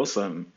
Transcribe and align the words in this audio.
Awesome. 0.00 0.50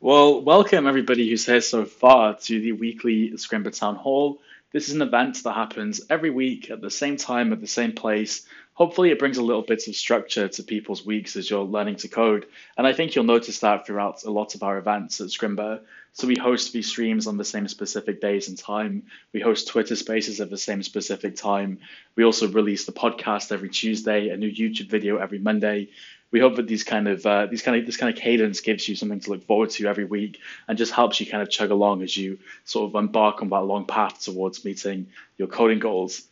Well, 0.00 0.40
welcome 0.40 0.86
everybody 0.86 1.28
who's 1.28 1.44
here 1.44 1.60
so 1.60 1.84
far 1.84 2.38
to 2.44 2.58
the 2.58 2.72
weekly 2.72 3.32
Scrimba 3.32 3.78
Town 3.78 3.96
Hall. 3.96 4.40
This 4.72 4.88
is 4.88 4.94
an 4.94 5.02
event 5.02 5.42
that 5.44 5.52
happens 5.52 6.00
every 6.08 6.30
week 6.30 6.70
at 6.70 6.80
the 6.80 6.90
same 6.90 7.18
time, 7.18 7.52
at 7.52 7.60
the 7.60 7.66
same 7.66 7.92
place. 7.92 8.46
Hopefully, 8.72 9.10
it 9.10 9.18
brings 9.18 9.36
a 9.36 9.42
little 9.42 9.60
bit 9.60 9.86
of 9.88 9.94
structure 9.94 10.48
to 10.48 10.62
people's 10.62 11.04
weeks 11.04 11.36
as 11.36 11.50
you're 11.50 11.64
learning 11.64 11.96
to 11.96 12.08
code. 12.08 12.46
And 12.78 12.86
I 12.86 12.94
think 12.94 13.14
you'll 13.14 13.24
notice 13.24 13.58
that 13.58 13.86
throughout 13.86 14.24
a 14.24 14.30
lot 14.30 14.54
of 14.54 14.62
our 14.62 14.78
events 14.78 15.20
at 15.20 15.26
Scrimba. 15.26 15.82
So 16.14 16.26
we 16.26 16.36
host 16.36 16.72
these 16.72 16.88
streams 16.88 17.26
on 17.26 17.36
the 17.36 17.44
same 17.44 17.68
specific 17.68 18.22
days 18.22 18.48
and 18.48 18.56
time. 18.56 19.02
We 19.34 19.40
host 19.40 19.68
Twitter 19.68 19.96
spaces 19.96 20.40
at 20.40 20.48
the 20.48 20.56
same 20.56 20.82
specific 20.82 21.36
time. 21.36 21.80
We 22.16 22.24
also 22.24 22.48
release 22.48 22.86
the 22.86 22.92
podcast 22.92 23.52
every 23.52 23.68
Tuesday, 23.68 24.30
a 24.30 24.38
new 24.38 24.50
YouTube 24.50 24.88
video 24.88 25.18
every 25.18 25.40
Monday 25.40 25.90
we 26.30 26.40
hope 26.40 26.56
that 26.56 26.66
these 26.66 26.84
kind 26.84 27.08
of 27.08 27.24
uh, 27.24 27.46
these 27.46 27.62
kind 27.62 27.78
of 27.78 27.86
this 27.86 27.96
kind 27.96 28.14
of 28.14 28.20
cadence 28.20 28.60
gives 28.60 28.88
you 28.88 28.94
something 28.94 29.20
to 29.20 29.30
look 29.30 29.44
forward 29.46 29.70
to 29.70 29.86
every 29.86 30.04
week 30.04 30.38
and 30.66 30.76
just 30.76 30.92
helps 30.92 31.20
you 31.20 31.26
kind 31.26 31.42
of 31.42 31.50
chug 31.50 31.70
along 31.70 32.02
as 32.02 32.16
you 32.16 32.38
sort 32.64 32.90
of 32.90 32.94
embark 32.94 33.42
on 33.42 33.48
that 33.50 33.60
long 33.60 33.86
path 33.86 34.20
towards 34.20 34.64
meeting 34.64 35.06
your 35.36 35.48
coding 35.48 35.78
goals. 35.78 36.22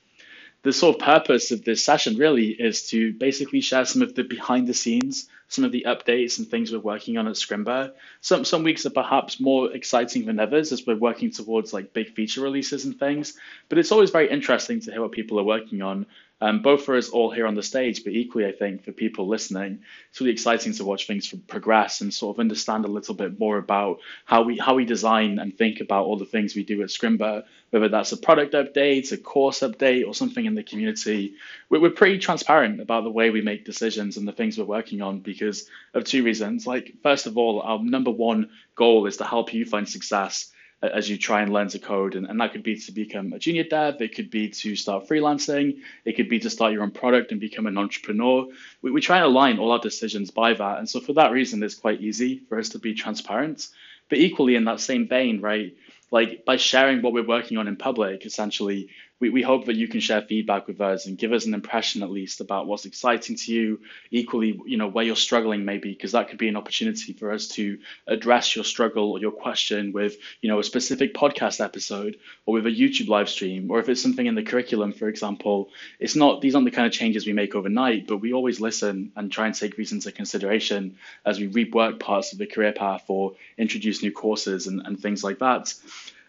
The 0.62 0.73
sort 0.73 0.97
of 0.97 1.03
purpose 1.03 1.53
of 1.53 1.65
this 1.65 1.84
session 1.84 2.17
really 2.17 2.48
is 2.48 2.89
to 2.89 3.12
basically 3.12 3.61
share 3.61 3.84
some 3.84 4.03
of 4.03 4.15
the 4.17 4.25
behind 4.25 4.67
the 4.67 4.75
scenes, 4.75 5.29
some 5.47 5.65
of 5.65 5.70
the 5.70 5.87
updates 5.87 6.39
and 6.39 6.48
things 6.48 6.73
we're 6.73 6.81
working 6.81 7.19
on 7.19 7.28
at 7.28 7.34
Scrimba. 7.34 7.92
Some 8.20 8.45
some 8.45 8.65
weeks 8.65 8.84
are 8.84 8.91
perhaps 8.91 9.39
more 9.39 9.73
exciting 9.73 10.27
than 10.27 10.41
others 10.41 10.73
as 10.73 10.84
we're 10.84 10.97
working 10.97 11.31
towards 11.31 11.73
like 11.73 11.92
big 11.92 12.15
feature 12.15 12.41
releases 12.41 12.84
and 12.84 12.98
things. 12.98 13.39
But 13.69 13.78
it's 13.78 13.92
always 13.92 14.11
very 14.11 14.28
interesting 14.28 14.81
to 14.81 14.91
hear 14.91 15.03
what 15.03 15.12
people 15.12 15.39
are 15.39 15.45
working 15.45 15.83
on 15.83 16.05
um, 16.41 16.61
both 16.61 16.85
for 16.85 16.97
us 16.97 17.09
all 17.09 17.31
here 17.31 17.47
on 17.47 17.55
the 17.55 17.63
stage, 17.63 18.05
but 18.05 18.13
equally, 18.13 18.47
I 18.47 18.53
think, 18.53 18.85
for 18.85 18.93
people 18.93 19.27
listening, 19.27 19.81
it's 20.11 20.21
really 20.21 20.33
exciting 20.33 20.75
to 20.75 20.85
watch 20.85 21.07
things 21.07 21.33
progress 21.47 22.03
and 22.03 22.12
sort 22.12 22.37
of 22.37 22.41
understand 22.41 22.85
a 22.85 22.89
little 22.89 23.15
bit 23.15 23.39
more 23.39 23.57
about 23.57 24.01
how 24.27 24.43
we 24.43 24.59
how 24.59 24.75
we 24.75 24.85
design 24.85 25.39
and 25.39 25.57
think 25.57 25.81
about 25.81 26.05
all 26.05 26.19
the 26.19 26.27
things 26.27 26.55
we 26.55 26.62
do 26.62 26.83
at 26.83 26.89
Scrimba, 26.89 27.45
whether 27.70 27.89
that's 27.89 28.12
a 28.12 28.19
product 28.19 28.53
update, 28.53 29.12
a 29.12 29.17
course 29.17 29.61
update, 29.61 30.06
or 30.06 30.12
something 30.12 30.45
in 30.45 30.55
the 30.55 30.62
community. 30.62 31.34
We're, 31.70 31.81
we're 31.81 31.91
pretty 31.91 32.19
transparent 32.19 32.81
about 32.81 33.05
the 33.05 33.11
way 33.11 33.31
we 33.31 33.41
make 33.41 33.65
decisions 33.65 34.19
and 34.19 34.28
the 34.28 34.33
things 34.33 34.59
we're 34.59 34.65
working 34.65 35.00
on 35.00 35.21
because 35.21 35.69
of 35.95 36.05
two 36.05 36.23
reasons. 36.23 36.67
Like, 36.67 36.93
first 37.03 37.27
of 37.27 37.39
all, 37.39 37.62
our 37.62 37.83
number 37.83 38.11
one 38.11 38.50
goal 38.75 39.06
is 39.06 39.17
to 39.17 39.25
help 39.25 39.55
you 39.55 39.65
find 39.65 39.89
success 39.89 40.53
as 40.82 41.08
you 41.08 41.16
try 41.16 41.42
and 41.42 41.52
learn 41.52 41.69
to 41.69 41.78
code. 41.78 42.14
And, 42.14 42.27
and 42.27 42.41
that 42.41 42.52
could 42.52 42.62
be 42.62 42.77
to 42.78 42.92
become 42.92 43.32
a 43.32 43.38
junior 43.38 43.64
dev, 43.64 44.00
it 44.00 44.14
could 44.14 44.30
be 44.30 44.50
to 44.50 44.77
start 44.77 45.08
freelancing, 45.08 45.78
it 46.05 46.16
could 46.16 46.28
be 46.28 46.38
to 46.41 46.50
start 46.50 46.72
your 46.72 46.82
own 46.82 46.91
product 46.91 47.32
and 47.32 47.41
become 47.41 47.66
an 47.66 47.78
entrepreneur. 47.78 48.46
We, 48.82 48.91
we 48.91 49.00
try 49.00 49.16
and 49.16 49.27
align 49.27 49.58
all 49.58 49.72
our 49.72 49.78
decisions 49.78 50.30
by 50.30 50.54
that. 50.54 50.78
And 50.78 50.88
so 50.88 51.00
for 51.00 51.14
that 51.14 51.32
reason, 51.32 51.62
it's 51.62 51.74
quite 51.74 52.00
easy 52.00 52.42
for 52.48 52.58
us 52.58 52.70
to 52.70 52.78
be 52.78 52.94
transparent. 52.94 53.69
But 54.08 54.19
equally, 54.19 54.54
in 54.54 54.64
that 54.64 54.80
same 54.80 55.08
vein, 55.08 55.41
right, 55.41 55.74
like 56.10 56.44
by 56.44 56.56
sharing 56.56 57.02
what 57.02 57.12
we're 57.12 57.27
working 57.27 57.58
on 57.58 57.66
in 57.66 57.77
public, 57.77 58.24
essentially, 58.24 58.91
we, 59.19 59.31
we 59.31 59.42
hope 59.42 59.64
that 59.67 59.77
you 59.77 59.89
can 59.89 60.00
share 60.00 60.22
feedback 60.22 60.67
with 60.67 60.81
us 60.81 61.06
and 61.06 61.17
give 61.17 61.33
us 61.33 61.47
an 61.47 61.55
impression 61.55 62.03
at 62.03 62.11
least 62.11 62.41
about 62.41 62.67
what's 62.67 62.84
exciting 62.84 63.36
to 63.36 63.53
you 63.53 63.81
equally 64.11 64.61
you 64.67 64.77
know 64.77 64.89
where 64.89 65.05
you're 65.05 65.17
struggling 65.17 65.64
maybe 65.64 65.92
because 65.92 66.12
that 66.12 66.28
could 66.28 66.39
be 66.39 66.48
an 66.48 66.56
opportunity 66.56 67.12
for 67.12 67.33
us 67.33 67.48
to 67.48 67.78
address 68.06 68.55
your 68.55 68.64
struggle 68.64 69.12
or 69.12 69.19
your 69.19 69.31
question 69.31 69.92
with 69.92 70.17
you 70.41 70.48
know 70.48 70.59
a 70.59 70.64
specific 70.64 71.14
podcast 71.14 71.64
episode 71.64 72.17
or 72.44 72.55
with 72.55 72.67
a 72.67 72.70
youtube 72.70 73.09
live 73.09 73.28
stream 73.28 73.70
or 73.70 73.78
if 73.81 73.89
it's 73.89 74.03
something 74.03 74.27
in 74.27 74.34
the 74.34 74.42
curriculum 74.42 74.92
for 74.92 75.09
example. 75.09 75.69
It's 75.98 76.17
not 76.17 76.41
these 76.41 76.55
aren't 76.55 76.67
the 76.67 76.70
kind 76.70 76.87
of 76.87 76.92
changes 76.92 77.27
we 77.27 77.33
make 77.33 77.55
overnight 77.55 78.06
but 78.06 78.19
we 78.19 78.33
always 78.33 78.61
listen 78.61 79.12
and 79.17 79.31
try 79.31 79.47
and 79.47 79.55
take 79.55 79.77
these 79.77 79.92
into 79.92 80.12
consideration 80.12 80.97
as 81.25 81.39
we 81.39 81.48
rework 81.48 82.00
parts 82.00 82.33
of 82.33 82.39
the 82.39 82.47
career 82.47 82.72
path 82.72 83.05
or 83.09 83.34
introduce 83.56 84.03
new 84.03 84.12
courses 84.12 84.67
and, 84.67 84.83
and 84.87 85.00
things 85.00 85.25
like 85.25 85.39
that 85.39 85.72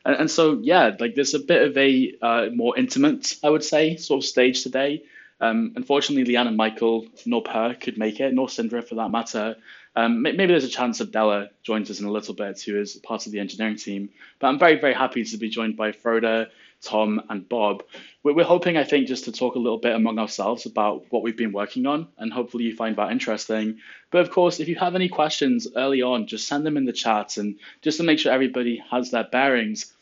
and, 0.07 0.15
and 0.21 0.31
so, 0.31 0.59
yeah, 0.61 0.95
like 0.97 1.15
there's 1.15 1.33
a 1.33 1.39
bit 1.39 1.67
of 1.67 1.77
a 1.77 2.15
uh, 2.21 2.45
more 2.53 2.77
intimate, 2.77 3.35
I 3.43 3.49
would 3.49 3.63
say, 3.63 3.97
sort 3.97 4.23
of 4.23 4.27
stage 4.27 4.63
today. 4.63 5.03
Um, 5.41 5.73
unfortunately, 5.75 6.33
Leanne 6.33 6.47
and 6.47 6.57
Michael, 6.57 7.05
nor 7.25 7.43
Per 7.43 7.75
could 7.75 7.97
make 7.97 8.21
it, 8.21 8.33
nor 8.33 8.47
Sindre 8.47 8.87
for 8.87 8.95
that 8.95 9.11
matter. 9.11 9.57
Um, 9.97 10.21
maybe 10.21 10.45
there's 10.45 10.63
a 10.63 10.69
chance 10.69 11.01
of 11.01 11.11
Della 11.11 11.49
joins 11.63 11.91
us 11.91 11.99
in 11.99 12.05
a 12.05 12.11
little 12.11 12.33
bit, 12.35 12.61
who 12.61 12.79
is 12.79 12.95
part 12.95 13.25
of 13.25 13.31
the 13.33 13.39
engineering 13.39 13.75
team. 13.75 14.09
But 14.39 14.47
I'm 14.47 14.59
very, 14.59 14.79
very 14.79 14.93
happy 14.93 15.23
to 15.25 15.37
be 15.37 15.49
joined 15.49 15.75
by 15.75 15.91
Frode, 15.91 16.49
Tom, 16.81 17.21
and 17.29 17.49
Bob. 17.49 17.83
We're 18.23 18.43
hoping, 18.43 18.77
I 18.77 18.83
think, 18.83 19.07
just 19.07 19.25
to 19.25 19.31
talk 19.31 19.55
a 19.55 19.59
little 19.59 19.79
bit 19.79 19.95
among 19.95 20.19
ourselves 20.19 20.65
about 20.65 21.05
what 21.09 21.23
we've 21.23 21.35
been 21.35 21.51
working 21.51 21.85
on, 21.87 22.07
and 22.17 22.31
hopefully 22.31 22.65
you 22.65 22.75
find 22.75 22.95
that 22.95 23.11
interesting. 23.11 23.79
But 24.11 24.21
of 24.21 24.31
course, 24.31 24.59
if 24.59 24.67
you 24.67 24.75
have 24.75 24.95
any 24.95 25.09
questions 25.09 25.67
early 25.75 26.01
on, 26.01 26.27
just 26.27 26.47
send 26.47 26.65
them 26.65 26.77
in 26.77 26.85
the 26.85 26.93
chat, 26.93 27.37
and 27.37 27.57
just 27.81 27.97
to 27.97 28.03
make 28.03 28.19
sure 28.19 28.31
everybody 28.31 28.81
has 28.91 29.11
their 29.11 29.25
bearings, 29.25 29.93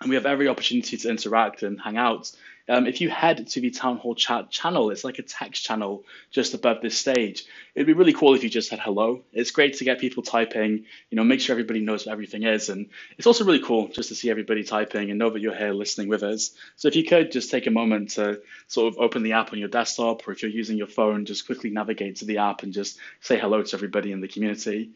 and 0.00 0.08
we 0.08 0.16
have 0.16 0.26
every 0.26 0.48
opportunity 0.48 0.96
to 0.96 1.10
interact 1.10 1.62
and 1.62 1.80
hang 1.80 1.96
out. 1.96 2.30
Um, 2.68 2.86
if 2.86 3.00
you 3.00 3.10
head 3.10 3.48
to 3.48 3.60
the 3.60 3.70
town 3.70 3.96
hall 3.96 4.14
chat 4.14 4.48
channel, 4.48 4.90
it's 4.90 5.02
like 5.02 5.18
a 5.18 5.22
text 5.22 5.64
channel 5.64 6.04
just 6.30 6.54
above 6.54 6.80
this 6.80 6.96
stage. 6.96 7.44
It'd 7.74 7.86
be 7.86 7.94
really 7.94 8.12
cool 8.12 8.34
if 8.34 8.44
you 8.44 8.48
just 8.48 8.68
said 8.68 8.78
hello. 8.78 9.22
It's 9.32 9.50
great 9.50 9.78
to 9.78 9.84
get 9.84 9.98
people 9.98 10.22
typing, 10.22 10.84
you 11.10 11.16
know, 11.16 11.24
make 11.24 11.40
sure 11.40 11.52
everybody 11.52 11.80
knows 11.80 12.06
what 12.06 12.12
everything 12.12 12.44
is. 12.44 12.68
And 12.68 12.90
it's 13.18 13.26
also 13.26 13.44
really 13.44 13.60
cool 13.60 13.88
just 13.88 14.10
to 14.10 14.14
see 14.14 14.30
everybody 14.30 14.62
typing 14.62 15.10
and 15.10 15.18
know 15.18 15.30
that 15.30 15.40
you're 15.40 15.54
here 15.54 15.72
listening 15.72 16.08
with 16.08 16.22
us. 16.22 16.52
So 16.76 16.86
if 16.86 16.94
you 16.94 17.04
could 17.04 17.32
just 17.32 17.50
take 17.50 17.66
a 17.66 17.72
moment 17.72 18.10
to 18.10 18.40
sort 18.68 18.94
of 18.94 19.00
open 19.00 19.24
the 19.24 19.32
app 19.32 19.52
on 19.52 19.58
your 19.58 19.68
desktop, 19.68 20.28
or 20.28 20.32
if 20.32 20.42
you're 20.42 20.52
using 20.52 20.78
your 20.78 20.86
phone, 20.86 21.24
just 21.24 21.46
quickly 21.46 21.70
navigate 21.70 22.16
to 22.16 22.24
the 22.24 22.38
app 22.38 22.62
and 22.62 22.72
just 22.72 22.98
say 23.20 23.36
hello 23.36 23.62
to 23.62 23.76
everybody 23.76 24.12
in 24.12 24.20
the 24.20 24.28
community. 24.28 24.90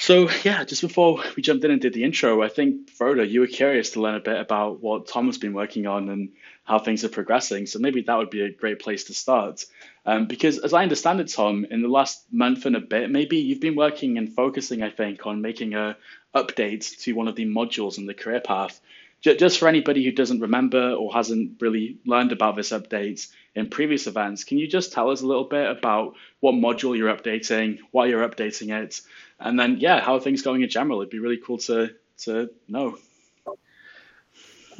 So 0.00 0.30
yeah, 0.44 0.64
just 0.64 0.80
before 0.80 1.22
we 1.36 1.42
jumped 1.42 1.62
in 1.62 1.70
and 1.70 1.78
did 1.78 1.92
the 1.92 2.04
intro, 2.04 2.42
I 2.42 2.48
think 2.48 2.88
Frode, 2.88 3.28
you 3.28 3.40
were 3.40 3.46
curious 3.46 3.90
to 3.90 4.00
learn 4.00 4.14
a 4.14 4.20
bit 4.20 4.40
about 4.40 4.80
what 4.80 5.06
Tom 5.06 5.26
has 5.26 5.36
been 5.36 5.52
working 5.52 5.86
on 5.86 6.08
and 6.08 6.30
how 6.64 6.78
things 6.78 7.04
are 7.04 7.10
progressing. 7.10 7.66
So 7.66 7.80
maybe 7.80 8.00
that 8.00 8.16
would 8.16 8.30
be 8.30 8.40
a 8.40 8.50
great 8.50 8.78
place 8.78 9.04
to 9.04 9.14
start. 9.14 9.66
Um, 10.06 10.26
because 10.26 10.58
as 10.58 10.72
I 10.72 10.84
understand 10.84 11.20
it, 11.20 11.28
Tom, 11.28 11.66
in 11.70 11.82
the 11.82 11.88
last 11.88 12.24
month 12.32 12.64
and 12.64 12.76
a 12.76 12.80
bit, 12.80 13.10
maybe 13.10 13.36
you've 13.36 13.60
been 13.60 13.76
working 13.76 14.16
and 14.16 14.34
focusing, 14.34 14.82
I 14.82 14.88
think, 14.88 15.26
on 15.26 15.42
making 15.42 15.74
a 15.74 15.98
update 16.34 16.98
to 17.00 17.12
one 17.12 17.28
of 17.28 17.36
the 17.36 17.44
modules 17.44 17.98
in 17.98 18.06
the 18.06 18.14
career 18.14 18.40
path. 18.40 18.80
Just 19.20 19.58
for 19.58 19.68
anybody 19.68 20.02
who 20.02 20.12
doesn't 20.12 20.40
remember 20.40 20.92
or 20.92 21.12
hasn't 21.12 21.60
really 21.60 21.98
learned 22.06 22.32
about 22.32 22.56
this 22.56 22.70
update 22.70 23.30
in 23.54 23.68
previous 23.68 24.06
events, 24.06 24.44
can 24.44 24.58
you 24.58 24.68
just 24.68 24.92
tell 24.92 25.10
us 25.10 25.22
a 25.22 25.26
little 25.26 25.44
bit 25.44 25.68
about 25.68 26.14
what 26.40 26.54
module 26.54 26.96
you're 26.96 27.14
updating, 27.14 27.78
why 27.90 28.06
you're 28.06 28.28
updating 28.28 28.70
it, 28.82 29.00
and 29.40 29.58
then 29.58 29.78
yeah, 29.80 30.00
how 30.00 30.14
are 30.14 30.20
things 30.20 30.42
going 30.42 30.62
in 30.62 30.68
general? 30.68 31.00
It'd 31.00 31.10
be 31.10 31.18
really 31.18 31.40
cool 31.44 31.58
to 31.58 31.90
to 32.18 32.50
know. 32.68 32.96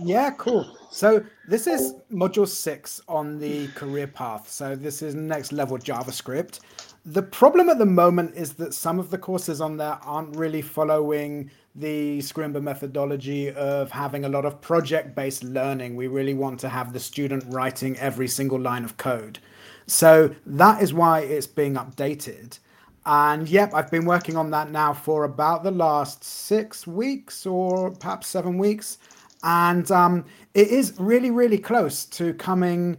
Yeah, 0.02 0.30
cool. 0.38 0.76
So 0.90 1.24
this 1.46 1.66
is 1.66 1.94
module 2.10 2.48
six 2.48 3.00
on 3.06 3.38
the 3.38 3.68
career 3.68 4.06
path. 4.06 4.48
So 4.48 4.74
this 4.74 5.02
is 5.02 5.14
next 5.14 5.52
level 5.52 5.76
JavaScript. 5.76 6.60
The 7.04 7.22
problem 7.22 7.68
at 7.68 7.78
the 7.78 7.86
moment 7.86 8.34
is 8.34 8.54
that 8.54 8.72
some 8.72 8.98
of 8.98 9.10
the 9.10 9.18
courses 9.18 9.60
on 9.60 9.76
there 9.76 9.98
aren't 10.02 10.36
really 10.36 10.62
following 10.62 11.50
the 11.74 12.18
Scrimba 12.18 12.62
methodology 12.62 13.50
of 13.52 13.90
having 13.90 14.24
a 14.24 14.28
lot 14.28 14.44
of 14.44 14.60
project 14.60 15.14
based 15.14 15.44
learning. 15.44 15.94
We 15.94 16.08
really 16.08 16.34
want 16.34 16.58
to 16.60 16.68
have 16.68 16.92
the 16.92 17.00
student 17.00 17.44
writing 17.48 17.96
every 17.98 18.28
single 18.28 18.60
line 18.60 18.84
of 18.84 18.96
code. 18.96 19.38
So 19.86 20.34
that 20.46 20.82
is 20.82 20.92
why 20.92 21.20
it's 21.20 21.46
being 21.46 21.74
updated. 21.74 22.58
And 23.06 23.48
yep, 23.48 23.72
I've 23.72 23.90
been 23.90 24.04
working 24.04 24.36
on 24.36 24.50
that 24.50 24.70
now 24.70 24.92
for 24.92 25.24
about 25.24 25.62
the 25.62 25.70
last 25.70 26.22
six 26.22 26.86
weeks 26.86 27.46
or 27.46 27.90
perhaps 27.92 28.26
seven 28.26 28.58
weeks. 28.58 28.98
And 29.42 29.90
um, 29.90 30.24
it 30.54 30.68
is 30.68 30.94
really, 30.98 31.30
really 31.30 31.58
close 31.58 32.04
to 32.06 32.34
coming 32.34 32.98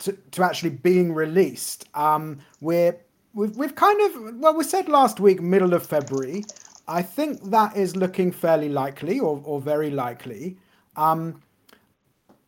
to, 0.00 0.12
to 0.32 0.44
actually 0.44 0.70
being 0.70 1.14
released. 1.14 1.88
Um, 1.94 2.38
we're, 2.60 2.96
we've, 3.32 3.56
we've 3.56 3.74
kind 3.74 4.00
of, 4.02 4.36
well, 4.36 4.54
we 4.54 4.64
said 4.64 4.88
last 4.88 5.18
week, 5.18 5.40
middle 5.40 5.72
of 5.72 5.86
February. 5.86 6.44
I 6.88 7.02
think 7.02 7.42
that 7.50 7.76
is 7.76 7.96
looking 7.96 8.30
fairly 8.30 8.68
likely 8.68 9.18
or, 9.18 9.40
or 9.44 9.60
very 9.60 9.90
likely. 9.90 10.56
Um, 10.96 11.42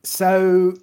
so 0.05 0.75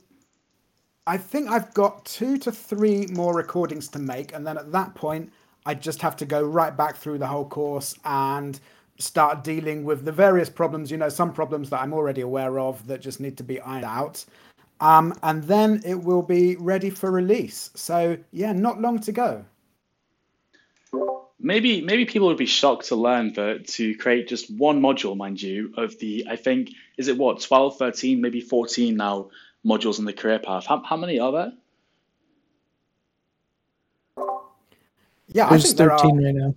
I 1.08 1.18
think 1.18 1.50
I've 1.50 1.74
got 1.74 2.04
two 2.06 2.38
to 2.40 2.52
three 2.52 3.08
more 3.08 3.36
recordings 3.36 3.88
to 3.90 4.00
make. 4.00 4.34
And 4.34 4.46
then 4.46 4.58
at 4.58 4.72
that 4.72 4.94
point, 4.96 5.32
I 5.66 5.74
just 5.74 6.02
have 6.02 6.16
to 6.18 6.26
go 6.26 6.44
right 6.44 6.76
back 6.76 6.98
through 6.98 7.18
the 7.20 7.28
whole 7.28 7.46
course 7.46 7.96
and 8.06 8.60
start 8.98 9.44
dealing 9.44 9.84
with 9.84 10.06
the 10.06 10.12
various 10.12 10.50
problems, 10.50 10.92
you 10.92 10.98
know, 10.98 11.10
some 11.10 11.34
problems 11.34 11.70
that 11.70 11.82
I'm 11.82 11.94
already 11.94 12.22
aware 12.22 12.60
of 12.60 12.86
that 12.88 13.02
just 13.02 13.20
need 13.20 13.38
to 13.38 13.44
be 13.44 13.60
ironed 13.62 13.86
out. 13.86 14.26
Um, 14.82 15.14
and 15.24 15.44
then 15.44 15.82
it 15.86 15.96
will 15.96 16.22
be 16.22 16.56
ready 16.58 16.90
for 16.90 17.12
release. 17.12 17.72
So, 17.76 18.18
yeah, 18.32 18.52
not 18.52 18.82
long 18.82 19.00
to 19.00 19.12
go. 19.12 19.46
Maybe 21.40 21.82
maybe 21.82 22.06
people 22.06 22.28
would 22.30 22.38
be 22.38 22.46
shocked 22.46 22.88
to 22.88 22.96
learn 22.96 23.34
that 23.34 23.68
to 23.70 23.96
create 23.98 24.28
just 24.28 24.50
one 24.50 24.82
module, 24.82 25.18
mind 25.18 25.42
you, 25.42 25.74
of 25.78 26.00
the 26.00 26.28
I 26.30 26.38
think 26.38 26.72
is 26.98 27.08
it 27.08 27.18
what 27.18 27.42
12, 27.42 27.78
13, 27.78 28.22
maybe 28.22 28.42
14 28.42 28.96
now 28.96 29.30
modules 29.66 30.00
in 30.00 30.06
the 30.06 30.14
career 30.14 30.40
path. 30.40 30.66
How, 30.66 30.82
how 30.82 30.96
many 30.96 31.20
are 31.20 31.32
there? 31.32 31.54
Yeah, 35.28 35.50
there's 35.50 35.74
13 35.74 36.24
right 36.24 36.36
now. 36.36 36.56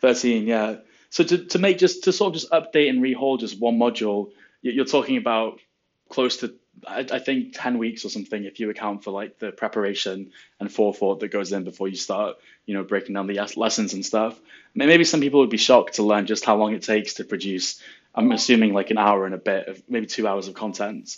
13, 0.00 0.46
yeah. 0.46 0.76
So 1.10 1.24
to, 1.24 1.44
to 1.44 1.58
make 1.58 1.78
just 1.78 2.04
to 2.04 2.12
sort 2.12 2.34
of 2.34 2.40
just 2.40 2.50
update 2.50 2.88
and 2.88 3.02
rehaul 3.02 3.38
just 3.38 3.60
one 3.60 3.78
module, 3.78 4.30
you're 4.62 4.84
talking 4.84 5.16
about 5.16 5.60
close 6.08 6.38
to 6.38 6.54
I, 6.86 7.06
I 7.10 7.18
think 7.18 7.54
10 7.54 7.78
weeks 7.78 8.04
or 8.04 8.08
something 8.08 8.44
if 8.44 8.60
you 8.60 8.70
account 8.70 9.04
for 9.04 9.10
like 9.10 9.38
the 9.38 9.52
preparation 9.52 10.32
and 10.60 10.72
forethought 10.72 11.20
that 11.20 11.28
goes 11.28 11.52
in 11.52 11.64
before 11.64 11.88
you 11.88 11.96
start, 11.96 12.36
you 12.66 12.74
know, 12.74 12.84
breaking 12.84 13.14
down 13.14 13.26
the 13.26 13.40
lessons 13.56 13.94
and 13.94 14.04
stuff. 14.04 14.38
Maybe 14.74 15.04
some 15.04 15.20
people 15.20 15.40
would 15.40 15.50
be 15.50 15.56
shocked 15.56 15.94
to 15.94 16.02
learn 16.02 16.26
just 16.26 16.44
how 16.44 16.56
long 16.56 16.74
it 16.74 16.82
takes 16.82 17.14
to 17.14 17.24
produce. 17.24 17.80
I'm 18.14 18.32
assuming 18.32 18.72
like 18.72 18.90
an 18.90 18.98
hour 18.98 19.24
and 19.26 19.34
a 19.34 19.38
bit 19.38 19.68
of 19.68 19.82
maybe 19.88 20.06
two 20.06 20.26
hours 20.26 20.48
of 20.48 20.54
content. 20.54 21.16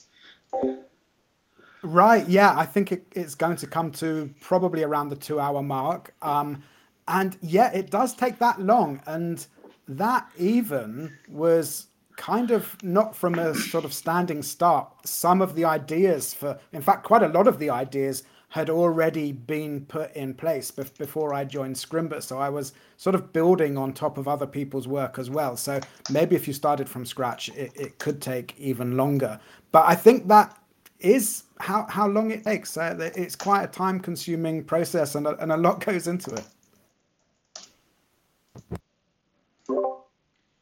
Right. 1.82 2.26
Yeah, 2.28 2.56
I 2.56 2.66
think 2.66 2.92
it, 2.92 3.06
it's 3.12 3.34
going 3.34 3.56
to 3.56 3.66
come 3.66 3.92
to 3.92 4.34
probably 4.40 4.82
around 4.82 5.10
the 5.10 5.16
two 5.16 5.38
hour 5.38 5.62
mark. 5.62 6.14
Um, 6.22 6.62
and 7.08 7.36
yeah, 7.40 7.70
it 7.72 7.90
does 7.90 8.14
take 8.14 8.38
that 8.38 8.60
long. 8.60 9.00
And 9.06 9.46
that 9.88 10.28
even 10.36 11.16
was 11.28 11.86
kind 12.16 12.50
of 12.50 12.82
not 12.82 13.14
from 13.14 13.38
a 13.38 13.54
sort 13.54 13.84
of 13.84 13.92
standing 13.92 14.42
start. 14.42 14.88
Some 15.06 15.42
of 15.42 15.54
the 15.54 15.64
ideas 15.64 16.34
for, 16.34 16.58
in 16.72 16.82
fact, 16.82 17.04
quite 17.04 17.22
a 17.22 17.28
lot 17.28 17.46
of 17.46 17.58
the 17.58 17.70
ideas 17.70 18.24
had 18.48 18.70
already 18.70 19.32
been 19.32 19.84
put 19.86 20.14
in 20.14 20.32
place 20.32 20.70
before 20.70 21.34
I 21.34 21.44
joined 21.44 21.76
Scrimba. 21.76 22.22
So 22.22 22.38
I 22.38 22.48
was 22.48 22.72
sort 22.96 23.14
of 23.14 23.32
building 23.32 23.76
on 23.76 23.92
top 23.92 24.18
of 24.18 24.28
other 24.28 24.46
people's 24.46 24.88
work 24.88 25.18
as 25.18 25.28
well. 25.28 25.56
So 25.56 25.80
maybe 26.10 26.36
if 26.36 26.46
you 26.46 26.54
started 26.54 26.88
from 26.88 27.04
scratch, 27.04 27.48
it, 27.50 27.72
it 27.74 27.98
could 27.98 28.22
take 28.22 28.54
even 28.58 28.96
longer. 28.96 29.38
But 29.72 29.84
I 29.86 29.94
think 29.94 30.28
that 30.28 30.56
is 31.00 31.44
how, 31.60 31.86
how 31.90 32.08
long 32.08 32.30
it 32.30 32.44
takes. 32.44 32.76
Uh, 32.76 33.10
it's 33.14 33.36
quite 33.36 33.64
a 33.64 33.68
time 33.68 34.00
consuming 34.00 34.64
process 34.64 35.16
and 35.16 35.26
a, 35.26 35.36
and 35.36 35.52
a 35.52 35.56
lot 35.56 35.80
goes 35.84 36.06
into 36.06 36.30
it. 36.32 36.44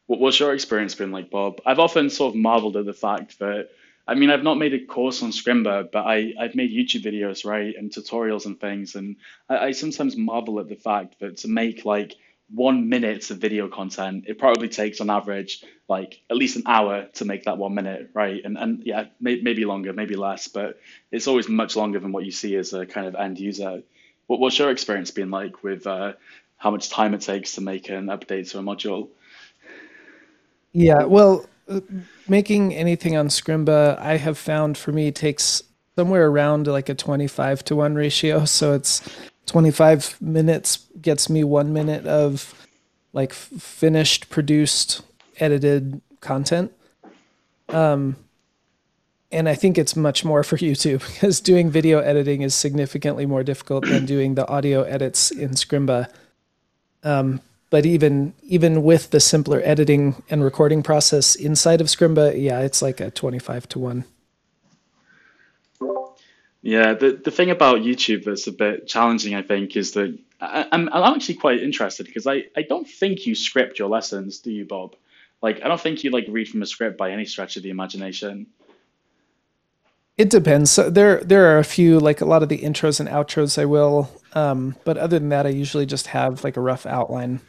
What's 0.07 0.39
your 0.39 0.53
experience 0.53 0.93
been 0.95 1.11
like, 1.11 1.31
Bob? 1.31 1.61
I've 1.65 1.79
often 1.79 2.09
sort 2.09 2.33
of 2.33 2.39
marveled 2.39 2.77
at 2.77 2.85
the 2.85 2.93
fact 2.93 3.39
that, 3.39 3.69
I 4.07 4.13
mean, 4.13 4.29
I've 4.29 4.43
not 4.43 4.59
made 4.59 4.73
a 4.73 4.85
course 4.85 5.23
on 5.23 5.31
Scrimba, 5.31 5.91
but 5.91 6.05
I, 6.05 6.33
I've 6.39 6.53
made 6.53 6.71
YouTube 6.71 7.03
videos, 7.03 7.43
right, 7.43 7.73
and 7.75 7.89
tutorials 7.89 8.45
and 8.45 8.59
things. 8.59 8.95
And 8.95 9.15
I, 9.49 9.57
I 9.57 9.71
sometimes 9.71 10.15
marvel 10.15 10.59
at 10.59 10.69
the 10.69 10.75
fact 10.75 11.19
that 11.21 11.37
to 11.37 11.47
make 11.47 11.85
like 11.85 12.13
one 12.53 12.89
minute 12.89 13.31
of 13.31 13.39
video 13.39 13.67
content, 13.67 14.25
it 14.27 14.37
probably 14.37 14.69
takes 14.69 15.01
on 15.01 15.09
average 15.09 15.63
like 15.87 16.21
at 16.29 16.37
least 16.37 16.55
an 16.57 16.63
hour 16.67 17.05
to 17.13 17.25
make 17.25 17.45
that 17.45 17.57
one 17.57 17.73
minute, 17.73 18.11
right? 18.13 18.43
And 18.43 18.57
and 18.57 18.83
yeah, 18.85 19.05
may, 19.19 19.41
maybe 19.41 19.65
longer, 19.65 19.93
maybe 19.93 20.15
less, 20.15 20.47
but 20.47 20.79
it's 21.11 21.27
always 21.27 21.49
much 21.49 21.75
longer 21.75 21.99
than 21.99 22.11
what 22.11 22.25
you 22.25 22.31
see 22.31 22.55
as 22.55 22.73
a 22.73 22.85
kind 22.85 23.07
of 23.07 23.15
end 23.15 23.39
user. 23.39 23.81
What, 24.27 24.39
what's 24.39 24.59
your 24.59 24.69
experience 24.69 25.09
been 25.09 25.31
like 25.31 25.63
with 25.63 25.87
uh, 25.87 26.13
how 26.57 26.69
much 26.69 26.89
time 26.89 27.15
it 27.15 27.21
takes 27.21 27.55
to 27.55 27.61
make 27.61 27.89
an 27.89 28.07
update 28.07 28.51
to 28.51 28.59
a 28.59 28.61
module? 28.61 29.09
Yeah, 30.75 31.05
well, 31.05 31.45
uh, 31.69 31.79
making 32.27 32.75
anything 32.75 33.15
on 33.15 33.29
Scrimba, 33.29 33.97
I 33.97 34.17
have 34.17 34.37
found 34.37 34.77
for 34.77 34.91
me 34.91 35.09
takes 35.09 35.63
somewhere 35.95 36.27
around 36.27 36.67
like 36.67 36.89
a 36.89 36.93
25 36.95 37.63
to 37.65 37.75
1 37.77 37.95
ratio. 37.95 38.43
So 38.45 38.73
it's 38.73 39.01
25 39.45 40.21
minutes 40.21 40.85
gets 41.01 41.29
me 41.29 41.45
one 41.45 41.71
minute 41.71 42.05
of 42.05 42.53
like 43.13 43.31
finished, 43.31 44.29
produced, 44.29 45.01
edited 45.39 46.01
content. 46.19 46.73
Um, 47.69 48.17
and 49.31 49.47
I 49.47 49.55
think 49.55 49.77
it's 49.77 49.95
much 49.95 50.25
more 50.25 50.43
for 50.43 50.57
YouTube 50.59 51.07
because 51.13 51.39
doing 51.39 51.69
video 51.71 51.99
editing 51.99 52.41
is 52.41 52.53
significantly 52.53 53.25
more 53.25 53.43
difficult 53.43 53.85
than 53.85 54.05
doing 54.05 54.35
the 54.35 54.45
audio 54.49 54.83
edits 54.83 55.31
in 55.31 55.51
Scrimba. 55.51 56.09
Um, 57.03 57.41
but 57.69 57.85
even 57.85 58.33
even 58.43 58.83
with 58.83 59.11
the 59.11 59.19
simpler 59.19 59.61
editing 59.63 60.23
and 60.29 60.43
recording 60.43 60.83
process 60.83 61.35
inside 61.35 61.81
of 61.81 61.87
Scrimba, 61.87 62.39
yeah, 62.41 62.61
it's 62.61 62.81
like 62.81 62.99
a 62.99 63.11
25 63.11 63.67
to 63.69 63.79
1. 63.79 64.05
Yeah, 66.61 66.93
the, 66.95 67.11
the 67.23 67.29
thing 67.29 67.51
about 67.51 67.81
YouTube 67.81 68.23
that's 68.23 68.47
a 68.47 68.51
bit 68.51 68.87
challenging, 68.87 69.35
I 69.35 69.43
think, 69.43 69.77
is 69.77 69.91
that 69.91 70.17
I, 70.41 70.67
I'm, 70.71 70.89
I'm 70.91 71.13
actually 71.13 71.35
quite 71.35 71.61
interested 71.61 72.07
because 72.07 72.25
I, 72.25 72.45
I 72.57 72.63
don't 72.63 72.87
think 72.87 73.27
you 73.27 73.35
script 73.35 73.77
your 73.77 73.87
lessons, 73.87 74.39
do 74.39 74.51
you, 74.51 74.65
Bob? 74.65 74.95
Like, 75.43 75.61
I 75.63 75.67
don't 75.67 75.79
think 75.79 76.03
you 76.03 76.09
like 76.09 76.25
read 76.27 76.49
from 76.49 76.63
a 76.63 76.65
script 76.65 76.97
by 76.97 77.11
any 77.11 77.25
stretch 77.25 77.55
of 77.57 77.61
the 77.61 77.69
imagination. 77.69 78.47
It 80.17 80.29
depends. 80.29 80.77
There 80.77 81.21
there 81.23 81.53
are 81.53 81.59
a 81.59 81.63
few 81.65 81.99
like 81.99 82.21
a 82.21 82.25
lot 82.25 82.41
of 82.41 82.49
the 82.49 82.59
intros 82.59 82.99
and 82.99 83.09
outros 83.09 83.61
I 83.61 83.65
will, 83.65 84.09
um, 84.33 84.75
but 84.85 84.97
other 84.97 85.19
than 85.19 85.29
that, 85.29 85.45
I 85.45 85.49
usually 85.49 85.85
just 85.85 86.07
have 86.07 86.43
like 86.43 86.55
a 86.55 86.61
rough 86.61 86.85
outline. 86.85 87.41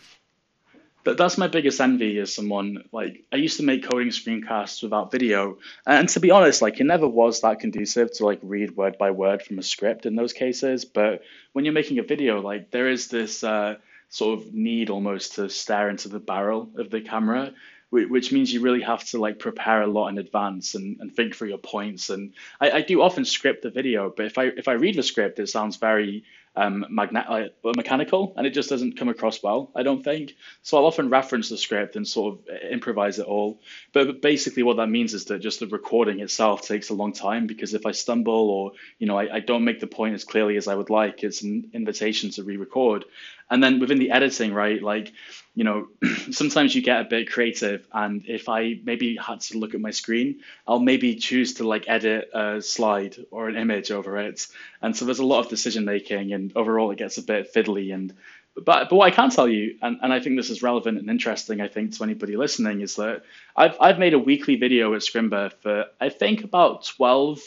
But 1.05 1.17
that's 1.17 1.39
my 1.39 1.47
biggest 1.47 1.81
envy 1.81 2.19
as 2.19 2.35
someone 2.35 2.83
like 2.91 3.23
I 3.33 3.37
used 3.37 3.59
to 3.59 3.63
make 3.63 3.89
coding 3.89 4.09
screencasts 4.09 4.83
without 4.83 5.13
video, 5.13 5.59
and 5.87 6.09
to 6.09 6.19
be 6.19 6.33
honest, 6.33 6.61
like 6.61 6.81
it 6.81 6.85
never 6.85 7.07
was 7.07 7.43
that 7.43 7.61
conducive 7.61 8.13
to 8.15 8.27
like 8.27 8.41
read 8.43 8.77
word 8.77 8.99
by 8.99 9.13
word 9.13 9.43
from 9.43 9.61
a 9.61 9.63
script 9.63 10.05
in 10.05 10.17
those 10.17 10.33
cases. 10.33 10.85
But 10.85 11.23
when 11.53 11.65
you're 11.65 11.75
making 11.75 12.01
a 12.01 12.03
video, 12.03 12.41
like 12.41 12.73
there 12.73 12.89
is 12.89 13.07
this 13.07 13.45
uh, 13.45 13.77
sort 14.09 14.41
of 14.41 14.53
need 14.53 14.91
almost 14.91 15.37
to 15.37 15.49
stare 15.49 15.89
into 15.89 16.09
the 16.09 16.19
barrel 16.19 16.71
of 16.77 16.91
the 16.91 17.01
camera 17.01 17.53
which 17.91 18.33
means 18.33 18.53
you 18.53 18.61
really 18.61 18.83
have 18.83 19.05
to 19.05 19.19
like 19.19 19.39
prepare 19.39 19.83
a 19.83 19.87
lot 19.87 20.09
in 20.09 20.19
advance 20.19 20.75
and, 20.75 20.99
and 21.01 21.15
think 21.15 21.35
through 21.35 21.49
your 21.49 21.59
points. 21.59 22.11
And 22.11 22.33
I, 22.61 22.71
I 22.71 22.83
do 22.83 23.01
often 23.01 23.25
script 23.25 23.63
the 23.63 23.71
video, 23.71 24.13
but 24.15 24.27
if 24.27 24.39
I 24.39 24.45
if 24.45 24.69
I 24.69 24.73
read 24.73 24.97
the 24.97 25.03
script, 25.03 25.39
it 25.39 25.49
sounds 25.49 25.77
very 25.77 26.25
um, 26.57 26.87
magnet 26.89 27.27
like, 27.29 27.55
mechanical, 27.77 28.33
and 28.37 28.47
it 28.47 28.51
just 28.51 28.71
doesn't 28.71 28.99
come 28.99 29.09
across 29.09 29.43
well. 29.43 29.71
I 29.77 29.83
don't 29.83 30.03
think. 30.03 30.35
So 30.63 30.79
I'll 30.79 30.87
often 30.87 31.11
reference 31.11 31.51
the 31.51 31.59
script 31.59 31.97
and 31.97 32.09
sort 32.09 32.39
of 32.39 32.57
improvise 32.71 33.19
it 33.19 33.27
all. 33.27 33.61
But, 33.93 34.07
but 34.07 34.23
basically, 34.23 34.63
what 34.63 34.79
that 34.79 34.89
means 34.89 35.13
is 35.13 35.27
that 35.27 35.41
just 35.41 35.61
the 35.61 35.67
recording 35.67 36.21
itself 36.21 36.63
takes 36.63 36.89
a 36.89 36.95
long 36.95 37.13
time 37.13 37.47
because 37.47 37.75
if 37.75 37.85
I 37.85 37.93
stumble 37.93 38.51
or 38.51 38.73
you 38.99 39.07
know 39.07 39.19
I, 39.19 39.37
I 39.37 39.41
don't 39.41 39.65
make 39.65 39.81
the 39.81 39.87
point 39.87 40.15
as 40.15 40.25
clearly 40.25 40.57
as 40.57 40.67
I 40.67 40.75
would 40.75 40.91
like, 40.91 41.23
it's 41.23 41.43
an 41.43 41.71
invitation 41.75 42.31
to 42.31 42.43
re-record. 42.43 43.05
And 43.49 43.63
then 43.63 43.79
within 43.79 43.99
the 43.99 44.11
editing, 44.11 44.53
right, 44.53 44.83
like 44.83 45.13
you 45.57 45.65
know, 45.65 45.89
sometimes 46.31 46.75
you 46.75 46.83
get 46.83 47.01
a 47.01 47.05
bit 47.05 47.31
creative, 47.31 47.87
and 47.93 48.23
if 48.27 48.49
I 48.49 48.79
maybe 48.85 49.17
had 49.17 49.41
to 49.43 49.59
look 49.59 49.75
at 49.75 49.81
my 49.81 49.91
screen, 49.91 50.41
I'll 50.67 50.81
maybe 50.81 51.15
choose 51.17 51.55
to 51.55 51.67
like 51.67 51.89
edit 51.89 52.29
a 52.35 52.61
slide 52.61 53.17
or 53.31 53.49
an 53.49 53.57
image 53.57 53.91
over 53.91 54.19
it. 54.19 54.47
And 54.83 54.95
so 54.95 55.07
there's 55.07 55.19
a 55.19 55.27
lot 55.27 55.41
of 55.41 55.49
decision 55.49 55.87
making, 55.87 56.33
and 56.33 56.53
overall 56.55 56.91
it 56.91 56.99
gets 56.99 57.17
a 57.17 57.23
bit 57.23 57.55
fiddly. 57.55 57.95
And 57.95 58.13
but 58.55 58.91
but 58.91 58.97
what 58.97 59.07
I 59.11 59.15
can 59.15 59.31
tell 59.31 59.49
you, 59.49 59.77
and, 59.81 59.99
and 60.03 60.13
I 60.13 60.21
think 60.21 60.37
this 60.37 60.51
is 60.51 60.63
relevant 60.63 60.99
and 60.99 61.09
interesting, 61.09 61.63
I 61.63 61.69
think 61.69 61.97
to 61.97 62.05
anybody 62.05 62.37
listening, 62.37 62.83
is 62.83 62.97
that 62.97 63.23
I've 63.57 63.77
I've 63.81 63.99
made 63.99 64.13
a 64.13 64.19
weekly 64.19 64.57
video 64.57 64.95
at 64.95 65.01
Scrimba 65.01 65.53
for 65.63 65.87
I 66.01 66.11
think 66.11 66.45
about 66.45 66.85
12, 66.85 67.41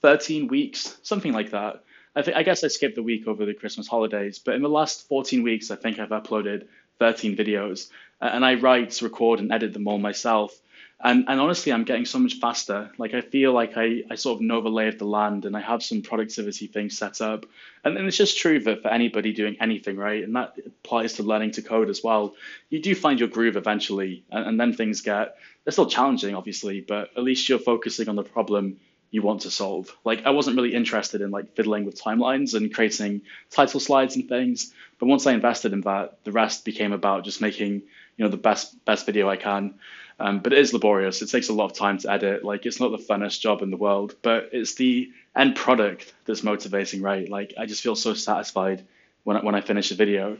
13 0.00 0.48
weeks, 0.48 0.96
something 1.02 1.32
like 1.32 1.50
that. 1.50 1.84
I 2.14 2.22
think 2.22 2.36
I 2.36 2.42
guess 2.42 2.64
I 2.64 2.68
skipped 2.68 2.96
the 2.96 3.02
week 3.02 3.26
over 3.26 3.46
the 3.46 3.54
Christmas 3.54 3.86
holidays, 3.86 4.38
but 4.38 4.54
in 4.54 4.62
the 4.62 4.68
last 4.68 5.08
14 5.08 5.42
weeks, 5.42 5.70
I 5.70 5.76
think 5.76 5.98
I've 5.98 6.08
uploaded 6.08 6.66
13 6.98 7.36
videos, 7.36 7.88
and 8.20 8.44
I 8.44 8.54
write, 8.54 9.00
record, 9.00 9.40
and 9.40 9.52
edit 9.52 9.72
them 9.72 9.88
all 9.88 9.98
myself. 9.98 10.58
And, 11.02 11.24
and 11.28 11.40
honestly, 11.40 11.72
I'm 11.72 11.84
getting 11.84 12.04
so 12.04 12.18
much 12.18 12.34
faster. 12.34 12.90
Like 12.98 13.14
I 13.14 13.22
feel 13.22 13.54
like 13.54 13.72
I, 13.76 14.02
I 14.10 14.16
sort 14.16 14.36
of 14.36 14.42
know 14.42 14.60
the 14.60 14.68
lay 14.68 14.88
of 14.88 14.98
the 14.98 15.06
land, 15.06 15.46
and 15.46 15.56
I 15.56 15.60
have 15.60 15.82
some 15.82 16.02
productivity 16.02 16.66
things 16.66 16.98
set 16.98 17.22
up. 17.22 17.46
And, 17.84 17.96
and 17.96 18.06
it's 18.06 18.18
just 18.18 18.38
true 18.38 18.60
that 18.60 18.82
for 18.82 18.88
anybody 18.88 19.32
doing 19.32 19.56
anything, 19.60 19.96
right, 19.96 20.22
and 20.22 20.36
that 20.36 20.58
applies 20.66 21.14
to 21.14 21.22
learning 21.22 21.52
to 21.52 21.62
code 21.62 21.88
as 21.88 22.02
well. 22.04 22.34
You 22.68 22.82
do 22.82 22.94
find 22.94 23.18
your 23.18 23.30
groove 23.30 23.56
eventually, 23.56 24.24
and, 24.30 24.46
and 24.46 24.60
then 24.60 24.74
things 24.74 25.00
get 25.00 25.36
they're 25.64 25.72
still 25.72 25.86
challenging, 25.86 26.34
obviously, 26.34 26.80
but 26.80 27.10
at 27.16 27.22
least 27.22 27.48
you're 27.48 27.58
focusing 27.58 28.08
on 28.08 28.16
the 28.16 28.22
problem 28.22 28.78
you 29.10 29.22
want 29.22 29.42
to 29.42 29.50
solve. 29.50 29.94
Like 30.04 30.24
I 30.24 30.30
wasn't 30.30 30.56
really 30.56 30.74
interested 30.74 31.20
in 31.20 31.30
like 31.30 31.54
fiddling 31.54 31.84
with 31.84 32.00
timelines 32.00 32.54
and 32.54 32.72
creating 32.72 33.22
title 33.50 33.80
slides 33.80 34.16
and 34.16 34.28
things. 34.28 34.72
But 34.98 35.06
once 35.06 35.26
I 35.26 35.32
invested 35.32 35.72
in 35.72 35.80
that, 35.82 36.22
the 36.24 36.32
rest 36.32 36.64
became 36.64 36.92
about 36.92 37.24
just 37.24 37.40
making 37.40 37.82
you 38.16 38.24
know 38.24 38.28
the 38.28 38.36
best 38.36 38.84
best 38.84 39.06
video 39.06 39.28
I 39.28 39.36
can. 39.36 39.74
Um, 40.20 40.40
but 40.40 40.52
it 40.52 40.58
is 40.58 40.74
laborious. 40.74 41.22
It 41.22 41.30
takes 41.30 41.48
a 41.48 41.54
lot 41.54 41.70
of 41.70 41.76
time 41.76 41.96
to 41.98 42.12
edit. 42.12 42.44
Like 42.44 42.66
it's 42.66 42.78
not 42.78 42.90
the 42.90 42.98
funnest 42.98 43.40
job 43.40 43.62
in 43.62 43.70
the 43.70 43.76
world, 43.76 44.14
but 44.22 44.50
it's 44.52 44.74
the 44.74 45.10
end 45.34 45.56
product 45.56 46.12
that's 46.26 46.42
motivating, 46.42 47.00
right? 47.00 47.28
Like 47.28 47.54
I 47.58 47.66
just 47.66 47.82
feel 47.82 47.96
so 47.96 48.14
satisfied 48.14 48.84
when 49.24 49.38
I, 49.38 49.40
when 49.40 49.54
I 49.54 49.60
finish 49.60 49.90
a 49.90 49.94
video. 49.94 50.38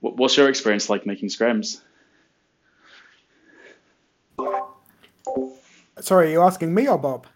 What's 0.00 0.36
your 0.38 0.48
experience 0.48 0.88
like 0.88 1.04
making 1.04 1.28
scrims? 1.28 1.80
Sorry, 6.00 6.28
are 6.28 6.32
you 6.32 6.40
asking 6.40 6.72
me 6.72 6.88
or 6.88 6.96
Bob? 6.96 7.26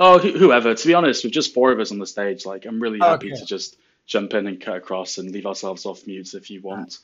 Oh, 0.00 0.18
whoever. 0.18 0.74
To 0.74 0.86
be 0.86 0.94
honest, 0.94 1.24
with 1.24 1.32
just 1.32 1.52
four 1.52 1.72
of 1.72 1.80
us 1.80 1.90
on 1.90 1.98
the 1.98 2.06
stage, 2.06 2.46
like 2.46 2.66
I'm 2.66 2.80
really 2.80 2.98
happy 2.98 3.32
okay. 3.32 3.40
to 3.40 3.44
just 3.44 3.76
jump 4.06 4.32
in 4.34 4.46
and 4.46 4.60
cut 4.60 4.76
across 4.76 5.18
and 5.18 5.30
leave 5.30 5.46
ourselves 5.46 5.86
off 5.86 6.06
mute 6.06 6.34
if 6.34 6.50
you 6.50 6.60
want. 6.62 6.98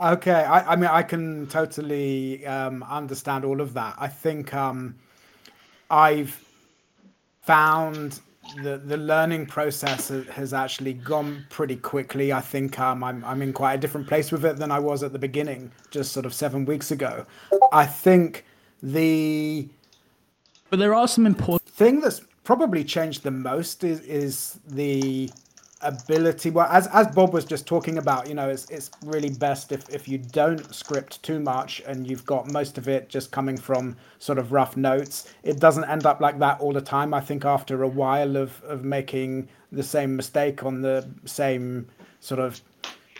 Okay, 0.00 0.32
I, 0.32 0.72
I 0.72 0.76
mean 0.76 0.90
I 0.90 1.02
can 1.02 1.46
totally 1.48 2.46
um, 2.46 2.82
understand 2.84 3.44
all 3.44 3.60
of 3.60 3.74
that. 3.74 3.96
I 3.98 4.08
think 4.08 4.54
um, 4.54 4.96
I've 5.90 6.40
found 7.42 8.20
the 8.62 8.78
the 8.78 8.96
learning 8.96 9.46
process 9.46 10.08
has 10.08 10.52
actually 10.52 10.94
gone 10.94 11.46
pretty 11.50 11.76
quickly. 11.76 12.32
I 12.32 12.40
think 12.40 12.78
um, 12.78 13.02
I'm 13.02 13.24
I'm 13.24 13.42
in 13.42 13.52
quite 13.52 13.74
a 13.74 13.78
different 13.78 14.06
place 14.06 14.30
with 14.30 14.44
it 14.44 14.56
than 14.56 14.70
I 14.70 14.78
was 14.78 15.02
at 15.02 15.12
the 15.12 15.18
beginning, 15.18 15.72
just 15.90 16.12
sort 16.12 16.26
of 16.26 16.34
seven 16.34 16.64
weeks 16.64 16.90
ago. 16.90 17.26
I 17.72 17.86
think 17.86 18.44
the 18.82 19.68
but 20.70 20.78
there 20.78 20.94
are 20.94 21.06
some 21.06 21.26
important 21.26 21.61
thing 21.72 22.00
that's 22.00 22.20
probably 22.44 22.84
changed 22.84 23.22
the 23.22 23.30
most 23.30 23.84
is 23.84 24.00
is 24.00 24.58
the 24.68 25.30
ability 25.82 26.48
well 26.50 26.68
as 26.70 26.86
as 26.88 27.08
bob 27.08 27.32
was 27.32 27.44
just 27.44 27.66
talking 27.66 27.98
about 27.98 28.28
you 28.28 28.34
know 28.34 28.48
it's 28.48 28.70
it's 28.70 28.90
really 29.04 29.30
best 29.30 29.72
if 29.72 29.88
if 29.88 30.06
you 30.06 30.16
don't 30.16 30.72
script 30.72 31.20
too 31.24 31.40
much 31.40 31.82
and 31.86 32.08
you've 32.08 32.24
got 32.24 32.50
most 32.52 32.78
of 32.78 32.88
it 32.88 33.08
just 33.08 33.32
coming 33.32 33.56
from 33.56 33.96
sort 34.18 34.38
of 34.38 34.52
rough 34.52 34.76
notes. 34.76 35.32
It 35.42 35.58
doesn't 35.58 35.84
end 35.84 36.06
up 36.06 36.20
like 36.20 36.38
that 36.38 36.60
all 36.60 36.72
the 36.72 36.80
time. 36.80 37.12
I 37.12 37.20
think 37.20 37.44
after 37.44 37.82
a 37.82 37.88
while 37.88 38.36
of 38.36 38.62
of 38.62 38.84
making 38.84 39.48
the 39.72 39.82
same 39.82 40.14
mistake 40.14 40.64
on 40.64 40.82
the 40.82 41.08
same 41.24 41.88
sort 42.20 42.38
of 42.40 42.60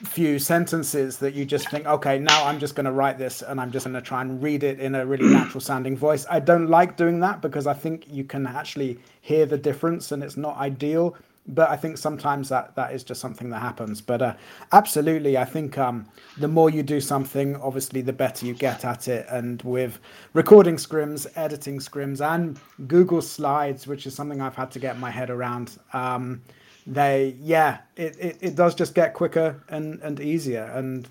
few 0.04 0.38
sentences 0.38 1.18
that 1.18 1.32
you 1.32 1.44
just 1.44 1.68
think 1.68 1.86
okay 1.86 2.18
now 2.18 2.44
i'm 2.44 2.58
just 2.58 2.74
going 2.74 2.84
to 2.84 2.92
write 2.92 3.18
this 3.18 3.40
and 3.42 3.60
i'm 3.60 3.70
just 3.70 3.86
going 3.86 3.94
to 3.94 4.02
try 4.02 4.20
and 4.20 4.42
read 4.42 4.64
it 4.64 4.80
in 4.80 4.96
a 4.96 5.06
really 5.06 5.28
natural 5.28 5.60
sounding 5.60 5.96
voice 5.96 6.26
i 6.28 6.40
don't 6.40 6.68
like 6.68 6.96
doing 6.96 7.20
that 7.20 7.40
because 7.40 7.66
i 7.66 7.72
think 7.72 8.04
you 8.08 8.24
can 8.24 8.46
actually 8.46 8.98
hear 9.20 9.46
the 9.46 9.56
difference 9.56 10.10
and 10.10 10.22
it's 10.22 10.36
not 10.36 10.56
ideal 10.56 11.16
but 11.46 11.70
I 11.70 11.76
think 11.76 11.98
sometimes 11.98 12.48
that 12.50 12.74
that 12.76 12.94
is 12.94 13.02
just 13.02 13.20
something 13.20 13.50
that 13.50 13.60
happens. 13.60 14.00
But 14.00 14.22
uh, 14.22 14.34
absolutely, 14.70 15.36
I 15.36 15.44
think 15.44 15.76
um, 15.76 16.06
the 16.38 16.48
more 16.48 16.70
you 16.70 16.82
do 16.82 17.00
something, 17.00 17.56
obviously, 17.56 18.00
the 18.00 18.12
better 18.12 18.46
you 18.46 18.54
get 18.54 18.84
at 18.84 19.08
it. 19.08 19.26
And 19.28 19.60
with 19.62 19.98
recording 20.34 20.76
scrims, 20.76 21.26
editing 21.34 21.78
scrims, 21.78 22.24
and 22.24 22.60
Google 22.86 23.22
Slides, 23.22 23.86
which 23.86 24.06
is 24.06 24.14
something 24.14 24.40
I've 24.40 24.54
had 24.54 24.70
to 24.72 24.78
get 24.78 24.98
my 24.98 25.10
head 25.10 25.30
around, 25.30 25.78
um, 25.92 26.42
they 26.86 27.36
yeah, 27.40 27.78
it, 27.96 28.16
it, 28.18 28.38
it 28.40 28.56
does 28.56 28.74
just 28.74 28.94
get 28.94 29.14
quicker 29.14 29.62
and 29.68 30.00
and 30.02 30.20
easier, 30.20 30.64
and 30.64 31.08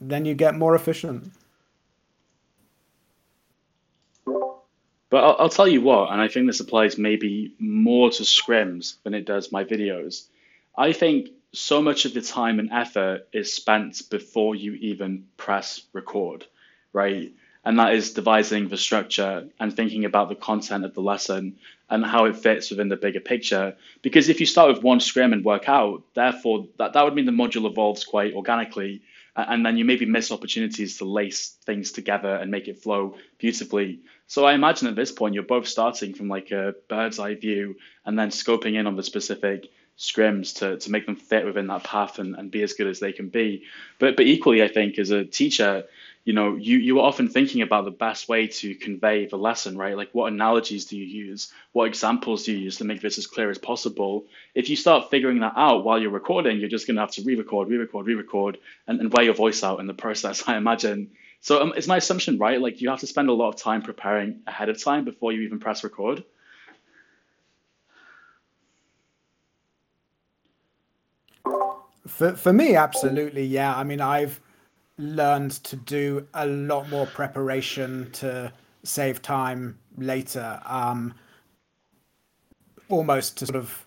then 0.00 0.24
you 0.24 0.34
get 0.34 0.54
more 0.54 0.74
efficient. 0.74 1.30
But 5.10 5.22
I'll, 5.22 5.36
I'll, 5.38 5.48
tell 5.48 5.68
you 5.68 5.80
what, 5.80 6.10
and 6.10 6.20
I 6.20 6.26
think 6.26 6.46
this 6.46 6.58
applies 6.58 6.98
maybe 6.98 7.54
more 7.60 8.10
to 8.10 8.22
scrims 8.24 8.96
than 9.04 9.14
it 9.14 9.24
does 9.24 9.52
my 9.52 9.62
videos. 9.62 10.26
I 10.76 10.92
think 10.92 11.28
so 11.52 11.80
much 11.80 12.04
of 12.04 12.14
the 12.14 12.20
time 12.20 12.58
and 12.58 12.72
effort 12.72 13.28
is 13.32 13.52
spent 13.52 14.10
before 14.10 14.56
you 14.56 14.72
even 14.74 15.26
press 15.36 15.82
record, 15.92 16.46
right? 16.92 17.32
And 17.64 17.78
that 17.78 17.94
is 17.94 18.12
devising 18.12 18.68
the 18.68 18.76
structure 18.76 19.48
and 19.60 19.74
thinking 19.74 20.04
about 20.04 20.28
the 20.28 20.34
content 20.34 20.84
of 20.84 20.94
the 20.94 21.00
lesson 21.00 21.58
and 21.90 22.04
how 22.04 22.24
it 22.24 22.36
fits 22.36 22.70
within 22.70 22.88
the 22.88 22.96
bigger 22.96 23.20
picture. 23.20 23.76
Because 24.02 24.28
if 24.28 24.40
you 24.40 24.46
start 24.46 24.74
with 24.74 24.82
one 24.82 25.00
scrim 25.00 25.32
and 25.32 25.44
work 25.44 25.68
out, 25.68 26.02
therefore 26.14 26.66
that, 26.78 26.92
that 26.94 27.04
would 27.04 27.14
mean 27.14 27.26
the 27.26 27.32
module 27.32 27.70
evolves 27.70 28.04
quite 28.04 28.34
organically 28.34 29.02
and 29.36 29.66
then 29.66 29.76
you 29.76 29.84
maybe 29.84 30.06
miss 30.06 30.30
opportunities 30.30 30.98
to 30.98 31.04
lace 31.04 31.56
things 31.64 31.92
together 31.92 32.36
and 32.36 32.50
make 32.50 32.68
it 32.68 32.82
flow 32.82 33.16
beautifully. 33.38 34.00
So 34.26 34.44
I 34.44 34.54
imagine 34.54 34.88
at 34.88 34.94
this 34.94 35.12
point 35.12 35.34
you're 35.34 35.42
both 35.42 35.66
starting 35.66 36.14
from 36.14 36.28
like 36.28 36.50
a 36.52 36.74
bird's 36.88 37.18
eye 37.18 37.34
view 37.34 37.76
and 38.06 38.18
then 38.18 38.30
scoping 38.30 38.78
in 38.78 38.86
on 38.86 38.96
the 38.96 39.02
specific 39.02 39.70
scrims 39.98 40.56
to, 40.56 40.76
to 40.78 40.90
make 40.90 41.06
them 41.06 41.16
fit 41.16 41.44
within 41.44 41.66
that 41.68 41.84
path 41.84 42.18
and, 42.18 42.36
and 42.36 42.50
be 42.50 42.62
as 42.62 42.74
good 42.74 42.86
as 42.86 43.00
they 43.00 43.12
can 43.12 43.28
be. 43.28 43.64
But 43.98 44.16
but 44.16 44.26
equally 44.26 44.62
I 44.62 44.68
think 44.68 44.98
as 44.98 45.10
a 45.10 45.24
teacher, 45.24 45.84
you 46.24 46.32
know, 46.32 46.56
you, 46.56 46.78
you 46.78 47.00
are 47.00 47.06
often 47.06 47.28
thinking 47.28 47.60
about 47.60 47.84
the 47.84 47.90
best 47.90 48.30
way 48.30 48.46
to 48.46 48.74
convey 48.74 49.26
the 49.26 49.36
lesson, 49.36 49.76
right? 49.76 49.94
Like 49.94 50.08
what 50.12 50.32
analogies 50.32 50.86
do 50.86 50.96
you 50.96 51.04
use? 51.04 51.52
What 51.72 51.84
examples 51.84 52.44
do 52.44 52.52
you 52.52 52.58
use 52.58 52.78
to 52.78 52.84
make 52.84 53.02
this 53.02 53.18
as 53.18 53.26
clear 53.26 53.50
as 53.50 53.58
possible? 53.58 54.24
If 54.54 54.70
you 54.70 54.76
start 54.76 55.10
figuring 55.10 55.40
that 55.40 55.52
out 55.54 55.84
while 55.84 56.00
you're 56.00 56.10
recording, 56.10 56.60
you're 56.60 56.70
just 56.70 56.86
going 56.86 56.96
to 56.96 57.02
have 57.02 57.10
to 57.12 57.22
re-record, 57.22 57.68
re-record, 57.68 58.06
re-record, 58.06 58.58
and, 58.86 59.00
and 59.00 59.12
wear 59.12 59.24
your 59.24 59.34
voice 59.34 59.62
out 59.62 59.80
in 59.80 59.86
the 59.86 59.94
process, 60.04 60.42
I 60.46 60.56
imagine. 60.56 61.10
So 61.42 61.60
um, 61.60 61.74
is 61.76 61.86
my 61.86 61.98
assumption 61.98 62.38
right? 62.38 62.58
Like 62.58 62.80
you 62.80 62.88
have 62.88 63.00
to 63.00 63.06
spend 63.06 63.28
a 63.28 63.34
lot 63.34 63.50
of 63.50 63.56
time 63.56 63.82
preparing 63.82 64.40
ahead 64.46 64.70
of 64.70 64.82
time 64.82 65.04
before 65.04 65.32
you 65.32 65.42
even 65.42 65.58
press 65.60 65.84
record? 65.84 66.24
For, 72.06 72.32
for 72.34 72.52
me, 72.52 72.76
absolutely, 72.76 73.44
yeah. 73.44 73.76
I 73.76 73.84
mean, 73.84 74.00
I've 74.00 74.40
learned 74.98 75.52
to 75.64 75.76
do 75.76 76.26
a 76.34 76.46
lot 76.46 76.88
more 76.88 77.06
preparation 77.06 78.10
to 78.12 78.52
save 78.82 79.22
time 79.22 79.78
later. 79.98 80.60
Um, 80.64 81.14
almost 82.88 83.38
to 83.38 83.46
sort 83.46 83.56
of 83.56 83.84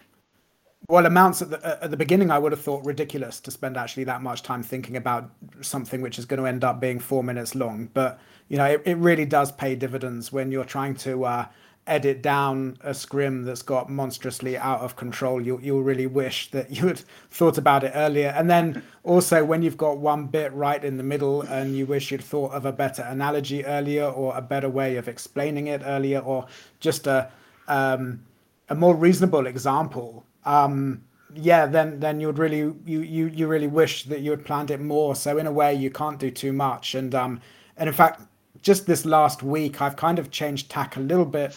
well 0.89 1.05
amounts 1.05 1.41
at 1.41 1.49
the 1.49 1.83
at 1.83 1.91
the 1.91 1.97
beginning 1.97 2.31
I 2.31 2.39
would 2.39 2.51
have 2.51 2.61
thought 2.61 2.83
ridiculous 2.85 3.39
to 3.41 3.51
spend 3.51 3.77
actually 3.77 4.05
that 4.05 4.21
much 4.21 4.41
time 4.41 4.63
thinking 4.63 4.97
about 4.97 5.29
something 5.61 6.01
which 6.01 6.17
is 6.17 6.25
going 6.25 6.39
to 6.39 6.47
end 6.47 6.63
up 6.63 6.79
being 6.79 6.99
four 6.99 7.23
minutes 7.23 7.55
long. 7.55 7.89
But 7.93 8.19
you 8.47 8.57
know, 8.57 8.65
it, 8.65 8.81
it 8.85 8.95
really 8.95 9.25
does 9.25 9.51
pay 9.51 9.75
dividends 9.75 10.31
when 10.31 10.51
you're 10.51 10.65
trying 10.65 10.95
to 10.95 11.25
uh, 11.25 11.45
edit 11.87 12.21
down 12.21 12.77
a 12.81 12.93
scrim 12.93 13.43
that's 13.43 13.61
got 13.61 13.89
monstrously 13.89 14.57
out 14.57 14.81
of 14.81 14.95
control, 14.95 15.41
you, 15.41 15.59
you'll 15.63 15.81
really 15.81 16.05
wish 16.05 16.51
that 16.51 16.69
you 16.75 16.87
had 16.87 16.99
thought 17.31 17.57
about 17.57 17.83
it 17.83 17.91
earlier. 17.95 18.33
And 18.35 18.49
then 18.49 18.83
also, 19.03 19.43
when 19.43 19.63
you've 19.63 19.77
got 19.77 19.97
one 19.97 20.27
bit 20.27 20.53
right 20.53 20.83
in 20.83 20.97
the 20.97 21.03
middle 21.03 21.41
and 21.41 21.75
you 21.75 21.85
wish 21.85 22.11
you'd 22.11 22.23
thought 22.23 22.51
of 22.51 22.65
a 22.65 22.71
better 22.71 23.01
analogy 23.03 23.65
earlier 23.65 24.05
or 24.05 24.35
a 24.37 24.41
better 24.41 24.69
way 24.69 24.97
of 24.97 25.07
explaining 25.07 25.67
it 25.67 25.81
earlier 25.85 26.19
or 26.19 26.45
just 26.79 27.07
a, 27.07 27.31
um, 27.67 28.23
a 28.69 28.75
more 28.75 28.95
reasonable 28.95 29.47
example. 29.47 30.25
Um, 30.45 31.03
yeah, 31.33 31.65
then 31.65 31.99
then 31.99 32.19
you'd 32.21 32.39
really 32.39 32.59
you, 32.85 33.01
you 33.01 33.27
you 33.27 33.47
really 33.47 33.67
wish 33.67 34.05
that 34.05 34.21
you 34.21 34.31
had 34.31 34.45
planned 34.45 34.71
it 34.71 34.79
more. 34.79 35.15
So 35.15 35.37
in 35.37 35.45
a 35.45 35.51
way, 35.51 35.73
you 35.73 35.91
can't 35.91 36.17
do 36.17 36.31
too 36.31 36.53
much. 36.53 36.95
And 36.95 37.13
um, 37.13 37.41
and 37.75 37.89
in 37.89 37.93
fact, 37.93 38.21
just 38.61 38.85
this 38.85 39.05
last 39.05 39.43
week, 39.43 39.81
I've 39.81 39.95
kind 39.95 40.19
of 40.19 40.31
changed 40.31 40.69
tack 40.69 40.95
a 40.95 40.99
little 40.99 41.25
bit 41.25 41.55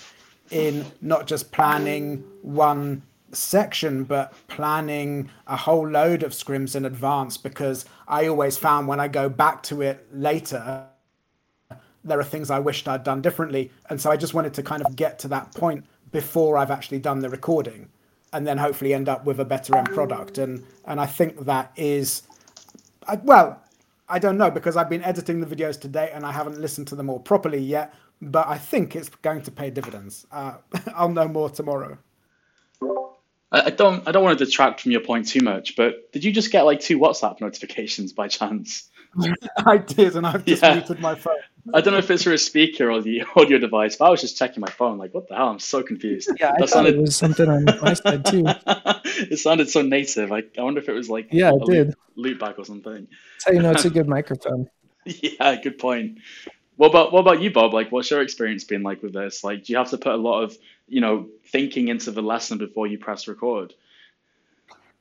in 0.51 0.85
not 1.01 1.27
just 1.27 1.53
planning 1.53 2.25
one 2.43 3.03
section, 3.33 4.05
but 4.05 4.33
planning 4.49 5.31
a 5.47 5.57
whole 5.57 5.89
load 5.89 6.23
of 6.23 6.33
scrims 6.33 6.75
in 6.75 6.85
advance 6.85 7.37
because 7.37 7.85
I 8.09 8.27
always 8.27 8.57
found 8.57 8.89
when 8.89 9.01
I 9.01 9.09
go 9.09 9.29
back 9.29 9.63
to 9.65 9.83
it 9.83 10.07
later, 10.13 10.87
there 12.03 12.19
are 12.19 12.25
things 12.25 12.51
I 12.51 12.59
wished 12.59 12.89
I'd 12.89 13.05
done 13.05 13.21
differently. 13.21 13.71
And 13.89 14.01
so 14.01 14.11
I 14.11 14.17
just 14.17 14.35
wanted 14.35 14.55
to 14.55 14.63
kind 14.63 14.85
of 14.85 14.97
get 14.97 15.19
to 15.21 15.29
that 15.29 15.55
point 15.55 15.85
before 16.13 16.59
I've 16.59 16.71
actually 16.71 16.99
done 16.99 17.21
the 17.21 17.29
recording 17.29 17.89
and 18.33 18.47
then 18.47 18.59
hopefully 18.59 18.95
end 18.95 19.09
up 19.09 19.25
with 19.25 19.41
a 19.41 19.45
better 19.45 19.77
end 19.77 19.89
product. 19.89 20.39
And, 20.39 20.65
and 20.87 21.01
I 21.01 21.07
think 21.07 21.45
that 21.45 21.73
is, 21.77 22.23
I, 23.07 23.17
well, 23.17 23.63
I 24.09 24.19
don't 24.19 24.39
know 24.39 24.51
because 24.51 24.77
I've 24.77 24.89
been 24.89 25.05
editing 25.05 25.41
the 25.41 25.47
videos 25.55 25.81
today 25.81 26.11
and 26.13 26.25
I 26.27 26.33
haven't 26.33 26.61
listened 26.61 26.89
to 26.89 26.97
them 26.97 27.09
all 27.09 27.21
properly 27.21 27.61
yet 27.61 27.95
but 28.21 28.49
I 28.49 28.59
think 28.59 28.97
it's 28.97 29.09
going 29.09 29.43
to 29.43 29.51
pay 29.51 29.71
dividends. 29.71 30.27
Uh, 30.31 30.57
I'll 30.95 31.09
know 31.09 31.29
more 31.29 31.51
tomorrow. 31.51 31.99
I 33.53 33.71
don't. 33.71 34.07
I 34.07 34.13
don't 34.13 34.23
want 34.23 34.39
to 34.39 34.45
detract 34.45 34.81
from 34.81 34.93
your 34.93 35.01
point 35.01 35.27
too 35.27 35.41
much, 35.41 35.75
but 35.75 36.13
did 36.13 36.23
you 36.23 36.31
just 36.31 36.53
get 36.53 36.63
like 36.63 36.79
two 36.81 36.99
WhatsApp 36.99 37.41
notifications 37.41 38.13
by 38.13 38.29
chance? 38.29 38.89
I 39.67 39.79
did, 39.79 40.15
and 40.15 40.25
I've 40.25 40.45
just 40.45 40.63
yeah. 40.63 40.75
muted 40.75 41.01
my 41.01 41.17
phone. 41.17 41.35
I 41.75 41.81
don't 41.81 41.93
know 41.93 41.99
if 41.99 42.09
it's 42.11 42.23
through 42.23 42.35
a 42.35 42.39
speaker 42.39 42.91
or 42.91 43.03
the 43.03 43.25
audio 43.37 43.59
device, 43.59 43.97
but 43.97 44.05
I 44.07 44.11
was 44.11 44.21
just 44.21 44.39
checking 44.39 44.61
my 44.61 44.71
phone. 44.71 44.99
Like, 44.99 45.13
what 45.15 45.29
the 45.29 45.35
hell? 45.35 45.49
I'm 45.49 45.59
so 45.59 45.83
confused. 45.83 46.31
Yeah, 46.39 46.53
that 46.53 46.63
I 46.63 46.67
sounded... 46.67 46.95
it 46.95 47.01
was 47.01 47.17
something 47.17 47.49
on 47.49 47.65
my 47.65 47.95
side 47.95 48.25
too. 48.25 48.45
it 48.47 49.39
sounded 49.41 49.69
so 49.69 49.83
native. 49.83 50.31
I, 50.31 50.45
I 50.57 50.63
wonder 50.63 50.81
if 50.81 50.89
it 50.89 50.93
was 50.93 51.11
like 51.11 51.29
yeah, 51.33 51.51
it 51.53 51.67
did 51.67 51.95
loop, 52.15 52.39
back 52.39 52.57
or 52.57 52.65
something. 52.65 53.09
That's 53.35 53.47
how 53.47 53.53
you 53.53 53.63
know 53.63 53.73
it's 53.73 53.85
a 53.85 53.91
good 53.91 54.09
microphone. 54.09 54.71
yeah, 55.05 55.57
good 55.61 55.79
point. 55.79 56.19
What 56.81 56.89
about 56.89 57.13
what 57.13 57.21
about 57.21 57.43
you, 57.43 57.51
Bob? 57.51 57.75
Like, 57.75 57.93
what's 57.93 58.11
your 58.11 58.23
experience 58.23 58.65
been 58.65 58.83
like 58.83 59.03
with 59.03 59.13
this? 59.13 59.45
Like, 59.45 59.65
do 59.65 59.73
you 59.75 59.77
have 59.77 59.91
to 59.91 59.99
put 59.99 60.15
a 60.15 60.17
lot 60.17 60.41
of 60.41 60.57
you 60.89 61.03
know 61.03 61.29
thinking 61.49 61.89
into 61.89 62.11
the 62.11 62.23
lesson 62.23 62.57
before 62.57 62.87
you 62.87 62.97
press 62.97 63.29
record? 63.29 63.75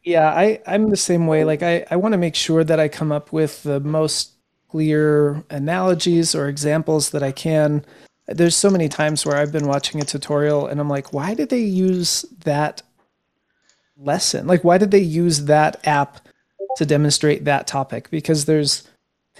Yeah, 0.03 0.27
I 0.29 0.59
I'm 0.67 0.89
the 0.89 0.97
same 0.97 1.25
way. 1.25 1.45
Like, 1.45 1.63
I 1.63 1.85
I 1.89 1.95
want 1.95 2.11
to 2.11 2.17
make 2.17 2.35
sure 2.35 2.65
that 2.65 2.81
I 2.81 2.89
come 2.89 3.13
up 3.13 3.31
with 3.31 3.63
the 3.63 3.79
most 3.79 4.33
clear 4.67 5.41
analogies 5.49 6.35
or 6.35 6.49
examples 6.49 7.11
that 7.11 7.23
I 7.23 7.31
can. 7.31 7.85
There's 8.27 8.57
so 8.57 8.69
many 8.69 8.89
times 8.89 9.25
where 9.25 9.37
I've 9.37 9.53
been 9.53 9.67
watching 9.67 10.01
a 10.01 10.05
tutorial 10.05 10.67
and 10.67 10.81
I'm 10.81 10.89
like, 10.89 11.13
why 11.13 11.33
did 11.33 11.47
they 11.47 11.61
use 11.61 12.25
that 12.43 12.81
lesson? 13.97 14.47
Like, 14.47 14.65
why 14.65 14.79
did 14.79 14.91
they 14.91 14.99
use 14.99 15.45
that 15.45 15.79
app 15.87 16.27
to 16.75 16.85
demonstrate 16.85 17.45
that 17.45 17.67
topic? 17.67 18.09
Because 18.09 18.43
there's 18.43 18.88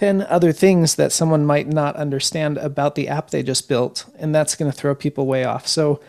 10 0.00 0.22
other 0.22 0.50
things 0.50 0.96
that 0.96 1.12
someone 1.12 1.44
might 1.44 1.68
not 1.68 1.94
understand 1.96 2.58
about 2.58 2.94
the 2.94 3.06
app 3.06 3.30
they 3.30 3.42
just 3.42 3.68
built 3.68 4.06
and 4.18 4.34
that's 4.34 4.56
going 4.56 4.70
to 4.70 4.76
throw 4.76 4.94
people 4.94 5.26
way 5.26 5.44
off 5.44 5.68
so 5.68 6.00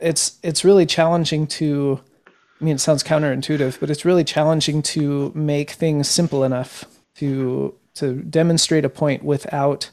it's 0.00 0.38
it's 0.42 0.64
really 0.64 0.86
challenging 0.86 1.46
to 1.46 2.00
i 2.26 2.64
mean 2.64 2.74
it 2.74 2.80
sounds 2.80 3.02
counterintuitive 3.04 3.78
but 3.78 3.90
it's 3.90 4.04
really 4.04 4.24
challenging 4.24 4.82
to 4.82 5.30
make 5.34 5.72
things 5.72 6.08
simple 6.08 6.44
enough 6.44 6.84
to 7.14 7.74
to 7.94 8.22
demonstrate 8.22 8.84
a 8.84 8.90
point 8.90 9.22
without 9.22 9.90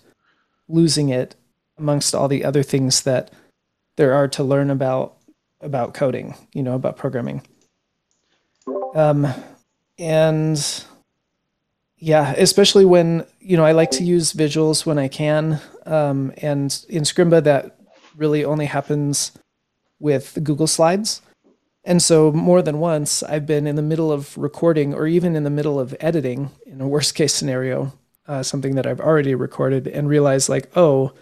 losing 0.67 1.09
it 1.09 1.35
amongst 1.77 2.15
all 2.15 2.27
the 2.27 2.43
other 2.43 2.63
things 2.63 3.03
that 3.03 3.29
there 3.97 4.13
are 4.13 4.27
to 4.27 4.43
learn 4.43 4.69
about 4.69 5.17
about 5.61 5.93
coding, 5.93 6.35
you 6.53 6.61
know, 6.61 6.75
about 6.75 6.97
programming. 6.97 7.41
Um, 8.93 9.27
and 9.97 10.83
yeah, 12.03 12.33
especially 12.33 12.83
when 12.83 13.25
you 13.39 13.55
know 13.55 13.63
I 13.63 13.71
like 13.71 13.91
to 13.91 14.03
use 14.03 14.33
visuals 14.33 14.85
when 14.85 14.99
I 14.99 15.07
can, 15.07 15.61
um, 15.85 16.33
and 16.37 16.85
in 16.89 17.03
Scrimba 17.03 17.41
that 17.45 17.77
really 18.17 18.43
only 18.43 18.65
happens 18.65 19.31
with 19.99 20.37
Google 20.43 20.67
Slides. 20.67 21.21
And 21.85 22.01
so 22.01 22.31
more 22.33 22.61
than 22.61 22.79
once, 22.79 23.23
I've 23.23 23.45
been 23.45 23.65
in 23.65 23.77
the 23.77 23.81
middle 23.81 24.11
of 24.11 24.37
recording 24.37 24.93
or 24.93 25.07
even 25.07 25.33
in 25.33 25.45
the 25.45 25.49
middle 25.49 25.79
of 25.79 25.95
editing 26.01 26.51
in 26.65 26.81
a 26.81 26.87
worst 26.87 27.15
case 27.15 27.33
scenario, 27.33 27.93
uh, 28.27 28.43
something 28.43 28.75
that 28.75 28.85
I've 28.85 29.01
already 29.01 29.33
recorded 29.33 29.87
and 29.87 30.09
realized 30.09 30.49
like, 30.49 30.69
oh, 30.77 31.13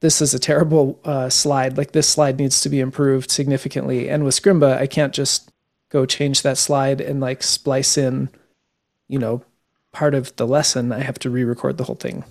this 0.00 0.20
is 0.20 0.34
a 0.34 0.38
terrible 0.38 1.00
uh, 1.04 1.30
slide. 1.30 1.78
Like 1.78 1.92
this 1.92 2.08
slide 2.08 2.38
needs 2.38 2.60
to 2.60 2.68
be 2.68 2.80
improved 2.80 3.30
significantly. 3.30 4.10
And 4.10 4.24
with 4.24 4.34
Scrimba, 4.34 4.76
I 4.76 4.86
can't 4.86 5.14
just 5.14 5.50
go 5.88 6.04
change 6.04 6.42
that 6.42 6.58
slide 6.58 7.00
and 7.00 7.20
like 7.20 7.42
splice 7.42 7.96
in, 7.98 8.28
you 9.08 9.18
know, 9.18 9.42
part 9.96 10.14
of 10.14 10.36
the 10.36 10.46
lesson. 10.46 10.92
I 10.92 11.00
have 11.00 11.18
to 11.20 11.30
re-record 11.30 11.78
the 11.78 11.84
whole 11.84 11.96
thing. 11.96 12.22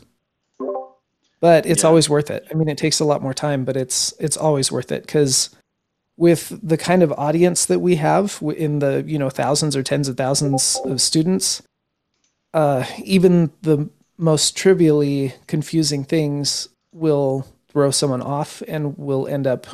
But 1.40 1.66
it's 1.66 1.82
yeah. 1.82 1.90
always 1.90 2.08
worth 2.08 2.30
it. 2.30 2.48
I 2.52 2.54
mean, 2.54 2.70
it 2.70 2.78
takes 2.78 3.00
a 3.00 3.06
lot 3.06 3.24
more 3.24 3.34
time, 3.34 3.66
but 3.66 3.76
it's 3.76 4.14
it's 4.20 4.38
always 4.38 4.72
worth 4.72 4.92
it 4.92 5.02
because 5.02 5.50
with 6.16 6.58
the 6.62 6.78
kind 6.78 7.02
of 7.02 7.12
audience 7.14 7.66
that 7.66 7.80
we 7.80 7.96
have 7.96 8.40
in 8.56 8.80
the 8.80 9.04
you 9.08 9.18
know 9.18 9.32
thousands 9.32 9.76
or 9.76 9.82
tens 9.82 10.08
of 10.08 10.16
thousands 10.16 10.80
of 10.86 11.02
students, 11.02 11.64
uh, 12.54 12.86
even 13.04 13.52
the 13.64 13.90
most 14.18 14.56
trivially 14.56 15.34
confusing 15.48 16.04
things 16.04 16.70
will 16.94 17.48
throw 17.68 17.90
someone 17.92 18.22
off 18.22 18.62
and 18.68 18.96
will 18.98 19.28
end 19.28 19.48
up 19.48 19.66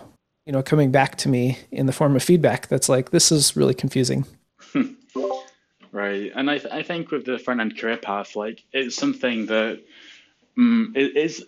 you 0.45 0.53
know 0.53 0.63
coming 0.63 0.91
back 0.91 1.17
to 1.17 1.27
me 1.27 1.59
in 1.71 1.87
the 1.87 1.93
form 1.93 2.15
of 2.15 2.23
feedback 2.23 2.67
that's 2.67 2.87
like 2.87 3.11
this 3.11 3.31
is 3.31 3.55
really 3.55 3.75
confusing 3.75 4.25
right 5.91 6.31
and 6.35 6.49
I, 6.49 6.57
th- 6.57 6.73
I 6.73 6.83
think 6.83 7.11
with 7.11 7.25
the 7.25 7.37
front 7.37 7.61
end 7.61 7.77
career 7.77 7.97
path 7.97 8.35
like 8.35 8.63
it's 8.71 8.95
something 8.95 9.47
that 9.47 9.81
um, 10.57 10.93
is 10.95 11.45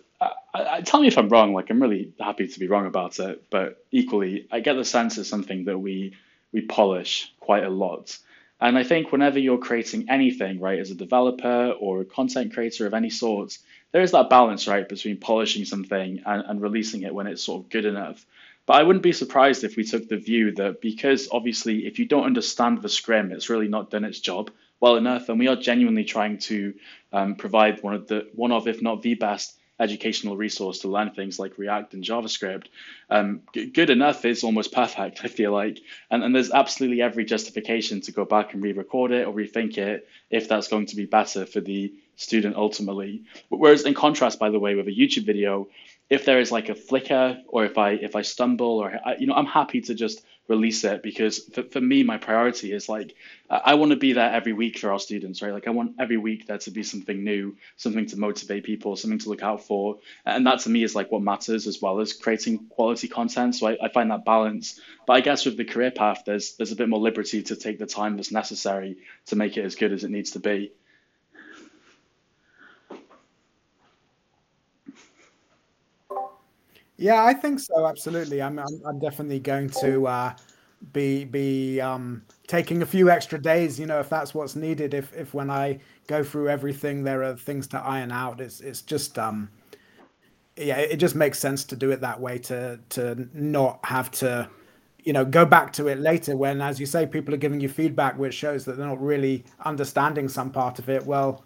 I, 0.54 0.76
I, 0.76 0.80
tell 0.80 1.00
me 1.00 1.08
if 1.08 1.18
I'm 1.18 1.28
wrong. 1.28 1.52
Like 1.52 1.70
I'm 1.70 1.82
really 1.82 2.12
happy 2.18 2.48
to 2.48 2.60
be 2.60 2.68
wrong 2.68 2.86
about 2.86 3.18
it, 3.18 3.44
but 3.50 3.84
equally, 3.90 4.46
I 4.50 4.60
get 4.60 4.74
the 4.74 4.84
sense 4.84 5.18
it's 5.18 5.28
something 5.28 5.64
that 5.64 5.78
we 5.78 6.14
we 6.52 6.62
polish 6.62 7.32
quite 7.40 7.64
a 7.64 7.70
lot. 7.70 8.16
And 8.60 8.78
I 8.78 8.84
think 8.84 9.10
whenever 9.10 9.38
you're 9.38 9.58
creating 9.58 10.08
anything, 10.08 10.60
right, 10.60 10.78
as 10.78 10.90
a 10.90 10.94
developer 10.94 11.74
or 11.78 12.00
a 12.00 12.04
content 12.04 12.54
creator 12.54 12.86
of 12.86 12.94
any 12.94 13.10
sort, 13.10 13.58
there 13.92 14.02
is 14.02 14.12
that 14.12 14.30
balance, 14.30 14.68
right, 14.68 14.88
between 14.88 15.18
polishing 15.18 15.64
something 15.64 16.22
and, 16.24 16.44
and 16.46 16.62
releasing 16.62 17.02
it 17.02 17.14
when 17.14 17.26
it's 17.26 17.42
sort 17.42 17.64
of 17.64 17.70
good 17.70 17.84
enough. 17.84 18.24
But 18.66 18.74
I 18.74 18.82
wouldn't 18.82 19.02
be 19.02 19.12
surprised 19.12 19.64
if 19.64 19.76
we 19.76 19.84
took 19.84 20.08
the 20.08 20.16
view 20.16 20.52
that 20.52 20.80
because 20.80 21.28
obviously, 21.30 21.86
if 21.86 21.98
you 21.98 22.06
don't 22.06 22.24
understand 22.24 22.80
the 22.80 22.88
scrim, 22.88 23.32
it's 23.32 23.50
really 23.50 23.68
not 23.68 23.90
done 23.90 24.04
its 24.04 24.20
job 24.20 24.50
well 24.80 24.96
enough, 24.96 25.28
and 25.28 25.38
we 25.38 25.48
are 25.48 25.56
genuinely 25.56 26.04
trying 26.04 26.38
to 26.38 26.74
um, 27.12 27.36
provide 27.36 27.82
one 27.82 27.94
of 27.94 28.06
the 28.08 28.28
one 28.34 28.52
of, 28.52 28.68
if 28.68 28.82
not 28.82 29.02
the 29.02 29.14
best 29.14 29.56
educational 29.80 30.36
resource 30.36 30.80
to 30.80 30.88
learn 30.88 31.10
things 31.10 31.38
like 31.38 31.58
React 31.58 31.94
and 31.94 32.04
JavaScript. 32.04 32.66
Um, 33.10 33.40
good 33.52 33.90
enough 33.90 34.24
is 34.24 34.44
almost 34.44 34.72
perfect, 34.72 35.20
I 35.24 35.28
feel 35.28 35.52
like. 35.52 35.80
And, 36.10 36.22
and 36.22 36.34
there's 36.34 36.52
absolutely 36.52 37.02
every 37.02 37.24
justification 37.24 38.00
to 38.02 38.12
go 38.12 38.24
back 38.24 38.54
and 38.54 38.62
re 38.62 38.72
record 38.72 39.10
it 39.10 39.26
or 39.26 39.34
rethink 39.34 39.76
it 39.78 40.06
if 40.30 40.48
that's 40.48 40.68
going 40.68 40.86
to 40.86 40.96
be 40.96 41.06
better 41.06 41.44
for 41.44 41.60
the 41.60 41.92
student 42.16 42.56
ultimately. 42.56 43.24
Whereas, 43.48 43.82
in 43.82 43.94
contrast, 43.94 44.38
by 44.38 44.50
the 44.50 44.60
way, 44.60 44.74
with 44.74 44.86
a 44.86 44.92
YouTube 44.92 45.26
video, 45.26 45.68
if 46.14 46.24
there 46.24 46.38
is 46.38 46.52
like 46.52 46.68
a 46.68 46.74
flicker 46.74 47.38
or 47.48 47.64
if 47.64 47.76
I 47.76 47.90
if 47.90 48.14
I 48.14 48.22
stumble 48.22 48.78
or 48.78 48.92
I, 49.04 49.16
you 49.16 49.26
know 49.26 49.34
I'm 49.34 49.46
happy 49.46 49.80
to 49.82 49.94
just 49.94 50.24
release 50.46 50.84
it 50.84 51.02
because 51.02 51.38
for, 51.54 51.62
for 51.64 51.80
me 51.80 52.02
my 52.02 52.18
priority 52.18 52.72
is 52.72 52.88
like 52.88 53.14
I 53.50 53.74
want 53.74 53.90
to 53.90 53.96
be 53.96 54.12
there 54.12 54.30
every 54.30 54.52
week 54.52 54.78
for 54.78 54.92
our 54.92 55.00
students 55.00 55.42
right? 55.42 55.52
Like 55.52 55.66
I 55.66 55.70
want 55.70 55.96
every 55.98 56.16
week 56.16 56.46
there 56.46 56.58
to 56.58 56.70
be 56.70 56.84
something 56.84 57.24
new 57.24 57.56
something 57.76 58.06
to 58.06 58.16
motivate 58.16 58.64
people 58.64 58.94
something 58.94 59.18
to 59.20 59.28
look 59.28 59.42
out 59.42 59.64
for. 59.64 59.98
And 60.24 60.46
that 60.46 60.60
to 60.60 60.70
me 60.70 60.84
is 60.84 60.94
like 60.94 61.10
what 61.10 61.22
matters 61.22 61.66
as 61.66 61.82
well 61.82 61.98
as 62.00 62.12
creating 62.12 62.66
quality 62.68 63.08
content. 63.08 63.56
So 63.56 63.66
I, 63.68 63.76
I 63.82 63.88
find 63.88 64.10
that 64.10 64.24
balance. 64.24 64.80
But 65.06 65.14
I 65.14 65.20
guess 65.20 65.44
with 65.44 65.56
the 65.56 65.64
career 65.64 65.90
path 65.90 66.22
there's 66.24 66.56
there's 66.56 66.72
a 66.72 66.76
bit 66.76 66.88
more 66.88 67.00
liberty 67.00 67.42
to 67.42 67.56
take 67.56 67.78
the 67.78 67.86
time 67.86 68.16
that's 68.16 68.32
necessary 68.32 68.98
to 69.26 69.36
make 69.36 69.56
it 69.56 69.64
as 69.64 69.74
good 69.74 69.92
as 69.92 70.04
it 70.04 70.10
needs 70.10 70.32
to 70.32 70.40
be 70.40 70.72
Yeah, 76.96 77.24
I 77.24 77.34
think 77.34 77.60
so. 77.60 77.86
Absolutely. 77.86 78.40
I'm. 78.40 78.58
I'm, 78.58 78.80
I'm 78.86 78.98
definitely 78.98 79.40
going 79.40 79.68
to 79.80 80.06
uh, 80.06 80.34
be 80.92 81.24
be 81.24 81.80
um, 81.80 82.22
taking 82.46 82.82
a 82.82 82.86
few 82.86 83.10
extra 83.10 83.40
days. 83.40 83.78
You 83.80 83.86
know, 83.86 83.98
if 84.00 84.08
that's 84.08 84.34
what's 84.34 84.54
needed. 84.56 84.94
If 84.94 85.12
if 85.14 85.34
when 85.34 85.50
I 85.50 85.80
go 86.06 86.22
through 86.22 86.48
everything, 86.50 87.02
there 87.02 87.22
are 87.24 87.36
things 87.36 87.66
to 87.68 87.78
iron 87.78 88.12
out. 88.12 88.40
It's 88.40 88.60
it's 88.60 88.82
just 88.82 89.18
um, 89.18 89.48
yeah, 90.56 90.78
it 90.78 90.96
just 90.96 91.14
makes 91.14 91.38
sense 91.38 91.64
to 91.64 91.76
do 91.76 91.90
it 91.90 92.00
that 92.00 92.20
way. 92.20 92.38
To 92.38 92.78
to 92.90 93.28
not 93.34 93.80
have 93.84 94.10
to, 94.12 94.48
you 95.02 95.12
know, 95.12 95.24
go 95.24 95.44
back 95.44 95.72
to 95.74 95.88
it 95.88 95.98
later 95.98 96.36
when, 96.36 96.60
as 96.60 96.78
you 96.78 96.86
say, 96.86 97.06
people 97.06 97.34
are 97.34 97.38
giving 97.38 97.60
you 97.60 97.68
feedback 97.68 98.16
which 98.18 98.34
shows 98.34 98.64
that 98.64 98.76
they're 98.76 98.86
not 98.86 99.02
really 99.02 99.44
understanding 99.64 100.28
some 100.28 100.50
part 100.50 100.78
of 100.78 100.88
it. 100.88 101.04
Well, 101.04 101.44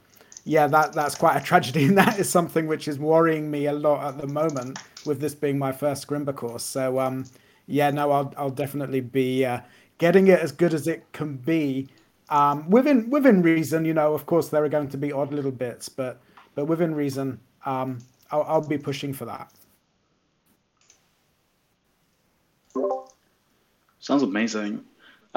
yeah, 0.49 0.67
that 0.69 0.95
that's 0.95 1.15
quite 1.15 1.37
a 1.37 1.45
tragedy, 1.45 1.85
and 1.85 1.99
that 1.99 2.19
is 2.19 2.31
something 2.31 2.67
which 2.67 2.89
is 2.89 2.99
worrying 2.99 3.51
me 3.51 3.67
a 3.67 3.73
lot 3.73 4.03
at 4.09 4.19
the 4.19 4.27
moment 4.27 4.79
with 5.05 5.21
this 5.21 5.35
being 5.35 5.59
my 5.59 5.73
first 5.73 6.07
Scrimba 6.07 6.35
course. 6.35 6.65
So 6.65 6.99
um, 6.99 7.27
yeah, 7.67 7.91
no, 7.91 8.11
I'll 8.11 8.33
I'll 8.39 8.51
definitely 8.51 9.03
be 9.03 9.45
uh, 9.45 9.61
getting 9.99 10.29
it 10.29 10.41
as 10.41 10.51
good 10.51 10.73
as 10.73 10.89
it 10.89 11.05
can 11.13 11.37
be 11.37 11.89
um, 12.31 12.69
within 12.71 13.11
within 13.11 13.43
reason. 13.43 13.85
You 13.85 13.93
know, 13.93 14.15
of 14.15 14.25
course 14.25 14.49
there 14.49 14.65
are 14.65 14.71
going 14.71 14.89
to 14.89 14.97
be 14.97 15.13
odd 15.13 15.35
little 15.35 15.51
bits, 15.53 15.91
but 15.91 16.19
but 16.55 16.65
within 16.65 16.95
reason, 16.95 17.39
um, 17.67 17.99
I'll, 18.31 18.45
I'll 18.45 18.67
be 18.67 18.79
pushing 18.79 19.13
for 19.13 19.27
that. 19.27 19.53
Sounds 23.99 24.23
amazing. 24.23 24.88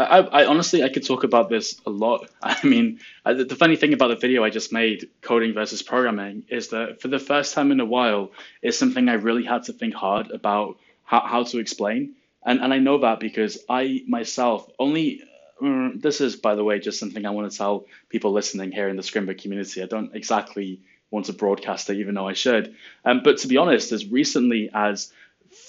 I, 0.03 0.41
I, 0.41 0.45
honestly, 0.45 0.83
I 0.83 0.89
could 0.89 1.05
talk 1.05 1.23
about 1.23 1.49
this 1.49 1.79
a 1.85 1.89
lot. 1.89 2.29
I 2.41 2.57
mean, 2.65 2.99
the 3.25 3.55
funny 3.57 3.75
thing 3.75 3.93
about 3.93 4.07
the 4.09 4.15
video 4.15 4.43
I 4.43 4.49
just 4.49 4.71
made, 4.71 5.09
coding 5.21 5.53
versus 5.53 5.81
programming, 5.81 6.43
is 6.49 6.69
that 6.69 7.01
for 7.01 7.07
the 7.07 7.19
first 7.19 7.53
time 7.53 7.71
in 7.71 7.79
a 7.79 7.85
while, 7.85 8.31
it's 8.61 8.77
something 8.77 9.09
I 9.09 9.13
really 9.13 9.43
had 9.43 9.63
to 9.63 9.73
think 9.73 9.93
hard 9.93 10.31
about 10.31 10.77
how, 11.03 11.21
how 11.21 11.43
to 11.43 11.59
explain. 11.59 12.15
And, 12.43 12.59
and 12.59 12.73
I 12.73 12.79
know 12.79 12.99
that 12.99 13.19
because 13.19 13.59
I 13.69 14.03
myself 14.07 14.69
only, 14.79 15.21
mm, 15.61 16.01
this 16.01 16.21
is, 16.21 16.35
by 16.35 16.55
the 16.55 16.63
way, 16.63 16.79
just 16.79 16.99
something 16.99 17.25
I 17.25 17.31
want 17.31 17.51
to 17.51 17.57
tell 17.57 17.85
people 18.09 18.31
listening 18.31 18.71
here 18.71 18.89
in 18.89 18.95
the 18.95 19.03
Scrimba 19.03 19.39
community. 19.39 19.83
I 19.83 19.85
don't 19.85 20.15
exactly 20.15 20.79
want 21.11 21.25
to 21.25 21.33
broadcast 21.33 21.89
it, 21.89 21.97
even 21.97 22.15
though 22.15 22.27
I 22.27 22.33
should. 22.33 22.75
Um, 23.05 23.21
but 23.23 23.39
to 23.39 23.47
be 23.47 23.57
honest, 23.57 23.91
as 23.91 24.05
recently 24.05 24.69
as 24.73 25.11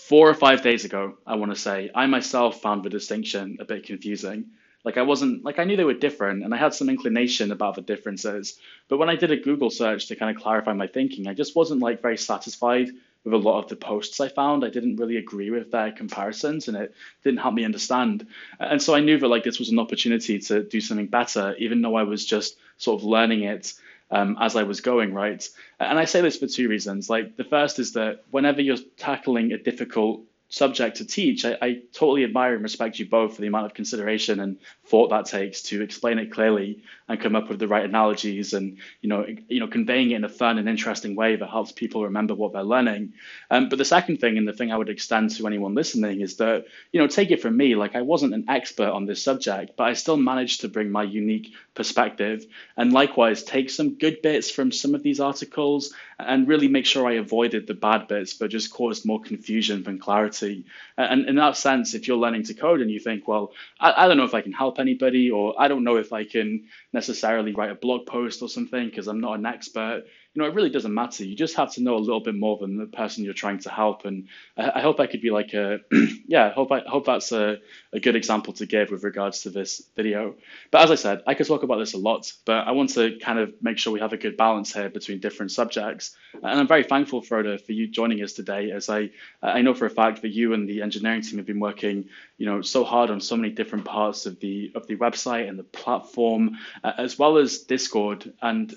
four 0.08 0.28
or 0.28 0.34
five 0.34 0.62
days 0.62 0.84
ago, 0.84 1.16
I 1.26 1.36
want 1.36 1.52
to 1.52 1.60
say, 1.60 1.90
I 1.94 2.06
myself 2.06 2.60
found 2.60 2.82
the 2.82 2.90
distinction 2.90 3.58
a 3.60 3.64
bit 3.64 3.84
confusing. 3.84 4.46
Like 4.84 4.96
I 4.96 5.02
wasn't 5.02 5.44
like 5.44 5.60
I 5.60 5.64
knew 5.64 5.76
they 5.76 5.84
were 5.84 5.94
different 5.94 6.42
and 6.42 6.52
I 6.52 6.56
had 6.56 6.74
some 6.74 6.88
inclination 6.88 7.52
about 7.52 7.76
the 7.76 7.82
differences. 7.82 8.58
But 8.88 8.98
when 8.98 9.08
I 9.08 9.14
did 9.14 9.30
a 9.30 9.36
Google 9.36 9.70
search 9.70 10.08
to 10.08 10.16
kind 10.16 10.34
of 10.34 10.42
clarify 10.42 10.72
my 10.72 10.88
thinking, 10.88 11.28
I 11.28 11.34
just 11.34 11.54
wasn't 11.54 11.80
like 11.80 12.02
very 12.02 12.18
satisfied 12.18 12.88
with 13.24 13.32
a 13.32 13.36
lot 13.36 13.62
of 13.62 13.68
the 13.68 13.76
posts 13.76 14.18
I 14.18 14.26
found. 14.26 14.64
I 14.64 14.70
didn't 14.70 14.96
really 14.96 15.18
agree 15.18 15.50
with 15.50 15.70
their 15.70 15.92
comparisons 15.92 16.66
and 16.66 16.76
it 16.76 16.92
didn't 17.22 17.38
help 17.38 17.54
me 17.54 17.64
understand. 17.64 18.26
And 18.58 18.82
so 18.82 18.96
I 18.96 19.00
knew 19.00 19.18
that 19.18 19.28
like 19.28 19.44
this 19.44 19.60
was 19.60 19.68
an 19.68 19.78
opportunity 19.78 20.40
to 20.40 20.64
do 20.64 20.80
something 20.80 21.06
better, 21.06 21.54
even 21.58 21.80
though 21.80 21.94
I 21.94 22.02
was 22.02 22.26
just 22.26 22.56
sort 22.76 23.00
of 23.00 23.04
learning 23.04 23.44
it 23.44 23.72
um, 24.12 24.36
as 24.40 24.54
I 24.54 24.62
was 24.62 24.80
going, 24.80 25.12
right? 25.12 25.46
And 25.80 25.98
I 25.98 26.04
say 26.04 26.20
this 26.20 26.36
for 26.36 26.46
two 26.46 26.68
reasons. 26.68 27.10
Like 27.10 27.36
the 27.36 27.44
first 27.44 27.78
is 27.78 27.94
that 27.94 28.22
whenever 28.30 28.60
you're 28.60 28.76
tackling 28.96 29.52
a 29.52 29.58
difficult 29.58 30.20
subject 30.52 30.98
to 30.98 31.06
teach, 31.06 31.46
I, 31.46 31.56
I, 31.62 31.80
totally 31.94 32.24
admire 32.24 32.52
and 32.52 32.62
respect 32.62 32.98
you 32.98 33.08
both 33.08 33.34
for 33.34 33.40
the 33.40 33.46
amount 33.46 33.64
of 33.64 33.72
consideration 33.72 34.38
and 34.38 34.58
thought 34.84 35.08
that 35.08 35.24
takes 35.24 35.62
to 35.62 35.80
explain 35.80 36.18
it 36.18 36.30
clearly 36.30 36.82
and 37.08 37.18
come 37.18 37.34
up 37.34 37.48
with 37.48 37.58
the 37.58 37.66
right 37.66 37.86
analogies 37.86 38.52
and 38.52 38.76
you 39.00 39.08
know 39.08 39.24
you 39.48 39.60
know 39.60 39.66
conveying 39.66 40.10
it 40.10 40.16
in 40.16 40.24
a 40.24 40.28
fun 40.28 40.58
and 40.58 40.68
interesting 40.68 41.16
way 41.16 41.36
that 41.36 41.48
helps 41.48 41.72
people 41.72 42.04
remember 42.04 42.34
what 42.34 42.52
they're 42.52 42.62
learning. 42.62 43.14
Um, 43.50 43.70
but 43.70 43.78
the 43.78 43.86
second 43.86 44.18
thing 44.18 44.36
and 44.36 44.46
the 44.46 44.52
thing 44.52 44.70
I 44.70 44.76
would 44.76 44.90
extend 44.90 45.30
to 45.36 45.46
anyone 45.46 45.74
listening 45.74 46.20
is 46.20 46.36
that 46.36 46.66
you 46.92 47.00
know 47.00 47.06
take 47.06 47.30
it 47.30 47.40
from 47.40 47.56
me, 47.56 47.74
like 47.74 47.96
I 47.96 48.02
wasn't 48.02 48.34
an 48.34 48.44
expert 48.48 48.90
on 48.90 49.06
this 49.06 49.24
subject, 49.24 49.72
but 49.78 49.84
I 49.84 49.94
still 49.94 50.18
managed 50.18 50.60
to 50.60 50.68
bring 50.68 50.90
my 50.90 51.02
unique 51.02 51.54
perspective 51.74 52.44
and 52.76 52.92
likewise 52.92 53.42
take 53.42 53.70
some 53.70 53.94
good 53.94 54.20
bits 54.20 54.50
from 54.50 54.70
some 54.70 54.94
of 54.94 55.02
these 55.02 55.18
articles 55.18 55.94
and 56.18 56.46
really 56.46 56.68
make 56.68 56.86
sure 56.86 57.06
I 57.06 57.14
avoided 57.14 57.66
the 57.66 57.74
bad 57.74 58.06
bits, 58.06 58.34
but 58.34 58.50
just 58.50 58.70
caused 58.72 59.06
more 59.06 59.20
confusion 59.20 59.82
than 59.82 59.98
clarity. 59.98 60.41
And 60.42 61.28
in 61.28 61.36
that 61.36 61.56
sense, 61.56 61.94
if 61.94 62.06
you're 62.08 62.16
learning 62.16 62.44
to 62.44 62.54
code 62.54 62.80
and 62.80 62.90
you 62.90 63.00
think, 63.00 63.26
well, 63.28 63.52
I, 63.80 64.04
I 64.04 64.08
don't 64.08 64.16
know 64.16 64.24
if 64.24 64.34
I 64.34 64.40
can 64.40 64.52
help 64.52 64.78
anybody, 64.78 65.30
or 65.30 65.54
I 65.58 65.68
don't 65.68 65.84
know 65.84 65.96
if 65.96 66.12
I 66.12 66.24
can 66.24 66.64
necessarily 66.92 67.52
write 67.52 67.70
a 67.70 67.74
blog 67.74 68.06
post 68.06 68.42
or 68.42 68.48
something 68.48 68.86
because 68.86 69.08
I'm 69.08 69.20
not 69.20 69.38
an 69.38 69.46
expert, 69.46 70.04
you 70.34 70.40
know, 70.40 70.48
it 70.48 70.54
really 70.54 70.70
doesn't 70.70 70.94
matter. 70.94 71.24
You 71.24 71.36
just 71.36 71.56
have 71.56 71.72
to 71.74 71.82
know 71.82 71.96
a 71.96 71.98
little 71.98 72.20
bit 72.20 72.34
more 72.34 72.56
than 72.56 72.78
the 72.78 72.86
person 72.86 73.22
you're 73.22 73.34
trying 73.34 73.58
to 73.60 73.70
help. 73.70 74.06
And 74.06 74.28
I, 74.56 74.72
I 74.76 74.80
hope 74.80 74.98
I 74.98 75.06
could 75.06 75.20
be 75.20 75.30
like 75.30 75.52
a, 75.52 75.80
yeah, 76.26 76.46
I 76.46 76.50
hope 76.50 76.72
I 76.72 76.80
hope 76.86 77.04
that's 77.04 77.32
a, 77.32 77.58
a 77.92 78.00
good 78.00 78.16
example 78.16 78.54
to 78.54 78.66
give 78.66 78.90
with 78.90 79.04
regards 79.04 79.42
to 79.42 79.50
this 79.50 79.82
video. 79.94 80.34
But 80.70 80.82
as 80.82 80.90
I 80.90 80.94
said, 80.94 81.22
I 81.26 81.34
could 81.34 81.46
talk 81.46 81.64
about 81.64 81.78
this 81.78 81.92
a 81.92 81.98
lot, 81.98 82.32
but 82.46 82.66
I 82.66 82.70
want 82.72 82.90
to 82.94 83.18
kind 83.18 83.38
of 83.38 83.52
make 83.60 83.76
sure 83.76 83.92
we 83.92 84.00
have 84.00 84.14
a 84.14 84.16
good 84.16 84.38
balance 84.38 84.72
here 84.72 84.88
between 84.88 85.20
different 85.20 85.52
subjects. 85.52 86.16
And 86.32 86.60
I'm 86.60 86.68
very 86.68 86.84
thankful, 86.84 87.20
Frode, 87.20 87.60
for 87.60 87.72
you 87.72 87.86
joining 87.86 88.22
us 88.22 88.32
today, 88.32 88.70
as 88.70 88.88
I 88.88 89.10
I 89.42 89.60
know 89.60 89.74
for 89.74 89.84
a 89.84 89.90
fact 89.90 90.22
that 90.22 90.30
you 90.30 90.54
and 90.54 90.66
the 90.66 90.80
engineering 90.80 91.20
team 91.20 91.38
have 91.38 91.46
been 91.46 91.60
working, 91.60 92.08
you 92.38 92.46
know, 92.46 92.62
so 92.62 92.84
hard 92.84 93.10
on 93.10 93.20
so 93.20 93.36
many 93.36 93.50
different 93.50 93.84
parts 93.84 94.24
of 94.24 94.40
the 94.40 94.72
of 94.74 94.86
the 94.86 94.96
website 94.96 95.46
and 95.46 95.58
the 95.58 95.64
platform, 95.64 96.56
uh, 96.82 96.92
as 96.96 97.18
well 97.18 97.36
as 97.36 97.58
Discord. 97.58 98.32
And 98.40 98.74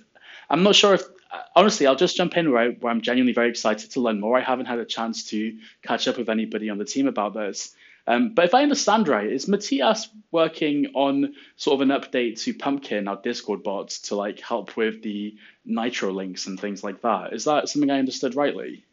I'm 0.49 0.63
not 0.63 0.75
sure 0.75 0.93
if 0.93 1.03
honestly, 1.55 1.87
I'll 1.87 1.95
just 1.95 2.17
jump 2.17 2.37
in 2.37 2.51
where, 2.51 2.69
I, 2.69 2.87
I'm 2.87 3.01
genuinely 3.01 3.33
very 3.33 3.49
excited 3.49 3.91
to 3.91 4.01
learn 4.01 4.19
more. 4.19 4.37
I 4.37 4.41
haven't 4.41 4.67
had 4.67 4.79
a 4.79 4.85
chance 4.85 5.25
to 5.29 5.57
catch 5.81 6.07
up 6.07 6.17
with 6.17 6.29
anybody 6.29 6.69
on 6.69 6.77
the 6.77 6.85
team 6.85 7.07
about 7.07 7.33
this. 7.33 7.73
Um, 8.07 8.33
but 8.35 8.45
if 8.45 8.53
I 8.53 8.61
understand 8.61 9.07
right, 9.07 9.27
is 9.27 9.47
Matthias 9.47 10.09
working 10.31 10.91
on 10.93 11.33
sort 11.55 11.81
of 11.81 11.89
an 11.89 11.89
update 11.89 12.39
to 12.41 12.53
Pumpkin, 12.53 13.07
our 13.07 13.19
Discord 13.19 13.63
bot, 13.63 13.89
to 13.89 14.15
like 14.15 14.39
help 14.39 14.77
with 14.77 15.01
the 15.01 15.35
Nitro 15.65 16.11
links 16.11 16.45
and 16.45 16.59
things 16.59 16.83
like 16.83 17.01
that? 17.01 17.33
Is 17.33 17.45
that 17.45 17.67
something 17.67 17.89
I 17.89 17.97
understood 17.97 18.35
rightly? 18.35 18.83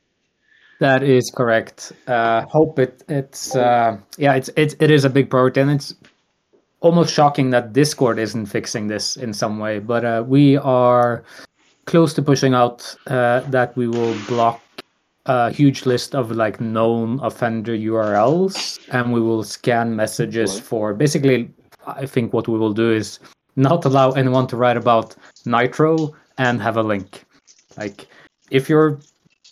That 0.79 1.03
is 1.03 1.31
correct. 1.31 1.93
Uh, 2.07 2.47
hope 2.47 2.79
it 2.79 3.05
it's 3.09 3.55
uh, 3.55 3.99
yeah 4.17 4.35
it's 4.35 4.51
it, 4.57 4.77
it 4.81 4.91
is 4.91 5.05
a 5.05 5.11
big 5.11 5.31
project 5.31 5.59
and 5.59 5.71
it's 5.71 5.95
almost 6.83 7.14
shocking 7.14 7.51
that 7.51 7.73
Discord 7.73 8.18
isn't 8.18 8.47
fixing 8.47 8.88
this 8.88 9.16
in 9.16 9.33
some 9.33 9.59
way. 9.59 9.79
But 9.79 10.05
uh, 10.05 10.25
we 10.27 10.59
are 10.59 11.25
close 11.87 12.12
to 12.14 12.23
pushing 12.23 12.55
out 12.55 12.95
uh, 13.07 13.40
that 13.51 13.75
we 13.77 13.88
will 13.88 14.14
block 14.29 14.61
a 15.27 15.51
huge 15.51 15.87
list 15.87 16.14
of 16.14 16.33
like 16.33 16.61
known 16.61 17.21
offender 17.23 17.73
URLs, 17.73 18.81
and 18.90 19.12
we 19.12 19.21
will 19.21 19.45
scan 19.45 19.97
messages 19.97 20.61
for 20.61 20.92
basically. 20.92 21.51
I 21.85 22.07
think 22.07 22.33
what 22.33 22.47
we 22.47 22.59
will 22.59 22.73
do 22.73 22.92
is 22.92 23.18
not 23.57 23.85
allow 23.85 24.12
anyone 24.12 24.47
to 24.49 24.57
write 24.57 24.77
about 24.77 25.16
Nitro 25.45 26.14
and 26.38 26.62
have 26.62 26.77
a 26.77 26.83
link. 26.83 27.25
Like, 27.77 28.07
if 28.51 28.68
you're 28.68 29.01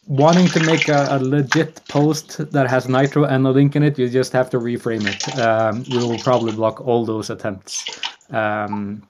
wanting 0.06 0.48
to 0.48 0.60
make 0.64 0.88
a, 0.88 1.06
a, 1.10 1.18
legit 1.18 1.80
post 1.88 2.38
that 2.52 2.68
has 2.68 2.88
Nitro 2.88 3.24
and 3.24 3.46
a 3.46 3.50
link 3.50 3.76
in 3.76 3.82
it, 3.82 3.98
you 3.98 4.08
just 4.08 4.32
have 4.32 4.50
to 4.50 4.58
reframe 4.58 5.06
it. 5.06 5.38
Um, 5.38 5.84
we 5.90 5.98
will 5.98 6.18
probably 6.18 6.52
block 6.52 6.80
all 6.80 7.04
those 7.04 7.30
attempts. 7.30 8.00
Um, 8.30 9.02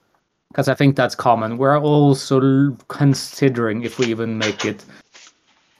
because 0.49 0.67
I 0.67 0.73
think 0.73 0.97
that's 0.97 1.15
common. 1.15 1.57
We're 1.57 1.79
also 1.79 2.71
considering 2.89 3.83
if 3.83 3.97
we 3.97 4.07
even 4.07 4.37
make 4.37 4.65
it 4.65 4.83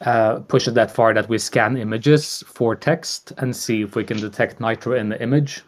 uh, 0.02 0.39
push 0.39 0.67
it 0.67 0.74
that 0.76 0.89
far 0.89 1.13
that 1.13 1.30
we 1.30 1.38
scan 1.38 1.78
images 1.78 2.43
for 2.47 2.76
text 2.76 3.34
and 3.38 3.56
see 3.56 3.82
if 3.84 3.95
we 3.95 4.04
can 4.04 4.17
detect 4.17 4.60
nitro 4.60 4.95
in 4.95 5.10
the 5.10 5.21
image, 5.21 5.62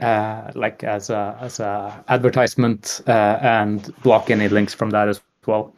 uh, 0.00 0.50
like 0.54 0.84
as 0.84 1.08
a 1.08 1.38
as 1.40 1.60
a 1.60 2.04
advertisement, 2.08 3.00
uh, 3.06 3.38
and 3.40 3.94
block 4.02 4.30
any 4.30 4.48
links 4.48 4.74
from 4.74 4.90
that 4.90 5.08
as 5.08 5.20
well. 5.46 5.72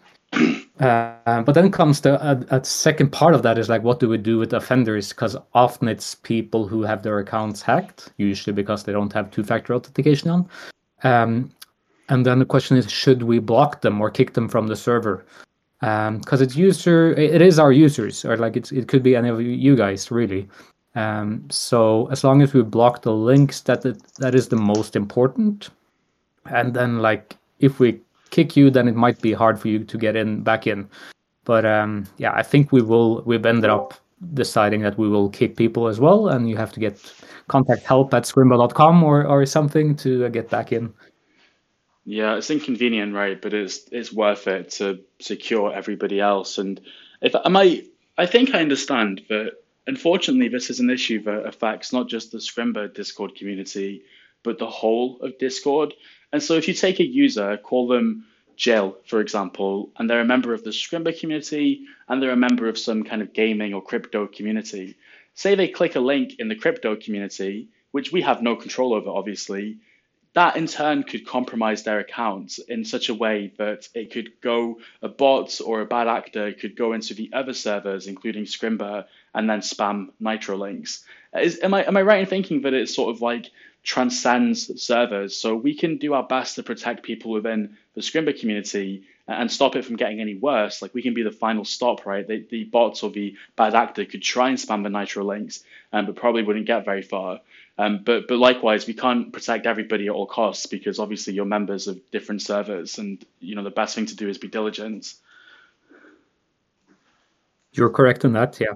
Uh, 0.80 1.40
but 1.42 1.52
then 1.52 1.70
comes 1.70 2.00
the 2.00 2.20
a, 2.20 2.58
a, 2.58 2.64
second 2.64 3.12
part 3.12 3.32
of 3.32 3.44
that 3.44 3.58
is 3.58 3.68
like 3.68 3.84
what 3.84 4.00
do 4.00 4.08
we 4.08 4.18
do 4.18 4.38
with 4.38 4.52
offenders? 4.52 5.10
Because 5.10 5.36
often 5.54 5.86
it's 5.86 6.16
people 6.16 6.66
who 6.66 6.82
have 6.82 7.04
their 7.04 7.20
accounts 7.20 7.62
hacked 7.62 8.12
usually 8.16 8.52
because 8.52 8.82
they 8.82 8.92
don't 8.92 9.12
have 9.12 9.30
two-factor 9.30 9.72
authentication 9.72 10.30
on. 10.30 10.48
Um, 11.04 11.52
and 12.08 12.26
then 12.26 12.40
the 12.40 12.44
question 12.44 12.76
is 12.76 12.90
should 12.90 13.22
we 13.22 13.38
block 13.38 13.82
them 13.82 14.00
or 14.00 14.10
kick 14.10 14.32
them 14.32 14.48
from 14.48 14.66
the 14.66 14.74
server? 14.74 15.24
Because 15.78 16.40
um, 16.40 16.42
it's 16.42 16.56
user 16.56 17.12
it 17.12 17.40
is 17.40 17.60
our 17.60 17.70
users 17.70 18.24
or 18.24 18.36
like 18.36 18.56
it's, 18.56 18.72
it 18.72 18.88
could 18.88 19.04
be 19.04 19.14
any 19.14 19.28
of 19.28 19.40
you 19.40 19.76
guys 19.76 20.10
really. 20.10 20.48
Um, 20.96 21.46
so 21.50 22.08
as 22.10 22.24
long 22.24 22.42
as 22.42 22.52
we 22.52 22.62
block 22.62 23.02
the 23.02 23.12
links 23.12 23.60
that 23.62 23.86
it, 23.86 24.02
that 24.18 24.34
is 24.34 24.48
the 24.48 24.56
most 24.56 24.96
important 24.96 25.70
and 26.46 26.74
then 26.74 26.98
like 26.98 27.36
if 27.60 27.78
we 27.78 28.00
kick 28.30 28.56
you 28.56 28.70
then 28.70 28.88
it 28.88 28.94
might 28.94 29.20
be 29.20 29.32
hard 29.32 29.58
for 29.58 29.68
you 29.68 29.84
to 29.84 29.98
get 29.98 30.16
in 30.16 30.42
back 30.42 30.66
in 30.66 30.88
but 31.44 31.64
um, 31.64 32.04
yeah 32.18 32.32
i 32.34 32.42
think 32.42 32.72
we 32.72 32.82
will 32.82 33.22
we've 33.22 33.46
ended 33.46 33.70
up 33.70 33.94
deciding 34.32 34.80
that 34.80 34.96
we 34.96 35.08
will 35.08 35.28
kick 35.28 35.56
people 35.56 35.88
as 35.88 36.00
well 36.00 36.28
and 36.28 36.48
you 36.48 36.56
have 36.56 36.72
to 36.72 36.80
get 36.80 37.12
contact 37.48 37.82
help 37.82 38.14
at 38.14 38.22
scrimba.com 38.22 39.02
or, 39.02 39.26
or 39.26 39.44
something 39.44 39.94
to 39.94 40.24
uh, 40.24 40.28
get 40.28 40.48
back 40.48 40.72
in 40.72 40.92
yeah, 42.04 42.36
it's 42.36 42.50
inconvenient, 42.50 43.14
right? 43.14 43.40
But 43.40 43.54
it's 43.54 43.86
it's 43.90 44.12
worth 44.12 44.46
it 44.46 44.70
to 44.72 45.00
secure 45.20 45.72
everybody 45.72 46.20
else. 46.20 46.58
And 46.58 46.80
if 47.22 47.34
I 47.34 47.48
might, 47.48 47.86
I 48.18 48.26
think 48.26 48.54
I 48.54 48.60
understand 48.60 49.22
that. 49.28 49.52
Unfortunately, 49.86 50.48
this 50.48 50.70
is 50.70 50.80
an 50.80 50.88
issue 50.88 51.22
that 51.24 51.46
affects 51.46 51.92
not 51.92 52.08
just 52.08 52.32
the 52.32 52.38
Scrimba 52.38 52.94
Discord 52.94 53.34
community, 53.34 54.02
but 54.42 54.58
the 54.58 54.68
whole 54.68 55.20
of 55.20 55.36
Discord. 55.38 55.92
And 56.32 56.42
so, 56.42 56.54
if 56.54 56.68
you 56.68 56.74
take 56.74 57.00
a 57.00 57.06
user, 57.06 57.56
call 57.56 57.88
them 57.88 58.26
Jill, 58.56 58.96
for 59.06 59.20
example, 59.20 59.90
and 59.96 60.08
they're 60.08 60.20
a 60.20 60.24
member 60.24 60.54
of 60.54 60.64
the 60.64 60.70
Scrimba 60.70 61.18
community, 61.18 61.86
and 62.08 62.22
they're 62.22 62.30
a 62.30 62.36
member 62.36 62.68
of 62.68 62.78
some 62.78 63.04
kind 63.04 63.22
of 63.22 63.32
gaming 63.32 63.74
or 63.74 63.82
crypto 63.82 64.26
community. 64.26 64.96
Say 65.34 65.54
they 65.54 65.68
click 65.68 65.96
a 65.96 66.00
link 66.00 66.38
in 66.38 66.48
the 66.48 66.54
crypto 66.56 66.96
community, 66.96 67.68
which 67.90 68.12
we 68.12 68.22
have 68.22 68.42
no 68.42 68.56
control 68.56 68.94
over, 68.94 69.10
obviously 69.10 69.78
that 70.34 70.56
in 70.56 70.66
turn 70.66 71.04
could 71.04 71.26
compromise 71.26 71.84
their 71.84 72.00
accounts 72.00 72.58
in 72.58 72.84
such 72.84 73.08
a 73.08 73.14
way 73.14 73.52
that 73.56 73.88
it 73.94 74.12
could 74.12 74.32
go 74.40 74.78
a 75.00 75.08
bot 75.08 75.60
or 75.64 75.80
a 75.80 75.86
bad 75.86 76.08
actor 76.08 76.52
could 76.52 76.76
go 76.76 76.92
into 76.92 77.14
the 77.14 77.30
other 77.32 77.52
servers, 77.52 78.08
including 78.08 78.44
Scrimba, 78.44 79.06
and 79.32 79.48
then 79.48 79.60
spam 79.60 80.08
Nitro 80.18 80.56
links. 80.56 81.04
Is, 81.32 81.60
am 81.62 81.72
I 81.72 81.84
am 81.84 81.96
I 81.96 82.02
right 82.02 82.20
in 82.20 82.26
thinking 82.26 82.62
that 82.62 82.74
it's 82.74 82.94
sort 82.94 83.14
of 83.14 83.22
like 83.22 83.50
transcends 83.84 84.82
servers? 84.82 85.36
So 85.36 85.54
we 85.54 85.74
can 85.74 85.98
do 85.98 86.14
our 86.14 86.24
best 86.24 86.56
to 86.56 86.62
protect 86.62 87.04
people 87.04 87.30
within 87.30 87.76
the 87.94 88.00
Scrimba 88.00 88.38
community 88.38 89.04
and 89.26 89.50
stop 89.50 89.76
it 89.76 89.84
from 89.84 89.96
getting 89.96 90.20
any 90.20 90.34
worse. 90.34 90.82
Like 90.82 90.92
we 90.94 91.02
can 91.02 91.14
be 91.14 91.22
the 91.22 91.30
final 91.30 91.64
stop, 91.64 92.04
right? 92.04 92.26
The, 92.26 92.44
the 92.50 92.64
bots 92.64 93.02
or 93.02 93.10
the 93.10 93.36
bad 93.56 93.74
actor 93.74 94.04
could 94.04 94.22
try 94.22 94.48
and 94.48 94.58
spam 94.58 94.82
the 94.82 94.90
Nitro 94.90 95.24
links, 95.24 95.64
um, 95.92 96.06
but 96.06 96.16
probably 96.16 96.42
wouldn't 96.42 96.66
get 96.66 96.84
very 96.84 97.02
far. 97.02 97.40
Um, 97.76 98.02
but 98.04 98.28
but 98.28 98.38
likewise, 98.38 98.86
we 98.86 98.94
can't 98.94 99.32
protect 99.32 99.66
everybody 99.66 100.06
at 100.06 100.12
all 100.12 100.26
costs 100.26 100.66
because 100.66 100.98
obviously 100.98 101.34
you're 101.34 101.44
members 101.44 101.88
of 101.88 101.98
different 102.12 102.40
servers, 102.42 102.98
and 102.98 103.24
you 103.40 103.56
know 103.56 103.64
the 103.64 103.70
best 103.70 103.94
thing 103.96 104.06
to 104.06 104.16
do 104.16 104.28
is 104.28 104.38
be 104.38 104.46
diligent. 104.46 105.14
You're 107.72 107.90
correct 107.90 108.24
on 108.24 108.32
that. 108.34 108.60
Yeah, 108.60 108.74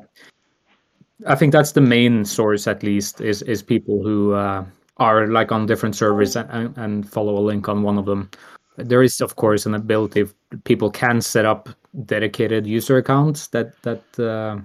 I 1.27 1.37
think 1.37 1.53
that's 1.53 1.73
the 1.73 1.81
main 1.81 2.25
source, 2.25 2.67
at 2.67 2.83
least, 2.83 3.21
is 3.21 3.43
is 3.43 3.63
people 3.63 4.03
who 4.03 4.33
uh, 4.33 4.65
are 4.99 5.27
like 5.27 5.53
on 5.53 5.67
different 5.67 5.97
servers 5.97 6.37
and, 6.37 6.77
and 6.77 7.09
follow 7.09 7.37
a 7.37 7.41
link 7.41 7.69
on 7.69 7.83
one 7.83 7.99
of 7.99 8.07
them. 8.07 8.31
There 8.77 9.03
is, 9.03 9.21
of 9.21 9.37
course, 9.37 9.67
an 9.67 9.75
ability 9.75 10.27
people 10.65 10.91
can 10.91 11.21
set 11.21 11.45
up 11.45 11.69
dedicated 12.05 12.67
user 12.67 12.97
accounts 12.99 13.49
that 13.49 13.81
that. 13.83 14.03
Uh, 14.19 14.61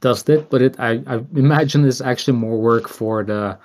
does 0.00 0.26
it, 0.28 0.48
but 0.50 0.62
it 0.62 0.78
I, 0.78 1.02
I 1.06 1.16
imagine 1.34 1.84
it's 1.84 2.00
actually 2.00 2.36
more 2.36 2.58
work 2.58 2.88
for 2.88 3.22
the 3.22 3.58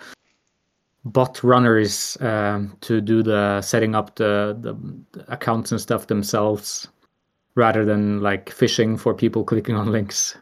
bot 1.06 1.44
runners 1.44 2.18
um, 2.20 2.76
to 2.82 3.00
do 3.00 3.22
the 3.22 3.62
setting 3.62 3.96
up 3.96 4.16
the, 4.16 4.58
the, 4.60 4.74
the 5.12 5.32
accounts 5.32 5.72
and 5.72 5.80
stuff 5.80 6.08
themselves 6.08 6.88
rather 7.54 7.86
than 7.86 8.22
like 8.22 8.50
phishing 8.50 9.00
for 9.00 9.14
people 9.14 9.44
clicking 9.50 9.76
on 9.76 9.92
links 9.92 10.36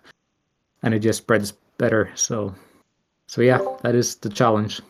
and 0.81 0.93
it 0.93 0.99
just 0.99 1.19
spreads 1.19 1.53
better 1.77 2.09
so 2.15 2.53
so 3.27 3.41
yeah 3.41 3.59
that 3.81 3.93
is 3.93 4.15
the 4.15 4.29
challenge 4.29 4.81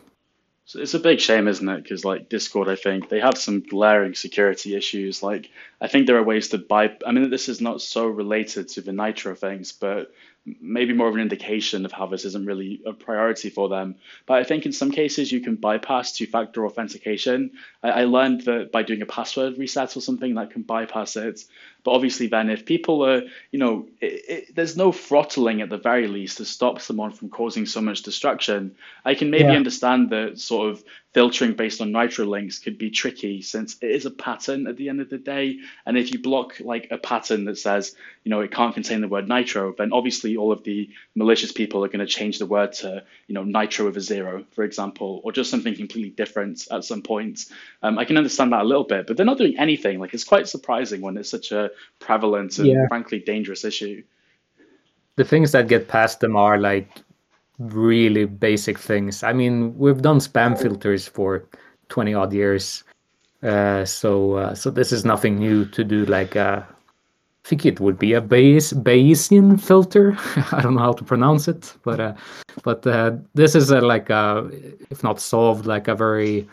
so 0.66 0.80
it's 0.80 0.94
a 0.94 0.98
big 0.98 1.20
shame 1.20 1.48
isn't 1.48 1.68
it 1.68 1.82
because 1.82 2.04
like 2.04 2.28
discord 2.28 2.68
i 2.68 2.76
think 2.76 3.08
they 3.08 3.20
have 3.20 3.36
some 3.36 3.60
glaring 3.60 4.14
security 4.14 4.74
issues 4.74 5.22
like 5.22 5.50
i 5.80 5.88
think 5.88 6.06
there 6.06 6.16
are 6.16 6.22
ways 6.22 6.48
to 6.48 6.58
buy 6.58 6.96
i 7.06 7.12
mean 7.12 7.30
this 7.30 7.48
is 7.48 7.60
not 7.60 7.80
so 7.80 8.06
related 8.06 8.68
to 8.68 8.80
the 8.80 8.92
nitro 8.92 9.34
things 9.34 9.72
but 9.72 10.10
maybe 10.60 10.92
more 10.92 11.08
of 11.08 11.14
an 11.14 11.20
indication 11.20 11.84
of 11.84 11.92
how 11.92 12.06
this 12.06 12.24
isn't 12.24 12.46
really 12.46 12.82
a 12.84 12.92
priority 12.92 13.48
for 13.48 13.68
them. 13.68 13.96
But 14.26 14.38
I 14.38 14.44
think 14.44 14.66
in 14.66 14.72
some 14.72 14.90
cases 14.90 15.32
you 15.32 15.40
can 15.40 15.56
bypass 15.56 16.12
two 16.12 16.26
factor 16.26 16.66
authentication. 16.66 17.52
I, 17.82 17.90
I, 17.90 18.04
learned 18.04 18.42
that 18.42 18.70
by 18.70 18.82
doing 18.82 19.00
a 19.00 19.06
password 19.06 19.56
reset 19.56 19.96
or 19.96 20.00
something 20.00 20.34
that 20.34 20.50
can 20.50 20.62
bypass 20.62 21.16
it. 21.16 21.40
But 21.84 21.92
obviously, 21.92 22.28
then 22.28 22.48
if 22.48 22.64
people 22.64 23.04
are, 23.04 23.22
you 23.52 23.58
know, 23.58 23.86
it, 24.00 24.24
it, 24.28 24.54
there's 24.54 24.76
no 24.76 24.90
throttling 24.90 25.60
at 25.60 25.68
the 25.68 25.76
very 25.76 26.08
least 26.08 26.38
to 26.38 26.44
stop 26.44 26.80
someone 26.80 27.12
from 27.12 27.28
causing 27.28 27.66
so 27.66 27.82
much 27.82 28.02
destruction. 28.02 28.74
I 29.04 29.14
can 29.14 29.30
maybe 29.30 29.44
yeah. 29.44 29.56
understand 29.56 30.10
that 30.10 30.38
sort 30.38 30.70
of 30.70 30.84
filtering 31.14 31.52
based 31.52 31.80
on 31.80 31.92
nitro 31.92 32.26
links 32.26 32.58
could 32.58 32.76
be 32.76 32.90
tricky 32.90 33.40
since 33.40 33.76
it 33.80 33.90
is 33.90 34.04
a 34.04 34.10
pattern 34.10 34.66
at 34.66 34.76
the 34.76 34.88
end 34.88 35.00
of 35.00 35.08
the 35.08 35.18
day. 35.18 35.58
And 35.86 35.96
if 35.96 36.12
you 36.12 36.20
block 36.20 36.58
like 36.58 36.88
a 36.90 36.98
pattern 36.98 37.44
that 37.44 37.56
says, 37.56 37.94
you 38.24 38.30
know, 38.30 38.40
it 38.40 38.50
can't 38.50 38.74
contain 38.74 39.00
the 39.00 39.08
word 39.08 39.28
nitro, 39.28 39.74
then 39.78 39.92
obviously 39.92 40.36
all 40.36 40.50
of 40.50 40.64
the 40.64 40.90
malicious 41.14 41.52
people 41.52 41.84
are 41.84 41.88
going 41.88 42.04
to 42.04 42.06
change 42.06 42.38
the 42.38 42.46
word 42.46 42.72
to, 42.72 43.04
you 43.28 43.34
know, 43.34 43.44
nitro 43.44 43.86
with 43.86 43.96
a 43.96 44.00
zero, 44.00 44.44
for 44.52 44.64
example, 44.64 45.20
or 45.22 45.30
just 45.30 45.50
something 45.50 45.76
completely 45.76 46.10
different 46.10 46.66
at 46.72 46.84
some 46.84 47.02
point. 47.02 47.44
Um, 47.82 47.96
I 47.96 48.04
can 48.04 48.16
understand 48.16 48.52
that 48.52 48.62
a 48.62 48.64
little 48.64 48.84
bit, 48.84 49.06
but 49.06 49.16
they're 49.16 49.24
not 49.24 49.38
doing 49.38 49.56
anything. 49.56 50.00
Like 50.00 50.14
it's 50.14 50.24
quite 50.24 50.48
surprising 50.48 51.00
when 51.00 51.16
it's 51.16 51.30
such 51.30 51.52
a 51.52 51.70
prevalent 52.00 52.58
and 52.58 52.68
yeah. 52.68 52.86
frankly 52.88 53.18
dangerous 53.18 53.64
issue. 53.64 54.02
The 55.16 55.24
things 55.24 55.52
that 55.52 55.68
get 55.68 55.88
past 55.88 56.20
them 56.20 56.36
are 56.36 56.58
like 56.58 56.90
really 57.58 58.24
basic 58.24 58.78
things. 58.78 59.22
I 59.22 59.32
mean, 59.32 59.76
we've 59.78 60.02
done 60.02 60.18
spam 60.18 60.60
filters 60.60 61.06
for 61.06 61.44
20 61.88 62.14
odd 62.14 62.32
years. 62.32 62.82
Uh, 63.42 63.84
so 63.84 64.34
uh, 64.34 64.54
so 64.54 64.70
this 64.70 64.90
is 64.90 65.04
nothing 65.04 65.38
new 65.38 65.66
to 65.66 65.84
do 65.84 66.06
like 66.06 66.34
uh, 66.34 66.62
I 67.44 67.48
think 67.48 67.66
it 67.66 67.78
would 67.78 67.98
be 67.98 68.14
a 68.14 68.22
Bayes 68.22 68.72
Bayesian 68.72 69.60
filter. 69.60 70.16
I 70.52 70.62
don't 70.62 70.76
know 70.76 70.80
how 70.80 70.92
to 70.92 71.04
pronounce 71.04 71.46
it, 71.46 71.74
but 71.84 72.00
uh, 72.00 72.14
but 72.62 72.86
uh, 72.86 73.12
this 73.34 73.54
is 73.54 73.70
a, 73.70 73.82
like 73.82 74.08
a, 74.08 74.50
if 74.88 75.02
not 75.02 75.20
solved, 75.20 75.66
like 75.66 75.86
a 75.86 75.94
very 75.94 76.48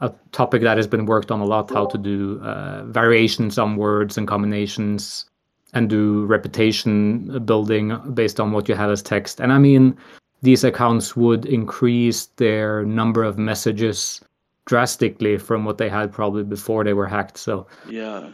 a 0.00 0.12
topic 0.32 0.62
that 0.62 0.76
has 0.76 0.86
been 0.86 1.06
worked 1.06 1.30
on 1.30 1.40
a 1.40 1.44
lot. 1.44 1.70
How 1.70 1.86
to 1.86 1.98
do 1.98 2.40
uh, 2.42 2.84
variations 2.84 3.58
on 3.58 3.76
words 3.76 4.16
and 4.16 4.26
combinations, 4.26 5.26
and 5.74 5.88
do 5.88 6.24
repetition 6.26 7.44
building 7.44 7.96
based 8.14 8.40
on 8.40 8.52
what 8.52 8.68
you 8.68 8.74
have 8.74 8.90
as 8.90 9.02
text. 9.02 9.40
And 9.40 9.52
I 9.52 9.58
mean, 9.58 9.96
these 10.42 10.64
accounts 10.64 11.16
would 11.16 11.46
increase 11.46 12.26
their 12.36 12.84
number 12.84 13.22
of 13.22 13.38
messages 13.38 14.20
drastically 14.66 15.36
from 15.36 15.64
what 15.64 15.78
they 15.78 15.88
had 15.88 16.12
probably 16.12 16.44
before 16.44 16.84
they 16.84 16.92
were 16.92 17.06
hacked. 17.06 17.36
So 17.36 17.66
yeah, 17.88 18.30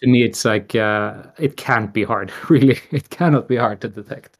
to 0.00 0.06
me, 0.06 0.24
it's 0.24 0.44
like 0.44 0.74
uh, 0.74 1.22
it 1.38 1.56
can't 1.56 1.92
be 1.92 2.04
hard. 2.04 2.32
Really, 2.48 2.80
it 2.90 3.10
cannot 3.10 3.48
be 3.48 3.56
hard 3.56 3.80
to 3.82 3.88
detect. 3.88 4.38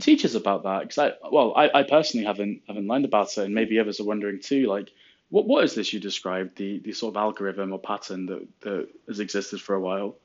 Teach 0.00 0.24
us 0.24 0.34
about 0.34 0.62
that 0.64 0.82
because 0.82 0.98
I 0.98 1.12
well, 1.32 1.54
I, 1.56 1.70
I 1.80 1.82
personally 1.82 2.26
haven't 2.26 2.62
haven't 2.68 2.86
learned 2.86 3.06
about 3.06 3.36
it, 3.38 3.44
and 3.44 3.54
maybe 3.54 3.78
others 3.78 4.00
are 4.00 4.04
wondering 4.04 4.40
too. 4.40 4.66
Like, 4.66 4.90
what 5.30 5.46
what 5.46 5.64
is 5.64 5.74
this 5.74 5.92
you 5.92 6.00
described? 6.00 6.56
The 6.56 6.78
the 6.80 6.92
sort 6.92 7.12
of 7.12 7.16
algorithm 7.16 7.72
or 7.72 7.78
pattern 7.78 8.26
that 8.26 8.46
that 8.60 8.88
has 9.08 9.20
existed 9.20 9.60
for 9.60 9.74
a 9.74 9.80
while. 9.80 10.16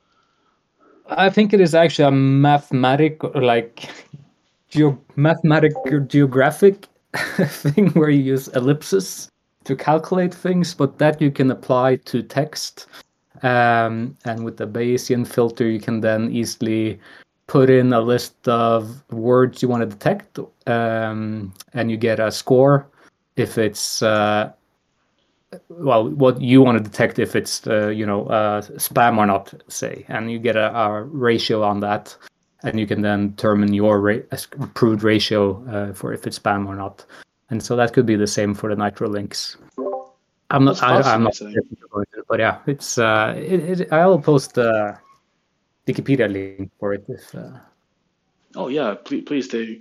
I 1.08 1.28
think 1.28 1.52
it 1.52 1.60
is 1.60 1.74
actually 1.74 2.08
a 2.08 2.10
mathematic 2.10 3.22
like 3.34 3.88
geo- 4.70 4.98
mathematical 5.16 6.00
geographic 6.00 6.86
thing 7.46 7.90
where 7.90 8.08
you 8.08 8.22
use 8.22 8.48
ellipses 8.48 9.30
to 9.64 9.76
calculate 9.76 10.34
things, 10.34 10.74
but 10.74 10.98
that 10.98 11.20
you 11.20 11.30
can 11.30 11.50
apply 11.50 11.96
to 11.96 12.22
text. 12.22 12.86
Um, 13.42 14.16
and 14.24 14.44
with 14.44 14.56
the 14.56 14.66
Bayesian 14.66 15.26
filter, 15.26 15.68
you 15.68 15.80
can 15.80 16.00
then 16.00 16.30
easily 16.30 16.98
put 17.46 17.68
in 17.68 17.92
a 17.92 18.00
list 18.00 18.48
of 18.48 19.02
words 19.10 19.60
you 19.60 19.68
want 19.68 19.82
to 19.82 19.86
detect, 19.86 20.38
um, 20.66 21.52
and 21.74 21.90
you 21.90 21.98
get 21.98 22.20
a 22.20 22.32
score 22.32 22.86
if 23.36 23.58
it's 23.58 24.02
uh, 24.02 24.50
well 25.68 26.08
what 26.10 26.40
you 26.40 26.62
want 26.62 26.78
to 26.78 26.84
detect 26.84 27.18
if 27.18 27.36
it's 27.36 27.66
uh, 27.66 27.88
you 27.88 28.06
know 28.06 28.26
uh, 28.26 28.62
spam 28.62 29.18
or 29.18 29.26
not, 29.26 29.52
say, 29.68 30.04
and 30.08 30.30
you 30.30 30.38
get 30.38 30.56
a, 30.56 30.74
a 30.76 31.02
ratio 31.02 31.62
on 31.62 31.80
that 31.80 32.16
and 32.64 32.80
you 32.80 32.86
can 32.86 33.02
then 33.02 33.30
determine 33.30 33.72
your 33.72 34.00
ra- 34.00 34.38
approved 34.58 35.02
ratio 35.02 35.62
uh, 35.68 35.92
for 35.92 36.12
if 36.12 36.26
it's 36.26 36.38
spam 36.38 36.66
or 36.66 36.74
not. 36.74 37.04
And 37.50 37.62
so 37.62 37.76
that 37.76 37.92
could 37.92 38.06
be 38.06 38.16
the 38.16 38.26
same 38.26 38.54
for 38.54 38.74
the 38.74 38.76
nitro 38.76 39.08
links. 39.08 39.56
I'm 40.50 40.64
not. 40.64 40.82
I, 40.82 41.14
am 41.14 41.24
not. 41.24 41.38
But 42.28 42.40
yeah, 42.40 42.58
it's. 42.66 42.98
Uh, 42.98 43.34
it, 43.36 43.80
it, 43.80 43.92
I'll 43.92 44.18
post 44.18 44.54
the 44.54 44.98
Wikipedia 45.86 46.30
link 46.30 46.70
for 46.80 46.94
it 46.94 47.04
if. 47.08 47.34
Uh... 47.34 47.58
Oh 48.56 48.68
yeah, 48.68 48.94
please, 48.94 49.24
please 49.24 49.48
do. 49.48 49.80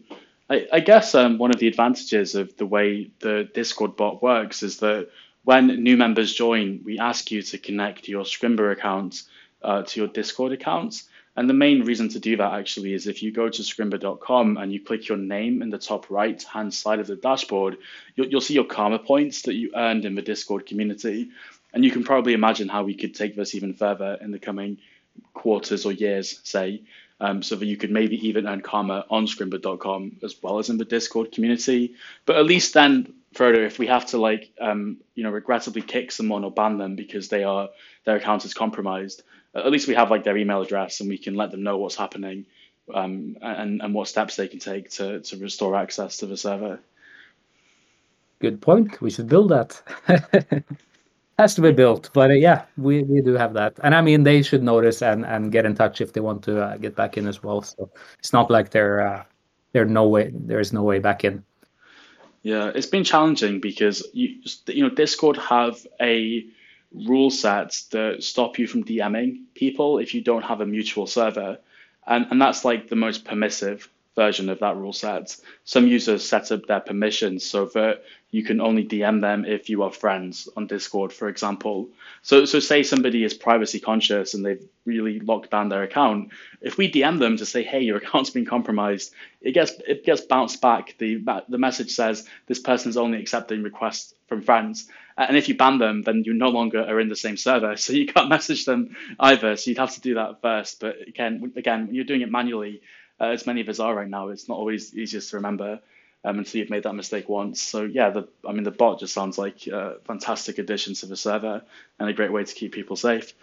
I, 0.50 0.68
I 0.74 0.80
guess 0.82 1.16
um, 1.16 1.38
one 1.38 1.52
of 1.52 1.60
the 1.60 1.68
advantages 1.68 2.36
of 2.36 2.56
the 2.58 2.66
way 2.66 3.12
the 3.20 3.50
Discord 3.54 3.96
bot 3.96 4.22
works 4.22 4.62
is 4.62 4.78
that 4.80 5.10
when 5.44 5.84
new 5.84 5.98
members 5.98 6.34
join, 6.34 6.82
we 6.84 7.00
ask 7.00 7.32
you 7.32 7.42
to 7.42 7.58
connect 7.58 8.08
your 8.08 8.24
Scrimba 8.24 8.72
account 8.72 9.24
uh, 9.62 9.84
to 9.84 10.00
your 10.00 10.08
Discord 10.08 10.52
accounts. 10.52 11.08
And 11.36 11.50
the 11.50 11.54
main 11.54 11.84
reason 11.84 12.10
to 12.10 12.20
do 12.20 12.38
that 12.38 12.54
actually 12.54 12.94
is 12.94 13.08
if 13.08 13.24
you 13.24 13.32
go 13.32 13.50
to 13.50 13.62
scrimba.com 13.62 14.58
and 14.58 14.72
you 14.72 14.80
click 14.80 15.08
your 15.08 15.18
name 15.18 15.64
in 15.64 15.72
the 15.72 15.80
top 15.80 16.10
right 16.12 16.42
hand 16.44 16.74
side 16.74 17.00
of 17.00 17.08
the 17.08 17.16
dashboard, 17.16 17.78
you'll, 18.16 18.28
you'll 18.28 18.42
see 18.42 18.54
your 18.54 18.66
karma 18.66 19.00
points 19.00 19.42
that 19.44 19.56
you 19.56 19.72
earned 19.76 20.06
in 20.06 20.14
the 20.14 20.22
Discord 20.22 20.68
community. 20.68 21.30
And 21.74 21.84
you 21.84 21.90
can 21.90 22.04
probably 22.04 22.34
imagine 22.34 22.70
how 22.70 22.84
we 22.84 22.94
could 22.94 23.16
take 23.16 23.36
this 23.36 23.56
even 23.56 23.74
further 23.74 24.18
in 24.22 24.32
the 24.32 24.38
coming 24.38 24.78
quarters 25.34 25.88
or 25.88 25.92
years, 25.92 26.40
say, 26.44 26.84
um, 27.20 27.42
so 27.42 27.56
that 27.56 27.66
you 27.66 27.78
could 27.78 27.92
maybe 27.92 28.28
even 28.28 28.48
earn 28.48 28.62
karma 28.62 29.06
on 29.10 29.26
scrimba.com 29.26 30.18
as 30.24 30.36
well 30.44 30.60
as 30.60 30.70
in 30.70 30.78
the 30.78 30.86
Discord 30.86 31.32
community. 31.32 31.96
But 32.28 32.36
at 32.36 32.46
least 32.46 32.76
then, 32.76 33.12
further, 33.34 33.66
if 33.66 33.80
we 33.80 33.88
have 33.88 34.06
to 34.08 34.18
like, 34.18 34.52
um, 34.60 34.98
you 35.16 35.24
know, 35.24 35.32
regrettably 35.32 35.82
kick 35.82 36.12
someone 36.12 36.44
or 36.44 36.52
ban 36.52 36.78
them 36.78 36.96
because 36.96 37.30
they 37.30 37.44
are 37.44 37.70
their 38.06 38.16
account 38.16 38.46
is 38.46 38.54
compromised, 38.54 39.24
at 39.56 39.72
least 39.72 39.88
we 39.88 39.96
have 39.96 40.10
like 40.10 40.24
their 40.24 40.38
email 40.38 40.62
address 40.62 41.00
and 41.00 41.10
we 41.10 41.18
can 41.18 41.36
let 41.36 41.52
them 41.52 41.64
know 41.64 41.78
what's 41.78 41.96
happening 41.96 42.46
um, 42.94 43.38
and, 43.42 43.82
and 43.82 43.94
what 43.94 44.08
steps 44.08 44.36
they 44.36 44.48
can 44.48 44.60
take 44.60 44.90
to, 44.92 45.20
to 45.22 45.38
restore 45.38 45.76
access 45.76 46.18
to 46.18 46.26
the 46.26 46.38
server. 46.38 46.80
Good 48.40 48.62
point. 48.62 49.02
We 49.02 49.10
should 49.10 49.28
build 49.28 49.50
that. 49.50 49.82
Has 51.40 51.56
to 51.56 51.62
be 51.62 51.72
built, 51.72 52.12
but 52.14 52.30
uh, 52.30 52.36
yeah, 52.36 52.66
we, 52.78 53.02
we 53.04 53.20
do 53.20 53.34
have 53.34 53.54
that, 53.56 53.74
and 53.82 53.96
I 53.96 54.02
mean 54.02 54.22
they 54.22 54.44
should 54.44 54.62
notice 54.62 55.02
and, 55.02 55.26
and 55.26 55.52
get 55.52 55.66
in 55.66 55.74
touch 55.74 56.00
if 56.00 56.14
they 56.14 56.22
want 56.22 56.44
to 56.44 56.62
uh, 56.62 56.78
get 56.78 56.96
back 56.96 57.18
in 57.18 57.26
as 57.26 57.42
well. 57.42 57.64
So 57.64 57.90
it's 58.20 58.34
not 58.34 58.52
like 58.52 58.70
they're 58.70 59.02
uh, 59.02 59.24
they're 59.72 59.84
no 59.84 60.08
way 60.08 60.32
there 60.32 60.60
is 60.60 60.72
no 60.72 60.84
way 60.84 61.00
back 61.00 61.24
in. 61.24 61.44
Yeah, 62.44 62.72
it's 62.76 62.88
been 62.88 63.06
challenging 63.06 63.62
because 63.62 64.06
you 64.14 64.42
you 64.68 64.84
know 64.84 64.90
Discord 64.94 65.38
have 65.38 65.86
a 66.00 66.46
rule 66.94 67.32
sets 67.32 67.86
that 67.86 68.22
stop 68.24 68.60
you 68.60 68.68
from 68.68 68.84
DMing 68.84 69.46
people 69.56 69.98
if 69.98 70.14
you 70.14 70.22
don't 70.22 70.44
have 70.44 70.62
a 70.62 70.66
mutual 70.66 71.08
server. 71.08 71.58
And, 72.06 72.28
and 72.30 72.42
that's 72.42 72.66
like 72.66 72.90
the 72.90 72.98
most 72.98 73.24
permissive 73.24 73.90
version 74.16 74.50
of 74.50 74.60
that 74.60 74.78
rule 74.78 74.94
set. 74.94 75.36
Some 75.64 75.88
users 75.88 76.28
set 76.28 76.52
up 76.52 76.66
their 76.68 76.80
permissions 76.80 77.44
so 77.44 77.66
that 77.68 78.04
you 78.32 78.44
can 78.44 78.62
only 78.62 78.84
DM 78.84 79.22
them 79.22 79.46
if 79.46 79.70
you 79.70 79.84
are 79.84 79.92
friends 79.92 80.50
on 80.58 80.68
Discord, 80.68 81.14
for 81.14 81.30
example. 81.30 81.90
So, 82.24 82.46
so 82.46 82.60
say 82.60 82.84
somebody 82.84 83.24
is 83.24 83.34
privacy 83.34 83.80
conscious 83.80 84.34
and 84.34 84.46
they've 84.46 84.68
really 84.86 85.20
locked 85.20 85.52
down 85.52 85.70
their 85.70 85.84
account. 85.84 86.30
If 86.62 86.78
we 86.78 86.92
DM 86.92 87.20
them 87.20 87.38
to 87.38 87.46
say, 87.46 87.64
"Hey, 87.64 87.82
your 87.82 87.98
account's 87.98 88.32
been 88.32 88.46
compromised," 88.46 89.14
it 89.42 89.52
gets 89.54 89.74
it 89.88 90.04
gets 90.04 90.22
bounced 90.22 90.62
back. 90.62 90.96
the 90.98 91.18
The 91.48 91.58
message 91.58 91.92
says 91.92 92.28
this 92.48 92.60
person 92.60 92.90
is 92.90 92.98
only 92.98 93.20
accepting 93.20 93.62
requests 93.62 94.16
from 94.28 94.42
friends, 94.42 94.90
and 95.18 95.38
if 95.38 95.48
you 95.48 95.56
ban 95.56 95.78
them, 95.78 96.02
then 96.02 96.24
you 96.26 96.34
no 96.34 96.50
longer 96.50 96.82
are 96.82 97.00
in 97.00 97.10
the 97.10 97.16
same 97.16 97.38
server, 97.38 97.78
so 97.84 97.94
you 97.94 98.08
can't 98.08 98.30
message 98.30 98.66
them 98.66 98.96
either. 99.20 99.56
So 99.56 99.70
you'd 99.70 99.78
have 99.78 99.94
to 99.94 100.02
do 100.02 100.16
that 100.16 100.42
first. 100.42 100.80
But 100.80 101.08
again, 101.08 101.54
again, 101.56 101.88
when 101.88 101.96
you're 101.96 102.06
doing 102.06 102.22
it 102.22 102.32
manually, 102.32 102.82
uh, 103.24 103.32
as 103.32 103.48
many 103.48 103.62
of 103.62 103.70
us 103.70 103.80
are 103.80 103.96
right 103.96 104.08
now, 104.08 104.30
it's 104.30 104.50
not 104.50 104.58
always 104.58 104.94
easiest 104.94 105.30
to 105.30 105.38
remember 105.38 105.80
um, 106.26 106.40
until 106.40 106.60
you've 106.60 106.70
made 106.70 106.84
that 106.84 106.94
mistake 106.94 107.30
once. 107.30 107.62
So 107.62 107.84
yeah, 107.84 108.10
the 108.10 108.28
I 108.48 108.52
mean 108.52 108.64
the 108.64 108.72
bot 108.72 109.00
just 109.00 109.14
sounds 109.14 109.38
like 109.38 109.68
a 109.68 109.96
fantastic 110.04 110.58
addition 110.58 110.94
to 110.96 111.06
the 111.06 111.16
server 111.16 111.62
and 112.00 112.10
a 112.10 112.14
great 112.14 112.32
way 112.32 112.44
to 112.44 112.54
keep 112.54 112.74
people 112.74 112.96
safe. 112.96 113.34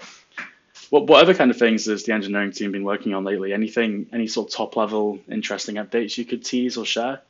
What 0.90 1.08
other 1.10 1.34
kind 1.34 1.50
of 1.52 1.56
things 1.56 1.86
has 1.86 2.02
the 2.04 2.12
engineering 2.12 2.50
team 2.50 2.72
been 2.72 2.84
working 2.84 3.14
on 3.14 3.22
lately? 3.22 3.52
Anything, 3.52 4.06
any 4.12 4.26
sort 4.26 4.48
of 4.48 4.54
top 4.54 4.76
level 4.76 5.20
interesting 5.30 5.76
updates 5.76 6.18
you 6.18 6.24
could 6.24 6.44
tease 6.44 6.76
or 6.76 6.84
share? 6.84 7.22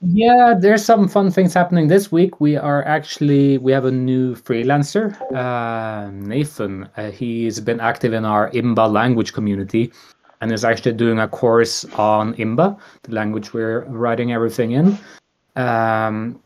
Yeah, 0.00 0.54
there's 0.56 0.84
some 0.84 1.08
fun 1.08 1.30
things 1.30 1.54
happening 1.54 1.88
this 1.88 2.12
week. 2.12 2.40
We 2.40 2.56
are 2.56 2.84
actually 2.84 3.58
we 3.58 3.72
have 3.72 3.86
a 3.86 3.90
new 3.90 4.34
freelancer, 4.34 5.16
uh, 5.32 6.10
Nathan. 6.10 6.88
Uh, 6.96 7.10
he's 7.10 7.58
been 7.58 7.80
active 7.80 8.12
in 8.12 8.24
our 8.24 8.50
Imba 8.50 8.92
language 8.92 9.32
community, 9.32 9.92
and 10.44 10.52
is 10.52 10.62
actually 10.62 10.92
doing 10.92 11.18
a 11.18 11.26
course 11.26 11.86
on 11.96 12.34
Imba, 12.34 12.78
the 13.04 13.14
language 13.14 13.54
we're 13.54 13.80
writing 13.84 14.30
everything 14.30 14.72
in. 14.72 14.98
Um, 15.56 16.38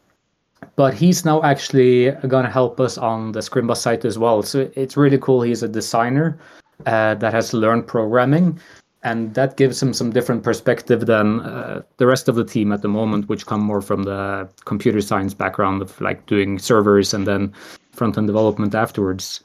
but 0.76 0.94
he's 0.94 1.24
now 1.24 1.42
actually 1.42 2.12
going 2.28 2.44
to 2.44 2.50
help 2.50 2.78
us 2.78 2.96
on 2.96 3.32
the 3.32 3.40
Scrimba 3.40 3.76
site 3.76 4.04
as 4.04 4.16
well. 4.16 4.44
So 4.44 4.70
it's 4.76 4.96
really 4.96 5.18
cool. 5.18 5.42
He's 5.42 5.64
a 5.64 5.68
designer 5.68 6.38
uh, 6.86 7.16
that 7.16 7.32
has 7.34 7.52
learned 7.52 7.88
programming, 7.88 8.60
and 9.02 9.34
that 9.34 9.56
gives 9.56 9.82
him 9.82 9.92
some 9.92 10.10
different 10.12 10.44
perspective 10.44 11.06
than 11.06 11.40
uh, 11.40 11.82
the 11.96 12.06
rest 12.06 12.28
of 12.28 12.36
the 12.36 12.44
team 12.44 12.70
at 12.70 12.82
the 12.82 12.88
moment, 12.88 13.28
which 13.28 13.46
come 13.46 13.62
more 13.62 13.82
from 13.82 14.04
the 14.04 14.48
computer 14.64 15.00
science 15.00 15.34
background 15.34 15.82
of 15.82 16.00
like 16.00 16.24
doing 16.26 16.60
servers 16.60 17.12
and 17.12 17.26
then 17.26 17.52
front 17.90 18.16
end 18.16 18.28
development 18.28 18.76
afterwards. 18.76 19.42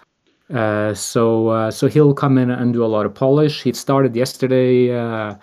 Uh, 0.51 0.93
so 0.93 1.49
uh, 1.49 1.71
so 1.71 1.87
he'll 1.87 2.13
come 2.13 2.37
in 2.37 2.51
and 2.51 2.73
do 2.73 2.83
a 2.83 2.87
lot 2.87 3.05
of 3.05 3.13
polish. 3.13 3.61
He 3.63 3.73
started 3.73 4.15
yesterday. 4.15 4.93
Uh, 4.95 5.35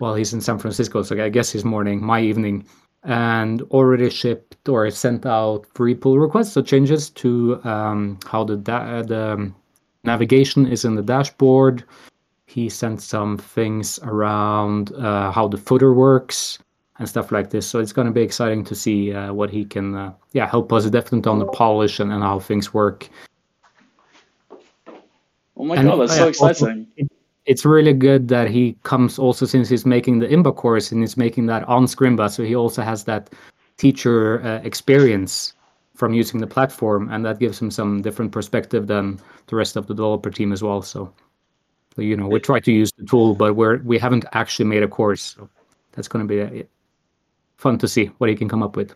well, 0.00 0.14
he's 0.14 0.32
in 0.32 0.40
San 0.40 0.58
Francisco, 0.58 1.02
so 1.02 1.22
I 1.22 1.28
guess 1.28 1.50
his 1.50 1.64
morning, 1.64 2.04
my 2.04 2.20
evening. 2.20 2.66
and 3.04 3.62
already 3.70 4.08
shipped 4.08 4.68
or 4.68 4.90
sent 4.90 5.26
out 5.26 5.66
three 5.74 5.94
pull 5.94 6.18
requests, 6.18 6.52
so 6.52 6.62
changes 6.62 7.10
to 7.10 7.60
um, 7.64 8.18
how 8.26 8.42
the 8.44 8.56
da- 8.56 9.02
the 9.02 9.52
navigation 10.04 10.66
is 10.66 10.84
in 10.84 10.94
the 10.94 11.02
dashboard. 11.02 11.84
He 12.46 12.68
sent 12.68 13.02
some 13.02 13.36
things 13.36 13.98
around 14.02 14.92
uh, 14.94 15.30
how 15.32 15.48
the 15.48 15.56
footer 15.56 15.92
works 15.92 16.58
and 16.98 17.08
stuff 17.08 17.32
like 17.32 17.50
this. 17.50 17.66
So 17.66 17.80
it's 17.80 17.92
going 17.92 18.06
to 18.06 18.12
be 18.12 18.22
exciting 18.22 18.64
to 18.64 18.74
see 18.74 19.12
uh, 19.12 19.32
what 19.32 19.50
he 19.50 19.64
can, 19.64 19.94
uh, 19.94 20.12
yeah, 20.32 20.46
help 20.46 20.72
us 20.72 20.88
definitely 20.88 21.28
on 21.30 21.40
the 21.40 21.46
polish 21.46 21.98
and, 21.98 22.12
and 22.12 22.22
how 22.22 22.38
things 22.38 22.72
work. 22.72 23.08
Oh 25.64 25.66
my 25.66 25.76
and, 25.76 25.88
god, 25.88 25.96
that's 25.96 26.16
so 26.16 26.28
exciting! 26.28 26.86
Also, 27.00 27.08
it's 27.46 27.64
really 27.64 27.94
good 27.94 28.28
that 28.28 28.50
he 28.50 28.76
comes 28.82 29.18
also 29.18 29.46
since 29.46 29.66
he's 29.66 29.86
making 29.86 30.18
the 30.18 30.26
IMBA 30.26 30.56
course 30.56 30.92
and 30.92 31.00
he's 31.00 31.16
making 31.16 31.46
that 31.46 31.64
on 31.64 31.86
Scrimba, 31.86 32.30
so 32.30 32.44
he 32.44 32.54
also 32.54 32.82
has 32.82 33.04
that 33.04 33.30
teacher 33.78 34.44
uh, 34.44 34.60
experience 34.62 35.54
from 35.94 36.12
using 36.12 36.38
the 36.38 36.46
platform, 36.46 37.08
and 37.10 37.24
that 37.24 37.38
gives 37.38 37.58
him 37.62 37.70
some 37.70 38.02
different 38.02 38.30
perspective 38.30 38.88
than 38.88 39.18
the 39.46 39.56
rest 39.56 39.76
of 39.76 39.86
the 39.86 39.94
developer 39.94 40.30
team 40.30 40.52
as 40.52 40.62
well. 40.62 40.82
So, 40.82 41.10
so 41.96 42.02
you 42.02 42.14
know, 42.14 42.28
we 42.28 42.40
try 42.40 42.60
to 42.60 42.70
use 42.70 42.92
the 42.98 43.06
tool, 43.06 43.34
but 43.34 43.54
we're 43.54 43.78
we 43.84 43.98
haven't 43.98 44.26
actually 44.32 44.66
made 44.66 44.82
a 44.82 44.88
course. 44.88 45.22
So 45.22 45.48
that's 45.92 46.08
going 46.08 46.28
to 46.28 46.28
be 46.28 46.40
a, 46.40 46.60
uh, 46.60 46.66
fun 47.56 47.78
to 47.78 47.88
see 47.88 48.10
what 48.18 48.28
he 48.28 48.36
can 48.36 48.50
come 48.50 48.62
up 48.62 48.76
with. 48.76 48.94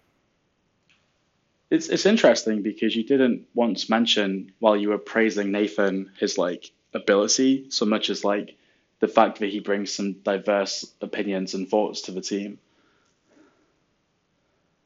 It's 1.71 1.89
it's 1.89 2.07
interesting 2.07 2.63
because 2.63 2.97
you 2.97 3.05
didn't 3.05 3.47
once 3.55 3.91
mention 3.91 4.53
while 4.59 4.77
you 4.77 4.89
were 4.89 4.99
praising 4.99 5.53
Nathan 5.53 6.11
his 6.19 6.39
like 6.39 6.71
ability 6.95 7.67
so 7.71 7.85
much 7.85 8.09
as 8.09 8.25
like 8.25 8.57
the 9.01 9.09
fact 9.09 9.39
that 9.41 9.51
he 9.51 9.61
brings 9.61 9.93
some 9.93 10.15
diverse 10.25 10.95
opinions 11.03 11.55
and 11.55 11.69
thoughts 11.69 12.01
to 12.03 12.13
the 12.13 12.21
team. 12.21 12.59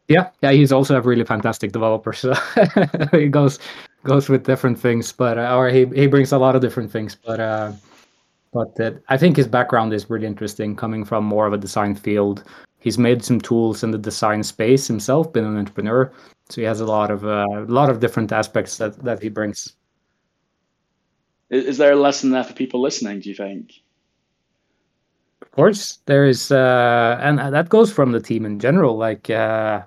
Yeah, 0.08 0.30
yeah, 0.42 0.50
he's 0.50 0.72
also 0.72 0.96
a 0.96 1.00
really 1.00 1.24
fantastic 1.24 1.72
developer. 1.72 2.12
So 2.22 2.34
he 3.12 3.28
goes 3.28 3.58
goes 4.04 4.28
with 4.28 4.44
different 4.44 4.78
things, 4.78 5.12
but 5.12 5.38
uh, 5.38 5.56
or 5.56 5.68
he 5.68 5.86
he 5.86 6.06
brings 6.06 6.32
a 6.32 6.38
lot 6.38 6.56
of 6.56 6.62
different 6.62 6.90
things. 6.90 7.14
But 7.14 7.40
uh, 7.40 7.72
but 8.52 8.78
I 9.08 9.16
think 9.16 9.36
his 9.36 9.46
background 9.46 9.94
is 9.94 10.10
really 10.10 10.26
interesting, 10.26 10.76
coming 10.76 11.04
from 11.04 11.24
more 11.24 11.46
of 11.46 11.52
a 11.52 11.58
design 11.58 11.94
field. 11.94 12.44
He's 12.80 12.98
made 12.98 13.24
some 13.24 13.40
tools 13.40 13.82
in 13.82 13.92
the 13.92 13.98
design 13.98 14.42
space 14.42 14.86
himself, 14.88 15.32
been 15.32 15.44
an 15.44 15.56
entrepreneur, 15.56 16.12
so 16.52 16.60
he 16.60 16.66
has 16.66 16.80
a 16.80 16.86
lot 16.86 17.10
of 17.10 17.24
uh, 17.24 17.46
a 17.50 17.72
lot 17.72 17.88
of 17.88 18.00
different 18.00 18.30
aspects 18.32 18.76
that 18.76 19.02
that 19.02 19.22
he 19.22 19.28
brings. 19.28 19.74
Is 21.50 21.78
there 21.78 21.92
a 21.92 21.96
lesson 21.96 22.30
there 22.30 22.44
for 22.44 22.54
people 22.54 22.80
listening? 22.80 23.20
Do 23.20 23.28
you 23.28 23.34
think? 23.34 23.72
Of 25.42 25.50
course, 25.50 25.98
there 26.06 26.24
is, 26.24 26.50
uh, 26.50 27.18
and 27.20 27.38
that 27.38 27.68
goes 27.68 27.92
from 27.92 28.12
the 28.12 28.20
team 28.20 28.46
in 28.46 28.58
general. 28.58 28.96
Like 28.96 29.28
uh, 29.28 29.82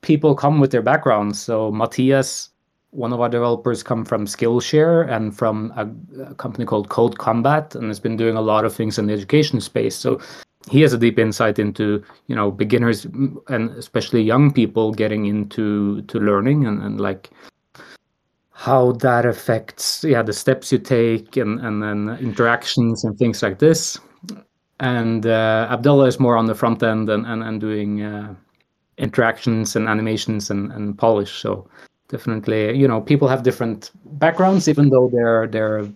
people 0.00 0.34
come 0.34 0.58
with 0.58 0.72
their 0.72 0.82
backgrounds. 0.82 1.40
So 1.40 1.70
Matthias, 1.70 2.50
one 2.90 3.12
of 3.12 3.20
our 3.20 3.28
developers, 3.28 3.84
come 3.84 4.04
from 4.04 4.26
Skillshare 4.26 5.08
and 5.08 5.36
from 5.36 5.72
a, 5.76 5.86
a 6.24 6.34
company 6.34 6.64
called 6.64 6.88
CodeCombat, 6.88 7.76
and 7.76 7.86
has 7.86 8.00
been 8.00 8.16
doing 8.16 8.36
a 8.36 8.40
lot 8.40 8.64
of 8.64 8.74
things 8.74 8.98
in 8.98 9.06
the 9.06 9.12
education 9.12 9.60
space. 9.60 9.94
So 9.94 10.20
he 10.70 10.80
has 10.80 10.92
a 10.92 10.98
deep 10.98 11.18
insight 11.18 11.58
into 11.58 12.02
you 12.26 12.36
know 12.36 12.50
beginners 12.50 13.06
and 13.48 13.70
especially 13.70 14.22
young 14.22 14.52
people 14.52 14.92
getting 14.92 15.26
into 15.26 16.02
to 16.02 16.18
learning 16.18 16.66
and, 16.66 16.82
and 16.82 17.00
like 17.00 17.30
how 18.52 18.92
that 18.92 19.26
affects 19.26 20.04
yeah 20.04 20.22
the 20.22 20.32
steps 20.32 20.70
you 20.70 20.78
take 20.78 21.36
and 21.36 21.60
and 21.60 21.82
then 21.82 22.16
interactions 22.20 23.04
and 23.04 23.18
things 23.18 23.42
like 23.42 23.58
this. 23.58 23.98
And 24.80 25.26
uh, 25.26 25.68
abdullah 25.70 26.06
is 26.06 26.18
more 26.18 26.36
on 26.36 26.46
the 26.46 26.54
front 26.54 26.82
end 26.82 27.08
and 27.08 27.26
and, 27.26 27.42
and 27.42 27.60
doing 27.60 28.02
uh, 28.02 28.34
interactions 28.98 29.76
and 29.76 29.88
animations 29.88 30.50
and, 30.50 30.72
and 30.72 30.96
polish. 30.96 31.32
So 31.40 31.68
definitely 32.08 32.76
you 32.76 32.86
know 32.86 33.00
people 33.00 33.26
have 33.26 33.42
different 33.42 33.90
backgrounds 34.04 34.68
even 34.68 34.90
though 34.90 35.08
they're 35.12 35.46
they're 35.48 35.88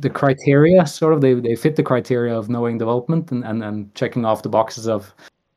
the 0.00 0.10
criteria 0.10 0.86
sort 0.86 1.12
of 1.12 1.20
they, 1.20 1.34
they 1.34 1.56
fit 1.56 1.76
the 1.76 1.82
criteria 1.82 2.36
of 2.36 2.48
knowing 2.48 2.78
development 2.78 3.30
and, 3.30 3.44
and, 3.44 3.62
and 3.64 3.94
checking 3.94 4.24
off 4.24 4.42
the 4.42 4.48
boxes 4.48 4.86
of 4.86 5.14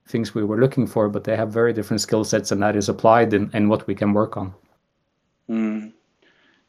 things 0.08 0.36
we 0.36 0.44
were 0.44 0.60
looking 0.60 0.88
for 0.88 1.10
but 1.10 1.24
they 1.24 1.36
have 1.36 1.52
very 1.52 1.74
different 1.74 2.02
skill 2.02 2.24
sets 2.24 2.52
and 2.52 2.62
that 2.62 2.76
is 2.76 2.90
applied 2.90 3.34
in, 3.34 3.50
in 3.54 3.70
what 3.70 3.86
we 3.88 3.96
can 3.96 4.14
work 4.14 4.38
on 4.38 4.54
mm. 5.50 5.92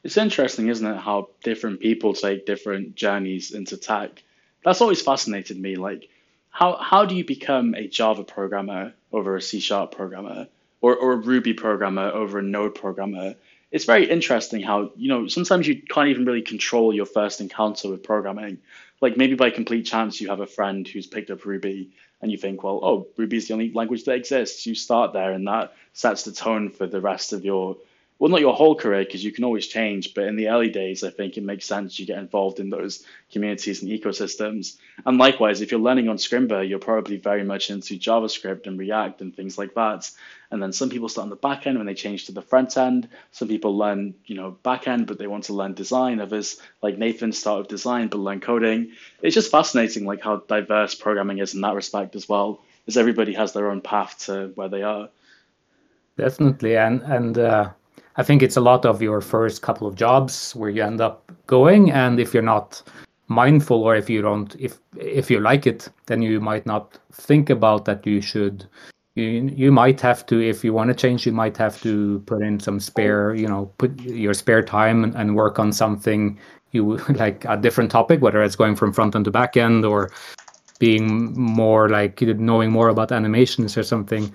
It's 0.04 0.16
interesting, 0.16 0.68
isn't 0.68 0.86
it, 0.86 0.96
how 0.96 1.28
different 1.44 1.80
people 1.80 2.12
take 2.12 2.44
different 2.44 2.96
journeys 2.96 3.52
into 3.52 3.76
tech. 3.76 4.22
That's 4.64 4.80
always 4.80 5.00
fascinated 5.00 5.60
me. 5.60 5.76
Like, 5.76 6.08
how 6.50 6.76
how 6.76 7.04
do 7.04 7.14
you 7.14 7.24
become 7.24 7.74
a 7.74 7.86
Java 7.86 8.24
programmer 8.24 8.94
over 9.12 9.36
a 9.36 9.42
C 9.42 9.60
sharp 9.60 9.92
programmer, 9.92 10.48
or 10.80 10.96
or 10.96 11.12
a 11.12 11.16
Ruby 11.16 11.54
programmer 11.54 12.10
over 12.10 12.40
a 12.40 12.42
Node 12.42 12.74
programmer? 12.74 13.36
It's 13.72 13.86
very 13.86 14.08
interesting 14.08 14.62
how 14.62 14.92
you 14.96 15.08
know 15.08 15.26
sometimes 15.26 15.66
you 15.66 15.82
can't 15.82 16.08
even 16.08 16.26
really 16.26 16.42
control 16.42 16.94
your 16.94 17.06
first 17.06 17.40
encounter 17.40 17.88
with 17.88 18.02
programming. 18.02 18.58
Like 19.00 19.16
maybe 19.16 19.34
by 19.34 19.50
complete 19.50 19.86
chance 19.86 20.20
you 20.20 20.28
have 20.28 20.40
a 20.40 20.46
friend 20.46 20.86
who's 20.86 21.08
picked 21.08 21.30
up 21.30 21.44
Ruby 21.44 21.90
and 22.20 22.30
you 22.30 22.38
think, 22.38 22.62
well, 22.62 22.78
oh, 22.84 23.08
Ruby 23.16 23.38
is 23.38 23.48
the 23.48 23.54
only 23.54 23.72
language 23.72 24.04
that 24.04 24.14
exists. 24.14 24.64
You 24.64 24.76
start 24.76 25.12
there, 25.12 25.32
and 25.32 25.48
that 25.48 25.74
sets 25.92 26.22
the 26.22 26.32
tone 26.32 26.70
for 26.70 26.86
the 26.86 27.00
rest 27.00 27.32
of 27.32 27.44
your 27.44 27.78
well, 28.22 28.30
not 28.30 28.40
your 28.40 28.54
whole 28.54 28.76
career 28.76 29.04
because 29.04 29.24
you 29.24 29.32
can 29.32 29.42
always 29.42 29.66
change, 29.66 30.14
but 30.14 30.26
in 30.26 30.36
the 30.36 30.48
early 30.48 30.70
days, 30.70 31.02
I 31.02 31.10
think 31.10 31.36
it 31.36 31.42
makes 31.42 31.66
sense 31.66 31.98
you 31.98 32.06
get 32.06 32.18
involved 32.18 32.60
in 32.60 32.70
those 32.70 33.04
communities 33.32 33.82
and 33.82 33.90
ecosystems. 33.90 34.76
And 35.04 35.18
likewise, 35.18 35.60
if 35.60 35.72
you're 35.72 35.80
learning 35.80 36.08
on 36.08 36.18
Scrimba, 36.18 36.68
you're 36.68 36.78
probably 36.78 37.16
very 37.16 37.42
much 37.42 37.68
into 37.68 37.98
JavaScript 37.98 38.68
and 38.68 38.78
React 38.78 39.22
and 39.22 39.34
things 39.34 39.58
like 39.58 39.74
that. 39.74 40.08
And 40.52 40.62
then 40.62 40.72
some 40.72 40.88
people 40.88 41.08
start 41.08 41.24
on 41.24 41.30
the 41.30 41.34
back 41.34 41.66
end 41.66 41.78
when 41.78 41.88
they 41.88 41.94
change 41.94 42.26
to 42.26 42.32
the 42.32 42.42
front 42.42 42.76
end. 42.76 43.08
Some 43.32 43.48
people 43.48 43.76
learn, 43.76 44.14
you 44.26 44.36
know, 44.36 44.52
back 44.52 44.86
end, 44.86 45.08
but 45.08 45.18
they 45.18 45.26
want 45.26 45.42
to 45.44 45.54
learn 45.54 45.74
design. 45.74 46.20
Others, 46.20 46.60
like 46.80 46.98
Nathan, 46.98 47.32
start 47.32 47.58
with 47.58 47.68
design 47.70 48.06
but 48.06 48.18
learn 48.18 48.40
coding. 48.40 48.92
It's 49.20 49.34
just 49.34 49.50
fascinating, 49.50 50.04
like 50.04 50.22
how 50.22 50.36
diverse 50.36 50.94
programming 50.94 51.38
is 51.38 51.54
in 51.54 51.60
that 51.62 51.74
respect 51.74 52.14
as 52.14 52.28
well, 52.28 52.60
as 52.86 52.96
everybody 52.96 53.32
has 53.32 53.52
their 53.52 53.68
own 53.68 53.80
path 53.80 54.26
to 54.26 54.52
where 54.54 54.68
they 54.68 54.84
are. 54.84 55.08
Definitely, 56.16 56.76
and 56.76 57.02
and. 57.02 57.36
Uh 57.36 57.70
I 58.16 58.22
think 58.22 58.42
it's 58.42 58.56
a 58.56 58.60
lot 58.60 58.84
of 58.84 59.00
your 59.00 59.20
first 59.20 59.62
couple 59.62 59.86
of 59.86 59.94
jobs 59.94 60.54
where 60.54 60.70
you 60.70 60.82
end 60.82 61.00
up 61.00 61.32
going, 61.46 61.90
and 61.90 62.20
if 62.20 62.34
you're 62.34 62.42
not 62.42 62.82
mindful 63.28 63.82
or 63.82 63.96
if 63.96 64.10
you 64.10 64.22
don't 64.22 64.54
if 64.58 64.78
if 64.98 65.30
you 65.30 65.40
like 65.40 65.66
it, 65.66 65.88
then 66.06 66.22
you 66.22 66.40
might 66.40 66.66
not 66.66 66.98
think 67.12 67.50
about 67.50 67.84
that 67.86 68.06
you 68.06 68.20
should. 68.20 68.66
You, 69.14 69.52
you 69.54 69.70
might 69.70 70.00
have 70.00 70.24
to 70.26 70.40
if 70.40 70.64
you 70.64 70.72
want 70.72 70.88
to 70.88 70.94
change 70.94 71.26
you 71.26 71.32
might 71.32 71.54
have 71.58 71.78
to 71.82 72.20
put 72.20 72.40
in 72.40 72.58
some 72.58 72.80
spare 72.80 73.34
you 73.34 73.46
know 73.46 73.66
put 73.76 74.00
your 74.00 74.32
spare 74.32 74.62
time 74.62 75.04
and, 75.04 75.14
and 75.14 75.36
work 75.36 75.58
on 75.58 75.70
something 75.70 76.38
you 76.70 76.96
like 77.16 77.44
a 77.44 77.58
different 77.58 77.90
topic 77.90 78.22
whether 78.22 78.42
it's 78.42 78.56
going 78.56 78.74
from 78.74 78.90
front 78.90 79.14
end 79.14 79.26
to 79.26 79.30
back 79.30 79.54
end 79.54 79.84
or 79.84 80.10
being 80.78 81.38
more 81.38 81.90
like 81.90 82.22
knowing 82.22 82.72
more 82.72 82.88
about 82.88 83.12
animations 83.12 83.76
or 83.76 83.82
something 83.82 84.34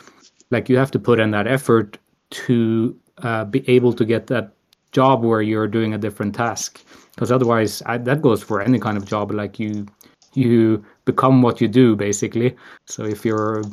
like 0.52 0.70
you 0.70 0.78
have 0.78 0.92
to 0.92 1.00
put 1.00 1.20
in 1.20 1.32
that 1.32 1.48
effort 1.48 1.98
to 2.30 2.96
uh, 3.23 3.45
be 3.45 3.67
able 3.69 3.93
to 3.93 4.06
get 4.06 4.27
that 4.27 4.53
job 4.91 5.23
where 5.23 5.41
you're 5.41 5.67
doing 5.67 5.93
a 5.93 5.97
different 5.97 6.36
task. 6.36 6.84
Because 7.15 7.32
otherwise 7.32 7.82
I, 7.86 7.97
that 7.99 8.21
goes 8.21 8.43
for 8.43 8.62
any 8.62 8.80
kind 8.80 8.97
of 8.97 9.06
job 9.06 9.32
like 9.32 9.60
you 9.60 9.86
you 10.34 10.86
become 11.06 11.41
what 11.41 11.60
you 11.60 11.67
do 11.67 11.95
basically. 11.95 12.56
So 12.86 13.03
if 13.03 13.25
you're 13.25 13.63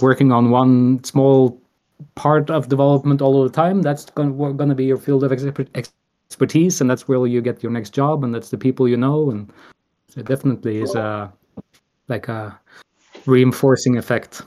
working 0.00 0.32
on 0.32 0.50
one 0.50 1.02
small 1.04 1.60
part 2.14 2.50
of 2.50 2.68
development 2.68 3.22
all 3.22 3.42
the 3.42 3.50
time 3.50 3.82
that's 3.82 4.06
going 4.06 4.68
to 4.68 4.74
be 4.74 4.84
your 4.84 4.96
field 4.96 5.22
of 5.24 5.32
expertise 5.32 6.80
and 6.80 6.90
that's 6.90 7.06
where 7.06 7.24
you 7.26 7.40
get 7.40 7.62
your 7.62 7.72
next 7.72 7.90
job 7.90 8.24
and 8.24 8.34
that's 8.34 8.50
the 8.50 8.58
people 8.58 8.88
you 8.88 8.96
know 8.96 9.30
and 9.30 9.52
it 10.16 10.26
definitely 10.26 10.82
is 10.82 10.94
a 10.94 11.32
like 12.08 12.28
a 12.28 12.58
reinforcing 13.26 13.96
effect 13.96 14.42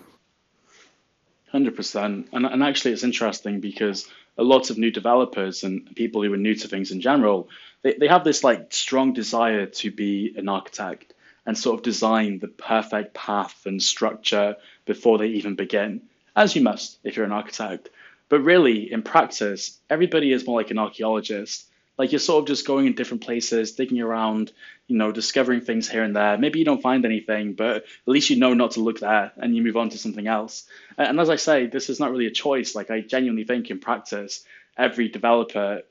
Hundred 1.58 1.76
percent, 1.76 2.28
and 2.34 2.46
and 2.46 2.62
actually, 2.62 2.92
it's 2.92 3.04
interesting 3.04 3.62
because 3.62 4.08
a 4.38 4.44
lot 4.44 4.70
of 4.70 4.78
new 4.78 4.92
developers 4.92 5.64
and 5.64 5.96
people 5.96 6.22
who 6.22 6.32
are 6.32 6.38
new 6.38 6.54
to 6.54 6.68
things 6.68 6.92
in 6.92 7.02
general, 7.02 7.50
they, 7.82 7.94
they 7.94 8.08
have 8.08 8.24
this 8.24 8.44
like 8.44 8.72
strong 8.72 9.12
desire 9.12 9.66
to 9.66 9.90
be 9.90 10.36
an 10.38 10.50
architect 10.50 11.16
and 11.48 11.58
sort 11.58 11.80
of 11.80 11.84
design 11.84 12.38
the 12.38 12.48
perfect 12.48 13.16
path 13.16 13.66
and 13.66 13.82
structure 13.82 14.56
before 14.86 15.18
they 15.18 15.30
even 15.30 15.56
begin, 15.56 16.04
as 16.36 16.56
you 16.56 16.62
must 16.62 17.00
if 17.04 17.16
you're 17.16 17.26
an 17.26 17.32
architect. 17.32 17.90
But 18.30 18.42
really, 18.42 18.92
in 18.92 19.02
practice, 19.02 19.80
everybody 19.90 20.32
is 20.32 20.46
more 20.46 20.60
like 20.60 20.70
an 20.70 20.78
archaeologist 20.78 21.67
like 21.98 22.12
you're 22.12 22.20
sort 22.20 22.44
of 22.44 22.48
just 22.48 22.68
going 22.68 22.86
in 22.86 22.94
different 22.94 23.24
places, 23.24 23.74
digging 23.74 24.02
around, 24.02 24.52
you 24.88 24.98
know, 24.98 25.12
discovering 25.12 25.62
things 25.62 25.90
here 25.90 26.04
and 26.04 26.16
there. 26.16 26.38
Maybe 26.38 26.60
you 26.60 26.66
don't 26.66 26.82
find 26.82 27.06
anything, 27.06 27.54
but 27.54 27.78
at 27.78 27.84
least 28.06 28.30
you 28.30 28.38
know 28.38 28.54
not 28.54 28.72
to 28.72 28.82
look 28.82 29.00
there 29.00 29.32
and 29.38 29.56
you 29.56 29.64
move 29.64 29.78
on 29.78 29.90
to 29.90 29.98
something 29.98 30.28
else. 30.28 30.66
And 30.98 31.20
as 31.20 31.30
I 31.30 31.38
say, 31.38 31.68
this 31.68 31.90
is 31.90 32.00
not 32.00 32.12
really 32.12 32.28
a 32.28 32.32
choice. 32.32 32.76
Like 32.76 32.92
I 32.92 33.02
genuinely 33.02 33.46
think 33.46 33.70
in 33.70 33.80
practice, 33.80 34.44
every 34.78 35.10
developer 35.10 35.82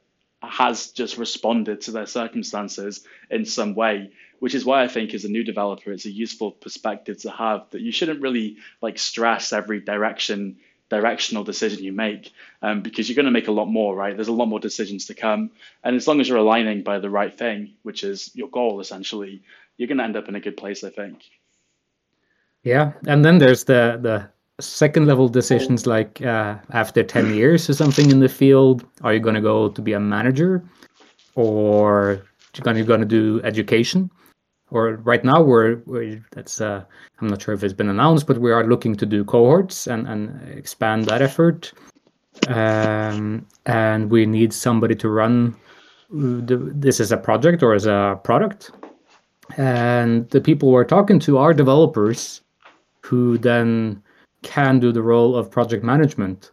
has 0.43 0.91
just 0.91 1.19
responded 1.19 1.81
to 1.83 1.91
their 1.91 2.07
circumstances 2.07 3.05
in 3.31 3.45
some 3.45 3.75
way 3.75 4.11
which 4.39 4.55
is 4.55 4.65
why 4.65 4.83
I 4.83 4.89
think 4.89 5.15
as 5.15 5.25
a 5.25 5.31
new 5.31 5.45
developer, 5.45 5.93
it's 5.93 6.05
a 6.05 6.11
useful 6.11 6.51
perspective 6.51 7.19
to 7.23 7.31
have 7.31 7.71
that 7.71 7.81
you 7.81 7.93
shouldn't 7.93 8.21
really 8.21 8.59
like 8.83 8.99
stress 8.99 9.53
every 9.53 9.81
direction 9.81 10.59
directional 10.89 11.45
decision 11.45 11.83
you 11.83 11.93
make 11.93 12.33
um, 12.63 12.81
because 12.81 13.09
you're 13.09 13.17
going 13.17 13.27
to 13.27 13.33
make 13.33 13.49
a 13.49 13.53
lot 13.53 13.67
more 13.67 13.95
right? 13.95 14.15
There's 14.15 14.29
a 14.29 14.33
lot 14.33 14.47
more 14.47 14.61
decisions 14.61 15.07
to 15.07 15.15
come. 15.15 15.51
And 15.83 15.97
as 15.97 16.07
long 16.07 16.21
as 16.21 16.29
you're 16.29 16.39
aligning 16.39 16.83
by 16.83 16.99
the 16.99 17.11
right 17.11 17.37
thing 17.37 17.75
which 17.83 18.05
is 18.05 18.31
your 18.35 18.49
goal 18.49 18.81
essentially 18.81 19.43
you're 19.77 19.89
going 19.89 19.99
to 19.99 20.05
end 20.05 20.17
up 20.17 20.29
in 20.29 20.35
a 20.35 20.41
good 20.41 20.57
place 20.57 20.85
i 20.85 20.91
think. 20.91 21.25
Yeah 22.63 22.93
and 23.07 23.25
then 23.25 23.39
there's 23.39 23.65
the 23.65 23.99
the 24.01 24.29
second 24.59 25.07
level 25.07 25.29
decisions 25.29 25.87
like 25.87 26.23
uh, 26.23 26.57
after 26.71 27.03
10 27.03 27.35
years 27.35 27.69
or 27.69 27.75
something 27.75 28.11
in 28.11 28.21
the 28.21 28.29
field 28.29 28.87
are 29.03 29.13
you 29.13 29.21
going 29.21 29.35
to 29.35 29.41
go 29.41 29.69
to 29.69 29.83
be 29.83 29.93
a 29.93 30.01
manager 30.01 30.65
or 31.35 32.23
you're 32.65 32.87
going 32.87 33.01
to 33.01 33.07
do 33.07 33.41
education 33.45 34.11
or 34.71 34.97
right 34.97 35.25
now 35.25 35.43
we're, 35.43 35.77
we're 35.87 36.25
that's 36.33 36.61
uh, 36.61 36.85
I'm 37.21 37.29
not 37.29 37.43
sure 37.43 37.55
if 37.55 37.63
it's 37.63 37.75
been 37.75 37.89
announced, 37.89 38.27
but 38.27 38.39
we 38.39 38.53
are 38.53 38.67
looking 38.67 38.97
to 38.97 39.07
do 39.07 39.25
cohorts 39.25 39.87
and 39.87 40.07
and 40.07 40.49
expand 40.49 41.05
that 41.07 41.23
effort. 41.23 41.73
Um, 42.49 43.47
and 43.65 44.11
we 44.11 44.27
need 44.27 44.53
somebody 44.53 44.95
to 44.97 45.09
run 45.09 45.57
the, 46.11 46.71
this 46.75 47.01
as 47.01 47.11
a 47.11 47.17
project 47.17 47.63
or 47.63 47.73
as 47.75 47.87
a 47.87 48.21
product. 48.25 48.71
And 49.57 50.29
the 50.31 50.41
people 50.41 50.71
we're 50.71 50.85
talking 50.85 51.19
to 51.21 51.39
are 51.39 51.55
developers 51.55 52.43
who 53.01 53.39
then 53.39 54.03
can 54.43 54.79
do 54.79 54.93
the 54.93 55.03
role 55.03 55.37
of 55.37 55.51
project 55.51 55.83
management 55.83 56.51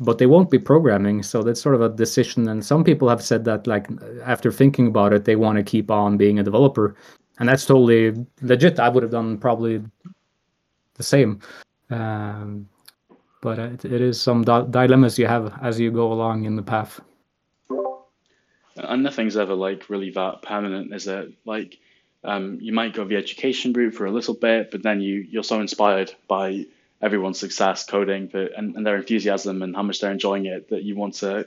but 0.00 0.16
they 0.16 0.26
won't 0.26 0.50
be 0.50 0.58
programming 0.58 1.22
so 1.22 1.42
that's 1.42 1.60
sort 1.60 1.74
of 1.74 1.82
a 1.82 1.88
decision 1.90 2.48
and 2.48 2.64
some 2.64 2.82
people 2.82 3.08
have 3.08 3.22
said 3.22 3.44
that 3.44 3.66
like 3.66 3.86
after 4.24 4.50
thinking 4.50 4.86
about 4.86 5.12
it 5.12 5.24
they 5.24 5.36
want 5.36 5.56
to 5.56 5.62
keep 5.62 5.90
on 5.90 6.16
being 6.16 6.38
a 6.38 6.42
developer 6.42 6.96
and 7.40 7.48
that's 7.48 7.64
totally 7.64 8.14
legit. 8.42 8.78
I 8.78 8.88
would 8.88 9.02
have 9.02 9.10
done 9.10 9.38
probably 9.38 9.82
the 10.94 11.02
same. 11.02 11.40
Um, 11.88 12.68
but 13.40 13.58
it, 13.58 13.84
it 13.86 14.00
is 14.00 14.20
some 14.20 14.44
di- 14.44 14.66
dilemmas 14.70 15.18
you 15.18 15.26
have 15.26 15.58
as 15.62 15.80
you 15.80 15.90
go 15.90 16.12
along 16.12 16.44
in 16.44 16.54
the 16.54 16.62
path. 16.62 17.00
And 18.76 19.02
nothing's 19.02 19.36
ever 19.36 19.54
like 19.54 19.88
really 19.88 20.10
that 20.10 20.42
permanent, 20.42 20.94
is 20.94 21.06
it? 21.06 21.32
Like, 21.46 21.78
um, 22.22 22.58
you 22.60 22.72
might 22.72 22.94
go 22.94 23.04
the 23.04 23.16
education 23.16 23.72
route 23.72 23.94
for 23.94 24.04
a 24.04 24.10
little 24.10 24.34
bit, 24.34 24.70
but 24.70 24.82
then 24.82 25.00
you 25.00 25.26
you're 25.30 25.42
so 25.42 25.60
inspired 25.60 26.14
by 26.28 26.66
everyone's 27.00 27.40
success 27.40 27.84
coding 27.84 28.30
and, 28.34 28.76
and 28.76 28.86
their 28.86 28.96
enthusiasm 28.96 29.62
and 29.62 29.74
how 29.74 29.82
much 29.82 30.00
they're 30.00 30.12
enjoying 30.12 30.44
it 30.44 30.68
that 30.68 30.82
you 30.82 30.94
want 30.94 31.14
to 31.14 31.46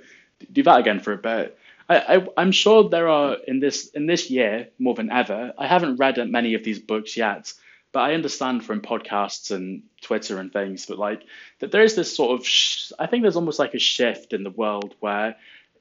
do 0.51 0.63
that 0.63 0.79
again 0.79 0.99
for 0.99 1.13
a 1.13 1.17
bit. 1.17 1.57
I, 1.95 2.41
am 2.41 2.51
sure 2.51 2.89
there 2.89 3.07
are 3.07 3.37
in 3.47 3.59
this 3.59 3.87
in 3.89 4.05
this 4.05 4.29
year 4.29 4.69
more 4.79 4.95
than 4.95 5.11
ever. 5.11 5.53
I 5.57 5.67
haven't 5.67 5.97
read 5.97 6.17
many 6.29 6.53
of 6.53 6.63
these 6.63 6.79
books 6.79 7.17
yet, 7.17 7.53
but 7.91 8.01
I 8.01 8.13
understand 8.13 8.65
from 8.65 8.81
podcasts 8.81 9.51
and 9.51 9.83
Twitter 10.01 10.39
and 10.39 10.51
things 10.51 10.87
that 10.87 10.99
like 10.99 11.23
that 11.59 11.71
there 11.71 11.83
is 11.83 11.95
this 11.95 12.15
sort 12.15 12.39
of 12.39 12.45
sh- 12.45 12.91
I 12.99 13.07
think 13.07 13.21
there's 13.21 13.35
almost 13.35 13.59
like 13.59 13.73
a 13.73 13.79
shift 13.79 14.33
in 14.33 14.43
the 14.43 14.49
world 14.49 14.95
where 14.99 15.35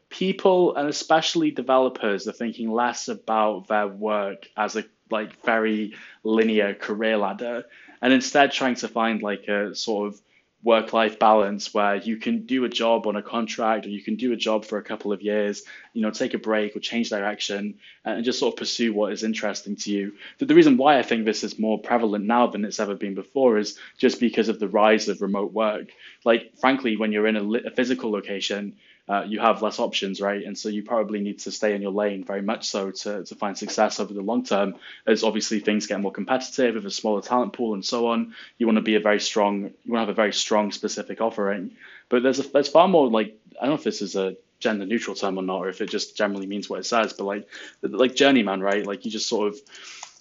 people 0.08 0.76
and 0.76 0.88
especially 0.88 1.50
developers 1.50 2.28
are 2.28 2.32
thinking 2.32 2.70
less 2.70 3.08
about 3.08 3.68
their 3.68 3.88
work 3.88 4.46
as 4.56 4.76
a 4.76 4.84
like 5.10 5.42
very 5.44 5.94
linear 6.22 6.74
career 6.74 7.16
ladder 7.16 7.64
and 8.02 8.12
instead 8.12 8.52
trying 8.52 8.74
to 8.74 8.88
find 8.88 9.22
like 9.22 9.48
a 9.48 9.74
sort 9.74 10.08
of 10.08 10.20
work 10.64 10.92
life 10.92 11.18
balance 11.18 11.74
where 11.74 11.96
you 11.96 12.16
can 12.16 12.46
do 12.46 12.64
a 12.64 12.68
job 12.68 13.06
on 13.06 13.16
a 13.16 13.22
contract 13.22 13.84
or 13.84 13.88
you 13.88 14.02
can 14.02 14.14
do 14.14 14.32
a 14.32 14.36
job 14.36 14.64
for 14.64 14.78
a 14.78 14.82
couple 14.82 15.12
of 15.12 15.20
years, 15.20 15.62
you 15.92 16.02
know, 16.02 16.10
take 16.10 16.34
a 16.34 16.38
break 16.38 16.76
or 16.76 16.80
change 16.80 17.10
direction 17.10 17.74
and 18.04 18.24
just 18.24 18.38
sort 18.38 18.54
of 18.54 18.58
pursue 18.58 18.92
what 18.92 19.12
is 19.12 19.24
interesting 19.24 19.74
to 19.74 19.90
you. 19.90 20.12
The, 20.38 20.46
the 20.46 20.54
reason 20.54 20.76
why 20.76 20.98
I 20.98 21.02
think 21.02 21.24
this 21.24 21.42
is 21.42 21.58
more 21.58 21.80
prevalent 21.80 22.26
now 22.26 22.46
than 22.46 22.64
it's 22.64 22.78
ever 22.78 22.94
been 22.94 23.14
before 23.14 23.58
is 23.58 23.76
just 23.98 24.20
because 24.20 24.48
of 24.48 24.60
the 24.60 24.68
rise 24.68 25.08
of 25.08 25.20
remote 25.20 25.52
work. 25.52 25.88
Like, 26.24 26.52
frankly, 26.60 26.96
when 26.96 27.10
you're 27.10 27.26
in 27.26 27.36
a, 27.36 27.68
a 27.68 27.70
physical 27.70 28.12
location, 28.12 28.76
uh, 29.08 29.24
you 29.26 29.40
have 29.40 29.62
less 29.62 29.78
options, 29.78 30.20
right? 30.20 30.44
And 30.44 30.56
so 30.56 30.68
you 30.68 30.82
probably 30.82 31.20
need 31.20 31.40
to 31.40 31.50
stay 31.50 31.74
in 31.74 31.82
your 31.82 31.90
lane 31.90 32.24
very 32.24 32.42
much 32.42 32.68
so 32.68 32.90
to, 32.90 33.24
to 33.24 33.34
find 33.34 33.58
success 33.58 33.98
over 33.98 34.14
the 34.14 34.22
long 34.22 34.44
term. 34.44 34.76
As 35.06 35.24
obviously 35.24 35.60
things 35.60 35.86
get 35.86 36.00
more 36.00 36.12
competitive 36.12 36.76
with 36.76 36.86
a 36.86 36.90
smaller 36.90 37.20
talent 37.20 37.52
pool 37.52 37.74
and 37.74 37.84
so 37.84 38.08
on, 38.08 38.34
you 38.58 38.66
want 38.66 38.76
to 38.76 38.82
be 38.82 38.94
a 38.94 39.00
very 39.00 39.20
strong, 39.20 39.64
you 39.84 39.92
want 39.92 40.02
to 40.02 40.06
have 40.06 40.08
a 40.08 40.14
very 40.14 40.32
strong 40.32 40.70
specific 40.70 41.20
offering. 41.20 41.72
But 42.08 42.22
there's 42.22 42.38
a, 42.38 42.42
there's 42.48 42.68
far 42.68 42.86
more 42.86 43.08
like 43.08 43.36
I 43.60 43.66
don't 43.66 43.70
know 43.70 43.78
if 43.78 43.84
this 43.84 44.02
is 44.02 44.16
a 44.16 44.36
gender 44.60 44.86
neutral 44.86 45.16
term 45.16 45.38
or 45.38 45.42
not, 45.42 45.58
or 45.58 45.68
if 45.68 45.80
it 45.80 45.90
just 45.90 46.16
generally 46.16 46.46
means 46.46 46.70
what 46.70 46.80
it 46.80 46.86
says. 46.86 47.12
But 47.12 47.24
like 47.24 47.48
like 47.82 48.14
journeyman, 48.14 48.60
right? 48.60 48.86
Like 48.86 49.04
you 49.04 49.10
just 49.10 49.28
sort 49.28 49.48
of 49.48 49.60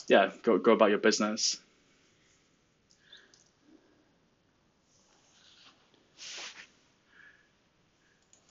yeah 0.07 0.31
go 0.41 0.57
go 0.57 0.71
about 0.71 0.89
your 0.89 0.99
business. 0.99 1.59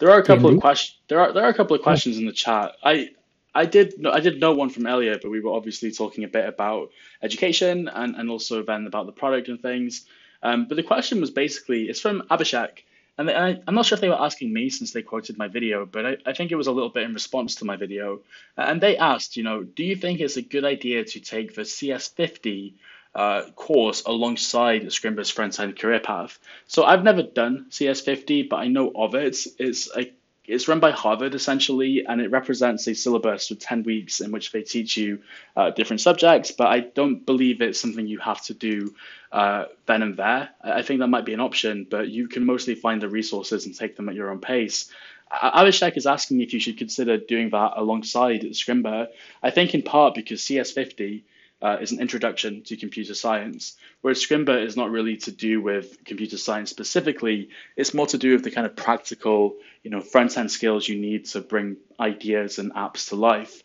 There 0.01 0.11
are 0.11 0.19
a 0.19 0.25
couple 0.25 0.49
of 0.49 0.61
questions. 0.61 0.99
There 1.09 1.21
are 1.21 1.33
there 1.33 1.45
are 1.45 1.51
a 1.51 1.55
couple 1.55 1.77
of 1.77 1.83
questions 1.83 2.17
in 2.17 2.27
the 2.27 2.33
chat. 2.33 2.73
I 2.83 3.11
I 3.55 3.67
did 3.67 4.07
I 4.07 4.21
did 4.21 4.41
know 4.41 4.55
one 4.55 4.71
from 4.71 4.87
Elliot, 4.87 5.21
but 5.23 5.31
we 5.31 5.41
were 5.41 5.53
obviously 5.53 5.93
talking 5.93 6.25
a 6.25 6.29
bit 6.29 6.49
about 6.49 6.91
education 7.23 7.89
and, 7.89 8.17
and 8.17 8.31
also 8.31 8.63
then 8.63 8.87
about 8.87 9.07
the 9.07 9.13
product 9.13 9.49
and 9.49 9.61
things. 9.61 10.07
Um, 10.43 10.67
but 10.67 10.77
the 10.77 10.83
question 10.83 11.21
was 11.21 11.31
basically 11.31 11.83
it's 11.85 12.01
from 12.01 12.23
Abhishek, 12.31 12.85
and 13.19 13.31
I, 13.31 13.61
am 13.69 13.75
not 13.75 13.85
sure 13.85 13.97
if 13.97 14.01
they 14.01 14.09
were 14.09 14.21
asking 14.21 14.51
me 14.51 14.71
since 14.71 14.93
they 14.93 15.03
quoted 15.03 15.37
my 15.37 15.49
video, 15.49 15.85
but 15.85 16.07
I, 16.07 16.17
I 16.25 16.33
think 16.33 16.51
it 16.51 16.57
was 16.57 16.69
a 16.69 16.73
little 16.73 16.89
bit 16.89 17.03
in 17.03 17.13
response 17.13 17.57
to 17.57 17.67
my 17.67 17.77
video. 17.77 18.21
And 18.57 18.81
they 18.81 18.97
asked, 18.97 19.37
you 19.37 19.43
know, 19.43 19.63
do 19.63 19.85
you 19.85 19.97
think 19.97 20.21
it's 20.21 20.39
a 20.39 20.43
good 20.43 20.65
idea 20.65 21.05
to 21.05 21.21
take 21.21 21.55
the 21.55 21.63
CS50 21.63 22.73
uh, 23.15 23.43
course 23.57 24.03
alongside 24.05 24.83
Scrimba's 24.83 25.31
front 25.31 25.59
end 25.59 25.79
career 25.79 26.01
path. 26.01 26.39
So 26.67 26.85
I've 26.85 27.03
never 27.03 27.23
done 27.23 27.67
CS50, 27.71 28.49
but 28.49 28.57
I 28.57 28.69
know 28.69 28.93
of 28.95 29.15
it. 29.15 29.37
It's 29.59 29.97
a 29.97 30.13
it's 30.47 30.67
run 30.67 30.81
by 30.81 30.91
Harvard 30.91 31.35
essentially, 31.35 32.05
and 32.07 32.21
it 32.21 32.31
represents 32.31 32.87
a 32.89 32.95
syllabus 32.95 33.51
with 33.51 33.61
10 33.61 33.85
weeks 33.85 34.21
in 34.21 34.33
which 34.33 34.51
they 34.51 34.63
teach 34.63 34.97
you 34.97 35.21
uh, 35.57 35.71
different 35.71 36.01
subjects. 36.01 36.51
But 36.51 36.69
I 36.69 36.81
don't 36.81 37.25
believe 37.25 37.63
it's 37.63 37.81
something 37.81 38.07
you 38.07 38.19
have 38.19 38.43
to 38.47 38.55
do 38.55 38.95
uh, 39.31 39.67
then 39.87 40.03
and 40.03 40.17
there. 40.17 40.51
I 40.63 40.83
think 40.83 41.01
that 41.01 41.07
might 41.07 41.25
be 41.25 41.35
an 41.35 41.41
option, 41.41 41.87
but 41.89 42.09
you 42.09 42.27
can 42.27 42.45
mostly 42.45 42.75
find 42.75 43.01
the 43.01 43.09
resources 43.09 43.67
and 43.67 43.79
take 43.79 43.97
them 43.97 44.09
at 44.09 44.17
your 44.17 44.31
own 44.31 44.41
pace. 44.41 44.91
Abhishek 45.31 45.97
is 45.97 46.07
asking 46.07 46.41
if 46.41 46.53
you 46.53 46.59
should 46.59 46.79
consider 46.79 47.17
doing 47.17 47.51
that 47.51 47.75
alongside 47.77 48.43
Scrimba. 48.43 49.09
I 49.43 49.51
think 49.51 49.75
in 49.75 49.83
part 49.83 50.17
because 50.17 50.41
CS50 50.41 51.23
uh, 51.63 51.79
is 51.81 51.93
an 51.93 52.01
introduction 52.01 52.63
to 52.63 52.77
computer 52.77 53.15
science, 53.15 53.77
whereas 54.01 54.25
Scrimba 54.25 54.65
is 54.65 54.77
not 54.77 54.91
really 54.91 55.17
to 55.19 55.31
do 55.31 55.61
with 55.61 56.05
computer 56.05 56.39
science 56.39 56.71
specifically. 56.71 57.51
It's 57.77 57.95
more 57.95 58.07
to 58.09 58.19
do 58.19 58.33
with 58.33 58.45
the 58.45 58.51
kind 58.51 58.67
of 58.67 58.77
practical, 58.77 59.57
you 59.83 59.91
know, 59.91 60.01
front 60.01 60.39
end 60.39 60.51
skills 60.51 60.89
you 60.89 60.99
need 60.99 61.27
to 61.27 61.41
bring 61.41 61.77
ideas 61.99 62.59
and 62.59 62.73
apps 62.75 63.09
to 63.11 63.17
life. 63.17 63.63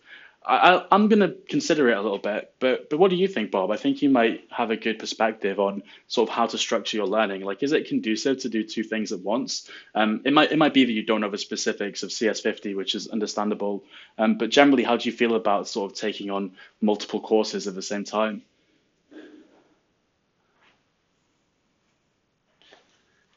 I, 0.48 0.86
am 0.92 1.08
going 1.08 1.22
to 1.22 1.36
consider 1.50 1.90
it 1.90 1.98
a 1.98 2.02
little 2.02 2.20
bit, 2.20 2.54
but 2.60 2.90
but 2.90 3.00
what 3.00 3.10
do 3.10 3.16
you 3.16 3.28
think, 3.28 3.52
Bob? 3.52 3.72
I 3.72 3.78
think 3.78 4.02
you 4.02 4.10
might 4.10 4.44
have 4.52 4.70
a 4.70 4.78
good 4.78 5.00
perspective 5.00 5.60
on 5.60 5.82
sort 6.08 6.30
of 6.30 6.36
how 6.36 6.46
to 6.46 6.58
structure 6.58 6.98
your 6.98 7.08
learning. 7.08 7.42
Like, 7.42 7.64
is 7.64 7.72
it 7.72 7.88
conducive 7.88 8.40
to 8.40 8.50
do 8.50 8.64
two 8.64 8.84
things 8.84 9.12
at 9.12 9.22
once? 9.22 9.70
Um, 9.96 10.22
it 10.24 10.34
might 10.34 10.52
it 10.52 10.58
might 10.58 10.74
be 10.74 10.86
that 10.86 10.92
you 10.92 11.04
don't 11.04 11.22
know 11.22 11.30
the 11.30 11.38
specifics 11.38 12.04
of 12.04 12.10
CS50, 12.10 12.76
which 12.76 12.94
is 12.94 13.08
understandable. 13.08 13.84
Um, 14.18 14.38
but 14.38 14.52
generally, 14.52 14.84
how 14.84 14.98
do 14.98 15.10
you 15.10 15.16
feel 15.16 15.36
about 15.36 15.68
sort 15.68 15.92
of 15.92 15.98
taking 15.98 16.30
on 16.30 16.52
multiple 16.80 17.20
courses 17.20 17.68
at 17.68 17.74
the 17.74 17.82
same 17.82 18.04
time? 18.04 18.44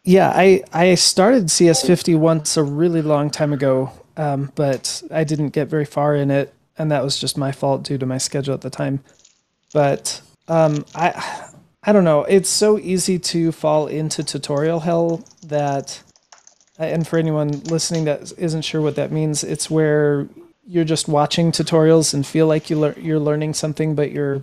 Yeah, 0.04 0.30
I 0.34 0.62
I 0.72 0.94
started 0.96 1.46
CS50 1.46 2.18
once 2.18 2.56
a 2.58 2.62
really 2.62 3.00
long 3.00 3.30
time 3.30 3.54
ago, 3.54 3.92
um, 4.18 4.52
but 4.54 5.02
I 5.10 5.24
didn't 5.24 5.50
get 5.50 5.68
very 5.68 5.86
far 5.86 6.14
in 6.14 6.30
it 6.30 6.54
and 6.78 6.90
that 6.90 7.02
was 7.02 7.18
just 7.18 7.36
my 7.36 7.52
fault 7.52 7.82
due 7.82 7.98
to 7.98 8.06
my 8.06 8.18
schedule 8.18 8.54
at 8.54 8.60
the 8.60 8.70
time. 8.70 9.00
But 9.72 10.22
um, 10.46 10.84
I 10.94 11.50
I 11.82 11.92
don't 11.92 12.04
know. 12.04 12.24
It's 12.24 12.48
so 12.48 12.78
easy 12.78 13.18
to 13.18 13.52
fall 13.52 13.86
into 13.86 14.22
tutorial 14.24 14.80
hell 14.80 15.24
that, 15.46 16.02
and 16.78 17.06
for 17.06 17.18
anyone 17.18 17.50
listening 17.64 18.04
that 18.04 18.32
isn't 18.38 18.62
sure 18.62 18.80
what 18.80 18.96
that 18.96 19.12
means, 19.12 19.44
it's 19.44 19.70
where 19.70 20.28
you're 20.66 20.84
just 20.84 21.08
watching 21.08 21.50
tutorials 21.50 22.14
and 22.14 22.26
feel 22.26 22.46
like 22.46 22.70
you 22.70 22.78
lear- 22.78 22.98
you're 22.98 23.18
learning 23.18 23.54
something, 23.54 23.94
but 23.94 24.12
you're 24.12 24.42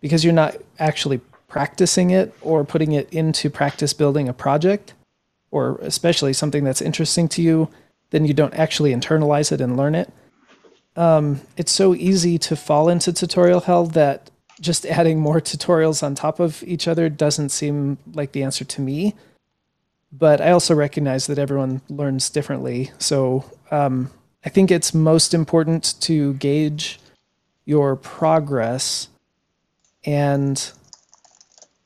because 0.00 0.24
you're 0.24 0.32
not 0.32 0.56
actually 0.78 1.20
practicing 1.48 2.10
it 2.10 2.34
or 2.40 2.64
putting 2.64 2.92
it 2.92 3.12
into 3.12 3.50
practice 3.50 3.92
building 3.92 4.28
a 4.28 4.32
project, 4.32 4.94
or 5.50 5.78
especially 5.82 6.32
something 6.32 6.64
that's 6.64 6.80
interesting 6.80 7.28
to 7.28 7.42
you, 7.42 7.68
then 8.10 8.24
you 8.24 8.34
don't 8.34 8.54
actually 8.54 8.92
internalize 8.92 9.52
it 9.52 9.60
and 9.60 9.76
learn 9.76 9.94
it 9.94 10.12
um, 10.96 11.40
it's 11.56 11.72
so 11.72 11.94
easy 11.94 12.38
to 12.38 12.56
fall 12.56 12.88
into 12.88 13.12
tutorial 13.12 13.60
hell 13.60 13.86
that 13.86 14.30
just 14.60 14.86
adding 14.86 15.18
more 15.20 15.40
tutorials 15.40 16.02
on 16.02 16.14
top 16.14 16.40
of 16.40 16.62
each 16.64 16.86
other 16.88 17.08
doesn't 17.08 17.50
seem 17.50 17.98
like 18.14 18.32
the 18.32 18.42
answer 18.42 18.64
to 18.64 18.80
me. 18.80 19.14
But 20.12 20.40
I 20.40 20.50
also 20.50 20.74
recognize 20.74 21.26
that 21.26 21.38
everyone 21.38 21.80
learns 21.88 22.28
differently. 22.28 22.92
So 22.98 23.50
um, 23.70 24.10
I 24.44 24.50
think 24.50 24.70
it's 24.70 24.92
most 24.92 25.32
important 25.32 25.94
to 26.02 26.34
gauge 26.34 27.00
your 27.64 27.96
progress 27.96 29.08
and 30.04 30.70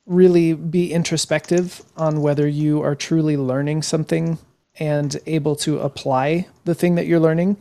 really 0.07 0.55
be 0.55 0.93
introspective 0.93 1.83
on 1.97 2.23
whether 2.23 2.49
you 2.49 2.83
are 2.83 2.95
truly 2.95 3.37
learning 3.37 3.83
something 3.83 4.39
and 4.79 5.17
able 5.27 5.57
to 5.57 5.79
apply 5.79 6.47
the 6.65 6.75
thing 6.75 6.95
that 6.95 7.07
you're 7.07 7.21
learning. 7.21 7.57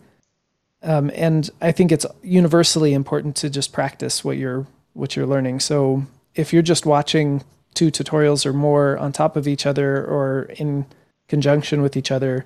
Um, 0.86 1.11
and 1.15 1.49
I 1.61 1.71
think 1.71 1.91
it's 1.91 2.05
universally 2.21 2.93
important 2.93 3.36
to 3.38 3.49
just 3.49 3.73
practice 3.73 4.23
what 4.23 4.38
you're 4.38 4.67
what 4.93 5.15
you're 5.15 5.25
learning. 5.25 5.59
So 5.59 6.05
if 6.36 6.53
you're 6.53 6.61
just 6.61 6.86
watching 6.86 7.43
two 7.73 7.91
tutorials 7.91 8.45
or 8.45 8.53
more 8.53 8.97
on 8.97 9.11
top 9.11 9.36
of 9.36 9.47
each 9.47 9.65
other 9.65 10.05
or 10.05 10.43
in 10.57 10.86
conjunction 11.27 11.81
with 11.81 11.97
each 11.97 12.11
other, 12.11 12.45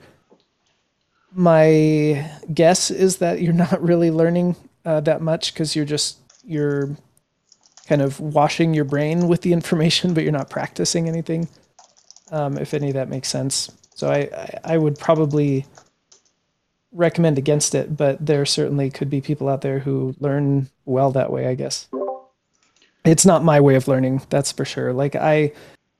my 1.33 2.31
guess 2.51 2.89
is 2.89 3.17
that 3.17 3.41
you're 3.41 3.53
not 3.53 3.81
really 3.83 4.09
learning 4.09 4.55
uh, 4.85 5.01
that 5.01 5.21
much 5.21 5.53
because 5.53 5.75
you're 5.75 5.85
just 5.85 6.17
you're 6.43 6.95
kind 7.87 8.01
of 8.01 8.21
washing 8.21 8.73
your 8.73 8.85
brain 8.85 9.27
with 9.27 9.41
the 9.41 9.51
information, 9.59 10.13
but 10.13 10.23
you're 10.23 10.31
not 10.31 10.49
practicing 10.49 11.09
anything. 11.09 11.49
Um, 12.31 12.57
if 12.57 12.73
any 12.73 12.87
of 12.87 12.93
that 12.93 13.09
makes 13.09 13.27
sense. 13.27 13.69
So 13.95 14.09
I, 14.09 14.29
I, 14.33 14.59
I 14.75 14.77
would 14.77 14.97
probably 14.97 15.65
recommend 16.91 17.37
against 17.37 17.75
it, 17.75 17.95
but 17.95 18.25
there 18.25 18.45
certainly 18.45 18.89
could 18.89 19.09
be 19.09 19.21
people 19.21 19.49
out 19.49 19.61
there 19.61 19.79
who 19.79 20.15
learn 20.19 20.69
well 20.85 21.11
that 21.11 21.31
way. 21.31 21.47
I 21.47 21.55
guess 21.55 21.87
it's 23.05 23.25
not 23.25 23.43
my 23.43 23.59
way 23.59 23.75
of 23.75 23.87
learning, 23.87 24.21
that's 24.29 24.51
for 24.51 24.65
sure. 24.65 24.93
Like 24.93 25.15
I, 25.15 25.51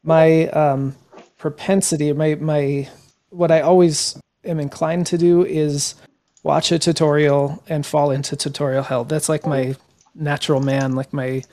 my 0.03 0.47
um, 0.49 0.95
propensity, 1.37 2.11
my 2.13 2.35
my, 2.35 2.89
what 3.29 3.51
I 3.51 3.61
always 3.61 4.19
am 4.43 4.59
inclined 4.59 5.05
to 5.07 5.17
do 5.17 5.45
is 5.45 5.95
watch 6.43 6.71
a 6.71 6.79
tutorial 6.79 7.61
and 7.67 7.85
fall 7.85 8.11
into 8.11 8.35
tutorial 8.35 8.83
hell. 8.83 9.03
That's 9.03 9.29
like 9.29 9.45
my 9.45 9.75
natural 10.15 10.61
man, 10.61 10.95
like 10.95 11.13
my 11.13 11.43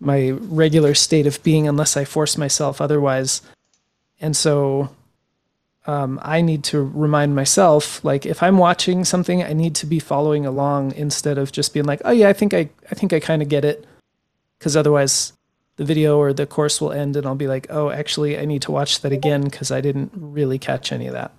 my 0.00 0.30
regular 0.30 0.94
state 0.94 1.26
of 1.26 1.42
being 1.42 1.68
unless 1.68 1.96
I 1.96 2.04
force 2.04 2.38
myself 2.38 2.80
otherwise. 2.80 3.42
And 4.20 4.36
so 4.36 4.90
um, 5.86 6.18
I 6.22 6.42
need 6.42 6.64
to 6.64 6.82
remind 6.82 7.34
myself, 7.34 8.04
like 8.04 8.26
if 8.26 8.42
I'm 8.42 8.58
watching 8.58 9.04
something, 9.04 9.42
I 9.42 9.52
need 9.52 9.74
to 9.76 9.86
be 9.86 9.98
following 9.98 10.44
along 10.44 10.92
instead 10.92 11.38
of 11.38 11.52
just 11.52 11.72
being 11.72 11.86
like, 11.86 12.02
oh 12.04 12.10
yeah, 12.10 12.28
I 12.28 12.32
think 12.32 12.52
I, 12.52 12.68
I 12.90 12.94
think 12.94 13.12
I 13.12 13.20
kind 13.20 13.42
of 13.42 13.48
get 13.48 13.64
it, 13.64 13.86
because 14.58 14.76
otherwise 14.76 15.32
the 15.76 15.84
video 15.84 16.18
or 16.18 16.34
the 16.34 16.46
course 16.46 16.80
will 16.80 16.92
end 16.92 17.16
and 17.16 17.26
I'll 17.26 17.34
be 17.34 17.48
like, 17.48 17.66
oh, 17.70 17.90
actually, 17.90 18.38
I 18.38 18.44
need 18.44 18.62
to 18.62 18.72
watch 18.72 19.00
that 19.00 19.12
again 19.12 19.44
because 19.44 19.70
I 19.70 19.80
didn't 19.80 20.12
really 20.14 20.58
catch 20.58 20.92
any 20.92 21.06
of 21.06 21.14
that. 21.14 21.32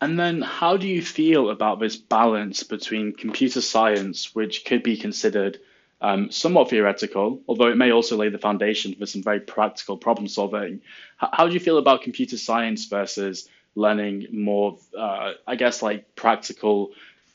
And 0.00 0.18
then, 0.18 0.40
how 0.40 0.76
do 0.76 0.86
you 0.86 1.02
feel 1.02 1.50
about 1.50 1.80
this 1.80 1.96
balance 1.96 2.62
between 2.62 3.12
computer 3.12 3.60
science, 3.60 4.34
which 4.34 4.64
could 4.64 4.82
be 4.82 4.96
considered 4.96 5.58
um, 6.00 6.30
somewhat 6.30 6.70
theoretical, 6.70 7.40
although 7.48 7.68
it 7.68 7.76
may 7.76 7.90
also 7.90 8.16
lay 8.16 8.28
the 8.28 8.38
foundation 8.38 8.94
for 8.94 9.06
some 9.06 9.22
very 9.22 9.40
practical 9.40 9.96
problem 9.96 10.28
solving. 10.28 10.80
H- 11.22 11.30
how 11.32 11.46
do 11.48 11.54
you 11.54 11.60
feel 11.60 11.78
about 11.78 12.02
computer 12.02 12.36
science 12.36 12.86
versus 12.86 13.48
learning 13.74 14.28
more, 14.32 14.78
uh, 14.96 15.32
I 15.46 15.56
guess, 15.56 15.82
like 15.82 16.14
practical, 16.14 16.92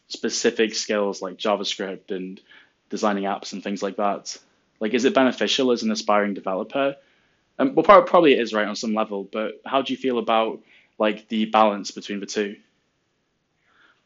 specific 0.07 0.75
skills 0.75 1.21
like 1.21 1.37
JavaScript 1.37 2.11
and 2.11 2.39
designing 2.89 3.25
apps 3.25 3.53
and 3.53 3.61
things 3.63 3.83
like 3.83 3.97
that? 3.97 4.37
Like, 4.79 4.93
is 4.93 5.05
it 5.05 5.13
beneficial 5.13 5.71
as 5.71 5.83
an 5.83 5.91
aspiring 5.91 6.33
developer? 6.33 6.95
Um, 7.59 7.75
well, 7.75 7.83
probably, 7.83 8.09
probably 8.09 8.33
it 8.33 8.39
is 8.39 8.53
right 8.53 8.67
on 8.67 8.75
some 8.75 8.93
level, 8.93 9.27
but 9.31 9.61
how 9.65 9.81
do 9.81 9.93
you 9.93 9.97
feel 9.97 10.17
about 10.17 10.61
like 10.97 11.27
the 11.27 11.45
balance 11.45 11.91
between 11.91 12.19
the 12.19 12.25
two? 12.25 12.55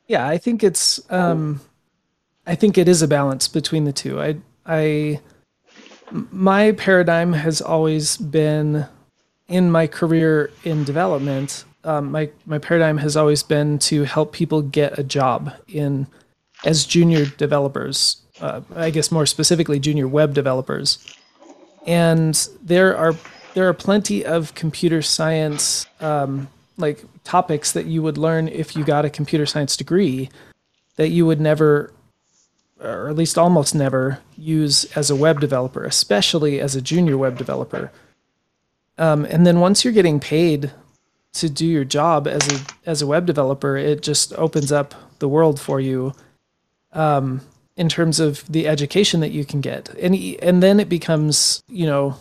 Yeah, 0.08 0.28
I 0.28 0.38
think 0.38 0.64
it's. 0.64 1.00
Um, 1.12 1.62
I 2.48 2.56
think 2.56 2.78
it 2.78 2.88
is 2.88 3.02
a 3.02 3.08
balance 3.08 3.48
between 3.48 3.84
the 3.84 3.92
two. 3.92 4.20
I 4.22 4.38
I 4.66 5.20
my 6.12 6.72
paradigm 6.72 7.34
has 7.34 7.62
always 7.62 8.16
been 8.18 8.86
in 9.50 9.70
my 9.70 9.86
career 9.86 10.50
in 10.64 10.86
development. 10.86 11.66
Um, 11.84 12.12
my 12.12 12.30
my 12.46 12.58
paradigm 12.58 12.98
has 13.00 13.18
always 13.18 13.44
been 13.44 13.80
to 13.80 14.04
help 14.06 14.32
people 14.32 14.62
get 14.62 14.98
a 14.98 15.04
job 15.04 15.54
in 15.68 16.08
as 16.66 16.86
junior 16.86 17.26
developers. 17.26 18.22
Uh, 18.40 18.62
I 18.76 18.92
guess 18.92 19.12
more 19.12 19.26
specifically, 19.26 19.80
junior 19.80 20.08
web 20.08 20.34
developers. 20.34 21.00
And 21.86 22.48
there 22.62 22.96
are 22.96 23.14
there 23.56 23.68
are 23.68 23.74
plenty 23.74 24.24
of 24.26 24.56
computer 24.56 25.02
science 25.02 25.86
um, 26.00 26.48
like 26.78 27.04
topics 27.26 27.74
that 27.74 27.88
you 27.88 28.02
would 28.02 28.18
learn 28.18 28.48
if 28.48 28.76
you 28.76 28.86
got 28.86 29.04
a 29.04 29.10
computer 29.10 29.46
science 29.46 29.76
degree 29.76 30.30
that 30.96 31.10
you 31.10 31.26
would 31.26 31.42
never 31.42 31.92
or 32.82 33.10
at 33.10 33.16
least 33.16 33.38
almost 33.38 33.74
never, 33.74 34.20
use 34.36 34.86
as 34.96 35.10
a 35.10 35.16
web 35.16 35.40
developer, 35.40 35.84
especially 35.84 36.60
as 36.60 36.76
a 36.76 36.82
junior 36.82 37.18
web 37.18 37.38
developer. 37.38 37.92
Um, 38.98 39.26
and 39.26 39.46
then 39.46 39.60
once 39.60 39.84
you're 39.84 39.94
getting 39.94 40.20
paid 40.20 40.72
to 41.34 41.50
do 41.50 41.66
your 41.66 41.84
job 41.84 42.28
as 42.28 42.48
a 42.52 42.66
as 42.86 43.02
a 43.02 43.08
web 43.08 43.26
developer, 43.26 43.78
it 43.78 44.02
just 44.02 44.34
opens 44.34 44.72
up 44.72 44.96
the 45.20 45.28
world 45.28 45.60
for 45.60 45.80
you 45.80 46.14
um, 46.94 47.42
in 47.76 47.90
terms 47.90 48.20
of 48.20 48.44
the 48.52 48.68
education 48.68 49.20
that 49.20 49.32
you 49.32 49.46
can 49.46 49.62
get, 49.62 49.90
and 50.02 50.16
and 50.42 50.64
then 50.64 50.80
it 50.80 50.90
becomes 50.90 51.62
you 51.68 51.86
know 51.86 52.16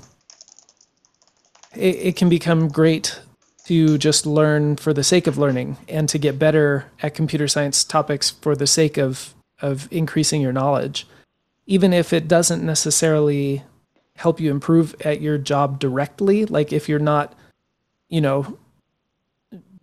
it, 1.75 1.97
it 1.97 2.17
can 2.17 2.29
become 2.29 2.69
great 2.69 3.21
to 3.67 3.99
just 3.99 4.27
learn 4.27 4.77
for 4.77 4.93
the 4.93 5.03
sake 5.03 5.27
of 5.27 5.39
learning 5.39 5.77
and 5.89 6.09
to 6.09 6.19
get 6.19 6.39
better 6.39 6.87
at 7.03 7.15
computer 7.15 7.49
science 7.49 7.83
topics 7.83 8.31
for 8.31 8.55
the 8.55 8.67
sake 8.67 8.97
of 8.97 9.35
of 9.61 9.89
increasing 9.91 10.41
your 10.41 10.53
knowledge, 10.53 11.07
even 11.67 11.93
if 11.93 12.13
it 12.13 12.29
doesn't 12.29 12.65
necessarily 12.65 13.63
help 14.17 14.41
you 14.41 14.51
improve 14.51 14.95
at 15.03 15.21
your 15.21 15.39
job 15.39 15.79
directly. 15.79 16.45
Like 16.45 16.73
if 16.73 16.89
you're 16.89 16.99
not, 16.99 17.35
you 18.09 18.21
know, 18.21 18.59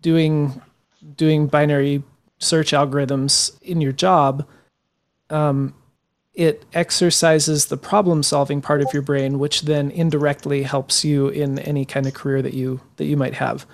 doing 0.00 0.60
doing 1.16 1.46
binary 1.46 2.02
search 2.38 2.72
algorithms 2.72 3.60
in 3.62 3.80
your 3.80 3.92
job, 3.92 4.46
um, 5.30 5.74
it 6.34 6.64
exercises 6.74 7.66
the 7.66 7.76
problem 7.76 8.22
solving 8.22 8.60
part 8.60 8.82
of 8.82 8.92
your 8.92 9.02
brain, 9.02 9.38
which 9.38 9.62
then 9.62 9.90
indirectly 9.90 10.62
helps 10.62 11.04
you 11.04 11.28
in 11.28 11.58
any 11.60 11.84
kind 11.84 12.06
of 12.06 12.14
career 12.14 12.42
that 12.42 12.54
you 12.54 12.80
that 12.96 13.04
you 13.04 13.16
might 13.16 13.34
have. 13.34 13.66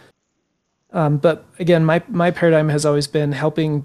Um, 0.92 1.18
but 1.18 1.46
again, 1.59 1.84
my 1.84 2.03
my 2.09 2.30
paradigm 2.30 2.68
has 2.68 2.84
always 2.84 3.07
been 3.07 3.32
helping 3.32 3.84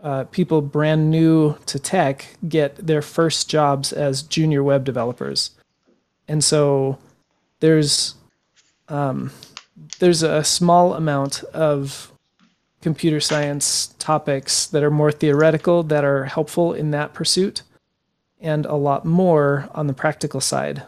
uh, 0.00 0.24
people 0.24 0.62
brand 0.62 1.10
new 1.10 1.56
to 1.66 1.78
tech 1.78 2.36
get 2.48 2.76
their 2.76 3.02
first 3.02 3.48
jobs 3.50 3.92
as 3.92 4.22
junior 4.22 4.62
web 4.62 4.84
developers, 4.84 5.50
and 6.28 6.42
so 6.42 6.98
there's 7.60 8.14
um, 8.88 9.30
there's 9.98 10.22
a 10.22 10.44
small 10.44 10.94
amount 10.94 11.42
of 11.54 12.12
computer 12.80 13.20
science 13.20 13.88
topics 13.98 14.66
that 14.66 14.82
are 14.82 14.90
more 14.90 15.10
theoretical 15.10 15.82
that 15.82 16.04
are 16.04 16.24
helpful 16.26 16.72
in 16.72 16.92
that 16.92 17.12
pursuit, 17.12 17.62
and 18.40 18.66
a 18.66 18.76
lot 18.76 19.04
more 19.04 19.68
on 19.74 19.88
the 19.88 19.94
practical 19.94 20.40
side. 20.40 20.84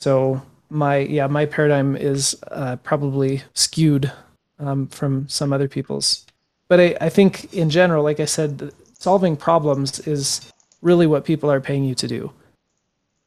So 0.00 0.42
my 0.70 0.98
yeah 0.98 1.26
my 1.26 1.46
paradigm 1.46 1.96
is 1.96 2.36
uh, 2.50 2.76
probably 2.76 3.42
skewed 3.54 4.12
um, 4.58 4.86
from 4.88 5.28
some 5.28 5.52
other 5.52 5.68
people's 5.68 6.26
but 6.68 6.80
I, 6.80 6.96
I 7.00 7.08
think 7.08 7.52
in 7.52 7.70
general, 7.70 8.04
like 8.04 8.20
I 8.20 8.26
said, 8.26 8.72
solving 8.98 9.36
problems 9.36 10.00
is 10.06 10.52
really 10.82 11.06
what 11.06 11.24
people 11.24 11.50
are 11.50 11.60
paying 11.60 11.84
you 11.84 11.94
to 11.96 12.06
do. 12.06 12.32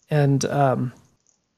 And 0.10 0.46
um, 0.46 0.94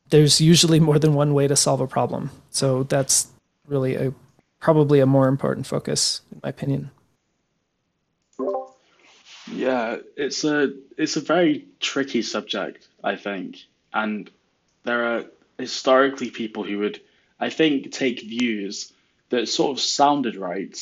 there's 0.09 0.39
usually 0.39 0.79
more 0.79 0.99
than 0.99 1.13
one 1.13 1.33
way 1.33 1.47
to 1.47 1.55
solve 1.55 1.81
a 1.81 1.87
problem. 1.87 2.31
So 2.51 2.83
that's 2.83 3.27
really 3.67 3.95
a 3.95 4.13
probably 4.59 5.01
a 5.01 5.05
more 5.05 5.27
important 5.27 5.67
focus, 5.67 6.21
in 6.31 6.39
my 6.43 6.49
opinion. 6.49 6.89
Yeah, 9.51 9.97
it's 10.15 10.45
a 10.45 10.73
it's 10.97 11.17
a 11.17 11.21
very 11.21 11.65
tricky 11.79 12.21
subject, 12.21 12.87
I 13.03 13.17
think, 13.17 13.57
and 13.93 14.29
there 14.83 15.03
are 15.03 15.25
historically 15.57 16.29
people 16.29 16.63
who 16.63 16.79
would, 16.79 17.01
I 17.39 17.49
think, 17.49 17.91
take 17.91 18.21
views 18.21 18.93
that 19.29 19.47
sort 19.47 19.71
of 19.77 19.83
sounded 19.83 20.35
right, 20.35 20.77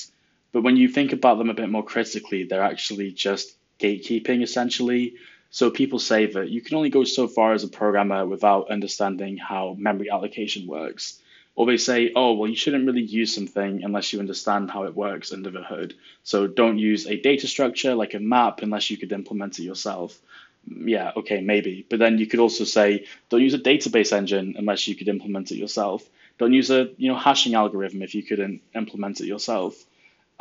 but 0.51 0.63
when 0.63 0.77
you 0.77 0.89
think 0.89 1.13
about 1.13 1.37
them 1.37 1.49
a 1.49 1.53
bit 1.53 1.69
more 1.69 1.83
critically, 1.83 2.43
they're 2.43 2.63
actually 2.63 3.11
just 3.11 3.55
gatekeeping 3.79 4.43
essentially. 4.43 5.15
So 5.49 5.69
people 5.69 5.99
say 5.99 6.25
that 6.27 6.49
you 6.49 6.61
can 6.61 6.77
only 6.77 6.89
go 6.89 7.03
so 7.03 7.27
far 7.27 7.53
as 7.53 7.63
a 7.63 7.69
programmer 7.69 8.25
without 8.25 8.69
understanding 8.69 9.37
how 9.37 9.75
memory 9.77 10.09
allocation 10.09 10.67
works. 10.67 11.19
Or 11.55 11.65
they 11.65 11.77
say, 11.77 12.11
oh, 12.15 12.33
well, 12.33 12.49
you 12.49 12.55
shouldn't 12.55 12.85
really 12.85 13.01
use 13.01 13.35
something 13.35 13.83
unless 13.83 14.13
you 14.13 14.19
understand 14.19 14.71
how 14.71 14.83
it 14.83 14.95
works 14.95 15.33
under 15.33 15.51
the 15.51 15.63
hood. 15.63 15.93
So 16.23 16.47
don't 16.47 16.77
use 16.77 17.05
a 17.07 17.19
data 17.19 17.47
structure 17.47 17.93
like 17.93 18.13
a 18.13 18.19
map 18.19 18.61
unless 18.61 18.89
you 18.89 18.97
could 18.97 19.11
implement 19.11 19.59
it 19.59 19.63
yourself. 19.63 20.17
Yeah, 20.65 21.11
okay, 21.17 21.41
maybe. 21.41 21.85
But 21.89 21.99
then 21.99 22.17
you 22.17 22.27
could 22.27 22.39
also 22.39 22.63
say, 22.63 23.05
don't 23.29 23.41
use 23.41 23.53
a 23.53 23.59
database 23.59 24.13
engine 24.13 24.55
unless 24.57 24.87
you 24.87 24.95
could 24.95 25.09
implement 25.09 25.51
it 25.51 25.57
yourself. 25.57 26.07
Don't 26.37 26.53
use 26.53 26.71
a 26.71 26.89
you 26.97 27.11
know 27.11 27.17
hashing 27.17 27.53
algorithm 27.53 28.01
if 28.01 28.15
you 28.15 28.23
couldn't 28.23 28.61
implement 28.73 29.19
it 29.19 29.25
yourself 29.25 29.85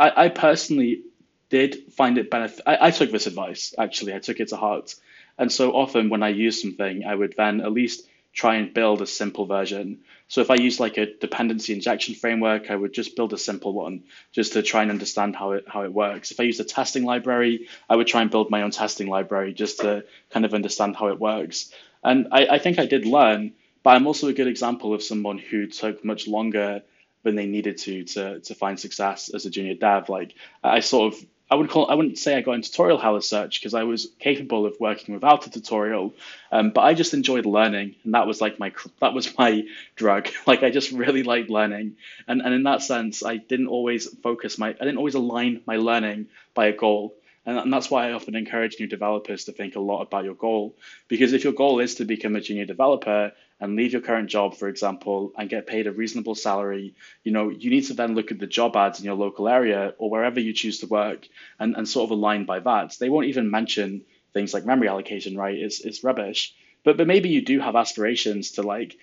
I, 0.00 0.24
I 0.24 0.28
personally 0.30 1.02
did 1.50 1.92
find 1.92 2.16
it 2.16 2.30
benefit. 2.30 2.62
I, 2.66 2.88
I 2.88 2.90
took 2.90 3.10
this 3.10 3.26
advice 3.26 3.74
actually. 3.78 4.14
I 4.14 4.18
took 4.18 4.40
it 4.40 4.48
to 4.48 4.56
heart, 4.56 4.94
and 5.38 5.52
so 5.52 5.72
often 5.72 6.08
when 6.08 6.22
I 6.22 6.30
use 6.30 6.62
something, 6.62 7.04
I 7.04 7.14
would 7.14 7.34
then 7.36 7.60
at 7.60 7.72
least 7.72 8.08
try 8.32 8.54
and 8.56 8.72
build 8.72 9.02
a 9.02 9.06
simple 9.06 9.44
version. 9.44 9.98
So 10.28 10.40
if 10.40 10.50
I 10.50 10.54
use 10.54 10.78
like 10.80 10.96
a 10.96 11.12
dependency 11.18 11.74
injection 11.74 12.14
framework, 12.14 12.70
I 12.70 12.76
would 12.76 12.94
just 12.94 13.16
build 13.16 13.32
a 13.32 13.38
simple 13.38 13.72
one 13.72 14.04
just 14.32 14.52
to 14.54 14.62
try 14.62 14.82
and 14.82 14.90
understand 14.90 15.36
how 15.36 15.52
it 15.52 15.64
how 15.68 15.82
it 15.82 15.92
works. 15.92 16.30
If 16.30 16.40
I 16.40 16.44
use 16.44 16.60
a 16.60 16.64
testing 16.64 17.04
library, 17.04 17.68
I 17.88 17.96
would 17.96 18.06
try 18.06 18.22
and 18.22 18.30
build 18.30 18.50
my 18.50 18.62
own 18.62 18.70
testing 18.70 19.08
library 19.08 19.52
just 19.52 19.80
to 19.80 20.04
kind 20.30 20.46
of 20.46 20.54
understand 20.54 20.96
how 20.96 21.08
it 21.08 21.20
works. 21.20 21.72
And 22.02 22.28
I, 22.32 22.46
I 22.46 22.58
think 22.58 22.78
I 22.78 22.86
did 22.86 23.04
learn, 23.04 23.52
but 23.82 23.90
I'm 23.96 24.06
also 24.06 24.28
a 24.28 24.32
good 24.32 24.46
example 24.46 24.94
of 24.94 25.02
someone 25.02 25.38
who 25.38 25.66
took 25.66 26.02
much 26.04 26.26
longer 26.26 26.82
than 27.22 27.34
they 27.34 27.46
needed 27.46 27.78
to 27.78 28.04
to 28.04 28.40
to 28.40 28.54
find 28.54 28.78
success 28.78 29.30
as 29.32 29.46
a 29.46 29.50
junior 29.50 29.74
dev. 29.74 30.08
Like 30.08 30.34
I 30.62 30.80
sort 30.80 31.14
of 31.14 31.26
I 31.50 31.56
would 31.56 31.68
call 31.68 31.90
I 31.90 31.94
wouldn't 31.94 32.18
say 32.18 32.36
I 32.36 32.42
got 32.42 32.52
into 32.52 32.70
tutorial 32.70 32.98
hell 32.98 33.16
as 33.16 33.28
such 33.28 33.60
because 33.60 33.74
I 33.74 33.82
was 33.82 34.08
capable 34.20 34.66
of 34.66 34.76
working 34.78 35.14
without 35.14 35.46
a 35.46 35.50
tutorial, 35.50 36.14
um, 36.52 36.70
but 36.70 36.82
I 36.82 36.94
just 36.94 37.12
enjoyed 37.12 37.44
learning, 37.44 37.96
and 38.04 38.14
that 38.14 38.26
was 38.26 38.40
like 38.40 38.60
my 38.60 38.72
that 39.00 39.14
was 39.14 39.36
my 39.36 39.64
drug. 39.96 40.28
like 40.46 40.62
I 40.62 40.70
just 40.70 40.92
really 40.92 41.24
liked 41.24 41.50
learning, 41.50 41.96
and 42.28 42.40
and 42.40 42.54
in 42.54 42.62
that 42.64 42.82
sense, 42.82 43.24
I 43.24 43.36
didn't 43.36 43.68
always 43.68 44.08
focus 44.20 44.58
my 44.58 44.68
I 44.68 44.84
didn't 44.84 44.98
always 44.98 45.14
align 45.14 45.62
my 45.66 45.76
learning 45.76 46.28
by 46.54 46.66
a 46.66 46.72
goal. 46.76 47.14
And 47.46 47.72
that's 47.72 47.90
why 47.90 48.06
I 48.06 48.12
often 48.12 48.36
encourage 48.36 48.78
new 48.78 48.86
developers 48.86 49.44
to 49.44 49.52
think 49.52 49.74
a 49.74 49.80
lot 49.80 50.02
about 50.02 50.24
your 50.24 50.34
goal. 50.34 50.76
Because 51.08 51.32
if 51.32 51.42
your 51.42 51.54
goal 51.54 51.80
is 51.80 51.94
to 51.96 52.04
become 52.04 52.36
a 52.36 52.40
junior 52.40 52.66
developer 52.66 53.32
and 53.60 53.76
leave 53.76 53.92
your 53.92 54.00
current 54.00 54.30
job, 54.30 54.56
for 54.56 54.68
example, 54.68 55.32
and 55.36 55.50
get 55.50 55.66
paid 55.66 55.86
a 55.86 55.92
reasonable 55.92 56.34
salary, 56.34 56.94
you 57.24 57.32
know, 57.32 57.50
you 57.50 57.70
need 57.70 57.82
to 57.86 57.94
then 57.94 58.14
look 58.14 58.30
at 58.30 58.38
the 58.38 58.46
job 58.46 58.74
ads 58.76 58.98
in 58.98 59.04
your 59.04 59.14
local 59.14 59.48
area 59.48 59.94
or 59.98 60.08
wherever 60.08 60.40
you 60.40 60.52
choose 60.52 60.80
to 60.80 60.86
work 60.86 61.28
and, 61.58 61.76
and 61.76 61.88
sort 61.88 62.04
of 62.04 62.10
align 62.12 62.46
by 62.46 62.60
that. 62.60 62.96
They 62.98 63.10
won't 63.10 63.26
even 63.26 63.50
mention 63.50 64.02
things 64.32 64.54
like 64.54 64.64
memory 64.64 64.88
allocation, 64.88 65.36
right? 65.36 65.56
It's, 65.56 65.80
it's 65.80 66.02
rubbish. 66.02 66.54
But, 66.84 66.96
but 66.96 67.06
maybe 67.06 67.28
you 67.28 67.42
do 67.42 67.60
have 67.60 67.76
aspirations 67.76 68.52
to 68.52 68.62
like, 68.62 68.96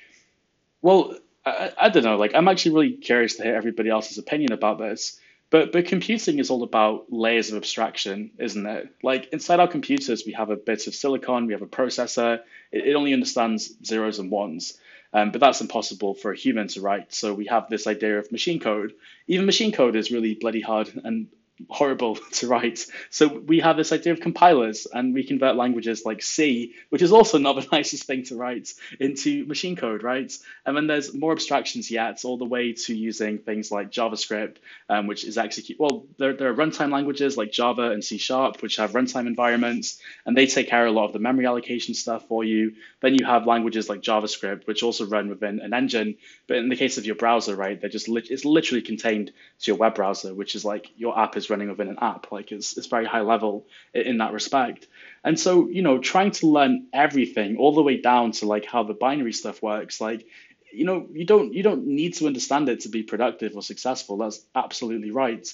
well, 0.82 1.16
I, 1.46 1.72
I 1.80 1.90
don't 1.90 2.04
know, 2.04 2.18
like 2.18 2.34
I'm 2.34 2.48
actually 2.48 2.76
really 2.76 2.92
curious 2.94 3.36
to 3.36 3.44
hear 3.44 3.56
everybody 3.56 3.90
else's 3.90 4.18
opinion 4.18 4.54
about 4.54 4.80
this 4.80 5.20
but 5.50 5.72
but 5.72 5.86
computing 5.88 6.40
is 6.40 6.50
all 6.50 6.64
about 6.64 7.06
layers 7.12 7.52
of 7.52 7.58
abstraction, 7.58 8.32
isn't 8.38 8.66
it? 8.66 8.94
Like 9.04 9.30
inside 9.32 9.60
our 9.60 9.68
computers, 9.68 10.24
we 10.26 10.34
have 10.34 10.50
a 10.50 10.56
bit 10.56 10.88
of 10.88 10.96
silicon, 10.96 11.48
we 11.48 11.54
have 11.54 11.62
a 11.62 11.68
processor. 11.68 12.40
It, 12.72 12.88
it 12.88 12.96
only 12.96 13.14
understands 13.14 13.74
zeros 13.86 14.20
and 14.20 14.32
ones. 14.32 14.78
Um, 15.14 15.32
but 15.32 15.40
that's 15.40 15.62
impossible 15.62 16.16
for 16.16 16.32
a 16.32 16.38
human 16.38 16.68
to 16.70 16.82
write. 16.82 17.14
So 17.14 17.34
we 17.34 17.46
have 17.46 17.70
this 17.70 17.88
idea 17.88 18.20
of 18.20 18.32
machine 18.32 18.60
code. 18.60 18.94
Even 19.28 19.46
machine 19.46 19.72
code 19.72 19.96
is 19.96 20.12
really 20.12 20.36
bloody 20.36 20.62
hard 20.62 20.92
and 21.04 21.28
horrible 21.70 22.16
to 22.34 22.48
write. 22.48 22.86
So 23.10 23.28
we 23.28 23.60
have 23.60 23.78
this 23.78 23.92
idea 23.92 24.14
of 24.14 24.20
compilers 24.20 24.88
and 24.92 25.14
we 25.14 25.24
convert 25.24 25.56
languages 25.56 26.04
like 26.06 26.22
C, 26.22 26.74
which 26.90 27.02
is 27.02 27.12
also 27.12 27.38
not 27.38 27.56
the 27.56 27.68
nicest 27.72 28.04
thing 28.04 28.24
to 28.26 28.36
write, 28.36 28.74
into 29.00 29.46
machine 29.46 29.76
code, 29.76 30.04
right? 30.04 30.32
And 30.66 30.76
then 30.76 30.88
there's 30.88 31.14
more 31.14 31.32
abstractions 31.32 31.90
yet, 31.90 32.24
all 32.26 32.38
the 32.38 32.46
way 32.46 32.74
to 32.74 32.96
using 32.96 33.40
things 33.40 33.72
like 33.72 33.92
JavaScript, 33.92 34.58
um, 34.90 35.08
which 35.08 35.26
is 35.26 35.38
execute. 35.38 35.80
Well, 35.80 36.06
there, 36.18 36.34
there 36.34 36.50
are 36.50 36.56
runtime 36.56 36.92
languages 36.92 37.38
like 37.38 37.52
Java 37.52 37.92
and 37.92 38.04
C 38.04 38.18
Sharp, 38.18 38.62
which 38.62 38.78
have 38.78 38.92
runtime 38.92 39.28
environments, 39.28 40.00
and 40.26 40.36
they 40.36 40.48
take 40.48 40.70
care 40.70 40.86
of 40.86 40.94
a 40.94 40.98
lot 40.98 41.06
of 41.06 41.14
the 41.14 41.20
memory 41.20 41.46
allocation 41.46 41.94
stuff 41.94 42.28
for 42.28 42.44
you. 42.44 42.74
Then 43.02 43.16
you 43.16 43.26
have 43.26 43.48
languages 43.48 43.90
like 43.90 44.02
JavaScript, 44.02 44.68
which 44.68 44.84
also 44.84 45.06
run 45.06 45.30
within 45.30 45.60
an 45.60 45.74
engine. 45.74 46.18
But 46.48 46.58
in 46.58 46.70
the 46.70 46.76
case 46.76 46.98
of 46.98 47.06
your 47.06 47.16
browser, 47.16 47.56
right, 47.56 47.80
they're 47.80 47.90
just 47.90 48.10
li- 48.10 48.28
it's 48.30 48.46
literally 48.46 48.82
contained 48.82 49.32
to 49.60 49.72
your 49.72 49.78
web 49.78 49.96
browser, 49.96 50.34
which 50.34 50.56
is 50.56 50.64
like 50.66 50.92
your 50.98 51.18
app 51.18 51.38
is 51.38 51.47
running 51.50 51.70
within 51.70 51.90
an 51.90 51.98
app. 52.02 52.32
Like 52.32 52.52
it's, 52.52 52.78
it's 52.78 52.88
very 52.88 53.06
high 53.06 53.22
level 53.22 53.68
in 53.94 54.18
that 54.18 54.34
respect. 54.34 54.88
And 55.24 55.40
so, 55.40 55.68
you 55.68 55.82
know, 55.82 56.00
trying 56.00 56.32
to 56.32 56.48
learn 56.48 56.88
everything 56.94 57.58
all 57.58 57.74
the 57.74 57.82
way 57.82 58.02
down 58.02 58.32
to 58.34 58.46
like 58.46 58.66
how 58.66 58.84
the 58.84 58.94
binary 58.94 59.34
stuff 59.34 59.62
works, 59.62 60.00
like, 60.02 60.26
you 60.72 60.86
know, 60.86 61.08
you 61.12 61.26
don't 61.26 61.54
you 61.54 61.64
don't 61.64 61.88
need 61.88 62.14
to 62.16 62.28
understand 62.28 62.70
it 62.70 62.82
to 62.82 62.90
be 62.90 63.02
productive 63.02 63.56
or 63.56 63.62
successful. 63.62 64.18
That's 64.18 64.46
absolutely 64.54 65.12
right. 65.12 65.48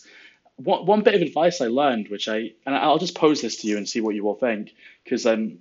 One, 0.55 0.85
one 0.85 1.01
bit 1.01 1.15
of 1.15 1.21
advice 1.21 1.61
I 1.61 1.67
learned, 1.67 2.09
which 2.09 2.27
I 2.27 2.53
and 2.65 2.75
I'll 2.75 2.97
just 2.97 3.15
pose 3.15 3.41
this 3.41 3.57
to 3.57 3.67
you 3.67 3.77
and 3.77 3.87
see 3.87 4.01
what 4.01 4.15
you 4.15 4.27
all 4.27 4.35
think, 4.35 4.73
because 5.03 5.25
um, 5.25 5.59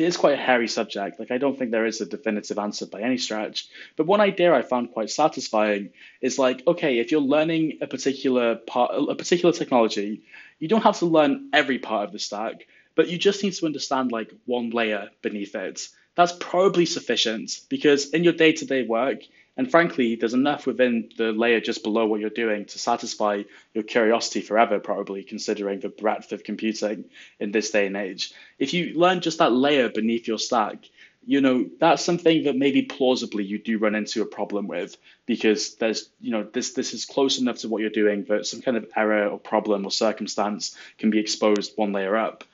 it 0.00 0.06
is 0.06 0.16
quite 0.16 0.34
a 0.34 0.42
hairy 0.42 0.68
subject. 0.68 1.18
Like 1.18 1.30
I 1.30 1.38
don't 1.38 1.58
think 1.58 1.70
there 1.70 1.86
is 1.86 2.00
a 2.00 2.06
definitive 2.06 2.58
answer 2.58 2.86
by 2.86 3.02
any 3.02 3.18
stretch. 3.18 3.68
But 3.96 4.06
one 4.06 4.20
idea 4.20 4.54
I 4.54 4.62
found 4.62 4.92
quite 4.92 5.10
satisfying 5.10 5.90
is 6.20 6.38
like, 6.38 6.66
okay, 6.66 6.98
if 6.98 7.10
you're 7.10 7.20
learning 7.20 7.78
a 7.80 7.86
particular 7.86 8.56
part, 8.56 8.92
a 8.94 9.14
particular 9.14 9.52
technology, 9.52 10.22
you 10.58 10.68
don't 10.68 10.82
have 10.82 10.98
to 10.98 11.06
learn 11.06 11.50
every 11.52 11.78
part 11.78 12.06
of 12.06 12.12
the 12.12 12.18
stack, 12.18 12.66
but 12.94 13.08
you 13.08 13.18
just 13.18 13.42
need 13.42 13.52
to 13.54 13.66
understand 13.66 14.12
like 14.12 14.32
one 14.46 14.70
layer 14.70 15.10
beneath 15.22 15.54
it. 15.54 15.88
That's 16.14 16.32
probably 16.32 16.86
sufficient 16.86 17.60
because 17.68 18.10
in 18.10 18.24
your 18.24 18.32
day-to-day 18.32 18.86
work, 18.86 19.20
and 19.56 19.70
frankly, 19.70 20.16
there's 20.16 20.34
enough 20.34 20.66
within 20.66 21.10
the 21.16 21.32
layer 21.32 21.60
just 21.60 21.82
below 21.82 22.06
what 22.06 22.20
you're 22.20 22.30
doing 22.30 22.66
to 22.66 22.78
satisfy 22.78 23.42
your 23.72 23.84
curiosity 23.84 24.42
forever, 24.42 24.78
probably 24.78 25.22
considering 25.22 25.80
the 25.80 25.88
breadth 25.88 26.32
of 26.32 26.44
computing 26.44 27.06
in 27.40 27.52
this 27.52 27.70
day 27.70 27.86
and 27.86 27.96
age. 27.96 28.34
If 28.58 28.74
you 28.74 28.98
learn 28.98 29.20
just 29.20 29.38
that 29.38 29.52
layer 29.52 29.88
beneath 29.88 30.28
your 30.28 30.38
stack, 30.38 30.84
you 31.26 31.40
know 31.40 31.66
that's 31.80 32.04
something 32.04 32.44
that 32.44 32.56
maybe 32.56 32.82
plausibly 32.82 33.44
you 33.44 33.58
do 33.58 33.78
run 33.78 33.96
into 33.96 34.22
a 34.22 34.26
problem 34.26 34.68
with 34.68 34.96
because 35.26 35.74
there's 35.74 36.08
you 36.20 36.30
know 36.30 36.44
this 36.44 36.72
this 36.74 36.94
is 36.94 37.04
close 37.04 37.40
enough 37.40 37.58
to 37.58 37.68
what 37.68 37.80
you're 37.80 37.90
doing 37.90 38.24
that 38.28 38.46
some 38.46 38.62
kind 38.62 38.76
of 38.76 38.86
error 38.94 39.26
or 39.26 39.38
problem 39.38 39.84
or 39.84 39.90
circumstance 39.90 40.76
can 40.98 41.10
be 41.10 41.18
exposed 41.18 41.72
one 41.74 41.92
layer 41.92 42.16
up 42.16 42.44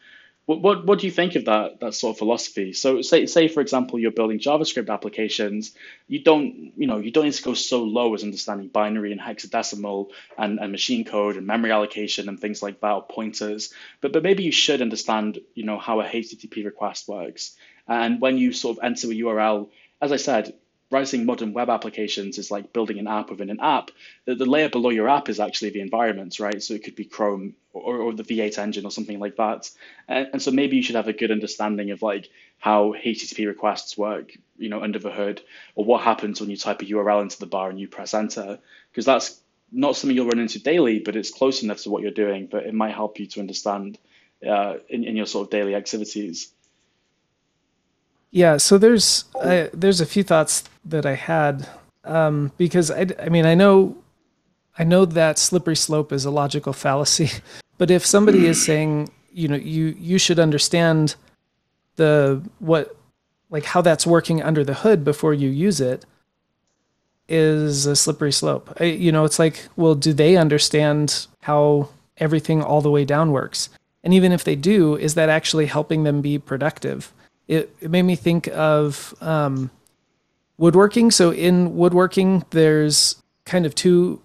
what, 0.47 0.61
what, 0.61 0.87
what 0.87 0.99
do 0.99 1.07
you 1.07 1.13
think 1.13 1.37
of 1.37 1.45
that 1.45 1.81
that 1.81 1.95
sort 1.95 2.15
of 2.15 2.19
philosophy? 2.19 2.73
So 2.73 3.01
say 3.03 3.27
say 3.27 3.47
for 3.49 3.61
example 3.61 3.99
you're 3.99 4.11
building 4.11 4.41
JavaScript 4.41 4.91
applications, 4.91 5.73
you 6.09 6.23
don't 6.23 6.73
you 6.77 6.87
know 6.87 6.99
you 6.99 7.13
don't 7.13 7.25
need 7.25 7.35
to 7.35 7.43
go 7.43 7.55
so 7.55 7.85
low 7.85 8.13
as 8.15 8.25
understanding 8.25 8.69
binary 8.69 9.13
and 9.13 9.21
hexadecimal 9.21 10.09
and, 10.37 10.59
and 10.59 10.73
machine 10.73 11.05
code 11.05 11.37
and 11.37 11.47
memory 11.47 11.71
allocation 11.71 12.29
and 12.29 12.41
things 12.41 12.63
like 12.63 12.81
that 12.81 12.93
or 12.93 13.03
pointers. 13.03 13.73
But 14.01 14.13
but 14.13 14.25
maybe 14.25 14.43
you 14.43 14.53
should 14.53 14.83
understand 14.83 15.39
you 15.55 15.65
know 15.65 15.79
how 15.79 16.01
a 16.01 16.05
HTTP 16.05 16.65
request 16.65 17.09
works. 17.09 17.57
And 17.87 18.21
when 18.21 18.37
you 18.39 18.53
sort 18.53 18.79
of 18.79 18.85
enter 18.85 19.09
a 19.09 19.11
URL, 19.11 19.69
as 20.01 20.13
I 20.13 20.17
said, 20.17 20.55
writing 20.93 21.25
modern 21.25 21.53
web 21.55 21.71
applications 21.71 22.39
is 22.39 22.51
like 22.51 22.73
building 22.73 22.99
an 22.99 23.09
app 23.09 23.31
within 23.31 23.51
an 23.51 23.61
app. 23.61 23.91
The, 24.27 24.35
the 24.35 24.47
layer 24.47 24.69
below 24.69 24.91
your 24.91 25.09
app 25.09 25.29
is 25.29 25.41
actually 25.41 25.71
the 25.71 25.81
environment, 25.81 26.39
right? 26.39 26.63
So 26.63 26.75
it 26.75 26.85
could 26.85 26.95
be 26.95 27.07
Chrome 27.07 27.55
or, 27.73 27.97
or 27.97 28.13
the 28.13 28.23
V8 28.23 28.59
engine 28.59 28.85
or 28.85 28.91
something 28.91 29.19
like 29.19 29.37
that. 29.37 29.71
And, 30.07 30.29
and 30.35 30.43
so 30.43 30.51
maybe 30.51 30.77
you 30.77 30.83
should 30.83 30.97
have 30.97 31.09
a 31.09 31.13
good 31.13 31.31
understanding 31.31 31.91
of 31.91 32.03
like 32.03 32.29
how 32.59 32.93
HTTP 32.93 33.47
requests 33.47 33.97
work, 33.97 34.33
you 34.59 34.69
know, 34.69 34.83
under 34.83 34.99
the 34.99 35.11
hood, 35.11 35.43
or 35.75 35.85
what 35.85 36.03
happens 36.03 36.41
when 36.41 36.51
you 36.51 36.57
type 36.57 36.83
a 36.83 36.85
URL 36.85 37.23
into 37.23 37.39
the 37.41 37.47
bar 37.47 37.71
and 37.71 37.81
you 37.81 37.89
press 37.89 38.15
enter, 38.15 38.59
because 38.91 39.07
that's 39.07 39.41
not 39.73 39.97
something 39.97 40.15
you'll 40.15 40.29
run 40.29 40.39
into 40.39 40.63
daily, 40.63 40.99
but 40.99 41.17
it's 41.17 41.31
close 41.31 41.63
enough 41.63 41.79
to 41.79 41.91
what 41.91 42.03
you're 42.03 42.11
doing, 42.11 42.47
but 42.47 42.65
it 42.65 42.75
might 42.75 42.95
help 42.95 43.19
you 43.19 43.27
to 43.27 43.41
understand 43.41 43.99
uh, 44.47 44.75
in, 44.89 45.05
in 45.05 45.17
your 45.17 45.27
sort 45.27 45.47
of 45.47 45.51
daily 45.51 45.75
activities. 45.75 46.53
Yeah, 48.33 48.57
so 48.57 48.79
there's 48.79 49.27
uh, 49.41 49.67
there's 49.75 50.01
a 50.01 50.07
few 50.07 50.23
thoughts 50.23 50.65
that 50.87 51.05
I 51.05 51.15
had 51.15 51.69
um, 52.05 52.51
because 52.57 52.91
I, 52.91 53.07
I 53.21 53.29
mean 53.29 53.45
I 53.45 53.55
know 53.55 53.97
I 54.79 54.85
know 54.85 55.05
that 55.05 55.39
slippery 55.39 55.77
slope 55.77 56.13
is 56.13 56.25
a 56.25 56.31
logical 56.31 56.73
fallacy, 56.73 57.31
but 57.79 57.91
if 57.91 58.05
somebody 58.05 58.47
is 58.47 58.65
saying 58.67 59.11
you 59.31 59.49
know 59.49 59.57
you 59.57 59.95
you 59.99 60.19
should 60.19 60.39
understand 60.39 61.15
the 61.97 62.43
what 62.59 62.97
like 63.51 63.67
how 63.67 63.83
that's 63.83 64.07
working 64.07 64.43
under 64.43 64.65
the 64.65 64.75
hood 64.75 65.05
before 65.05 65.35
you 65.35 65.51
use 65.51 65.79
it 65.79 66.07
is 67.29 67.85
a 67.85 67.95
slippery 67.95 68.33
slope. 68.33 68.75
I, 68.81 68.85
you 68.85 69.13
know, 69.13 69.25
it's 69.25 69.39
like, 69.39 69.69
well, 69.77 69.95
do 69.95 70.13
they 70.13 70.37
understand 70.37 71.27
how 71.43 71.91
everything 72.17 72.63
all 72.63 72.81
the 72.81 72.91
way 72.91 73.05
down 73.05 73.31
works? 73.31 73.69
And 74.03 74.13
even 74.13 74.33
if 74.33 74.43
they 74.43 74.57
do, 74.57 74.97
is 74.97 75.15
that 75.15 75.29
actually 75.29 75.67
helping 75.67 76.03
them 76.03 76.21
be 76.21 76.39
productive? 76.39 77.13
It, 77.49 77.75
it 77.81 77.91
made 77.91 78.03
me 78.03 78.17
think 78.17 78.49
of 78.49 79.15
um, 79.21 79.71
woodworking. 80.59 81.11
So 81.11 81.33
in 81.33 81.77
woodworking, 81.77 82.45
there's 82.51 83.21
kind 83.45 83.67
of 83.67 83.75
two 83.75 84.21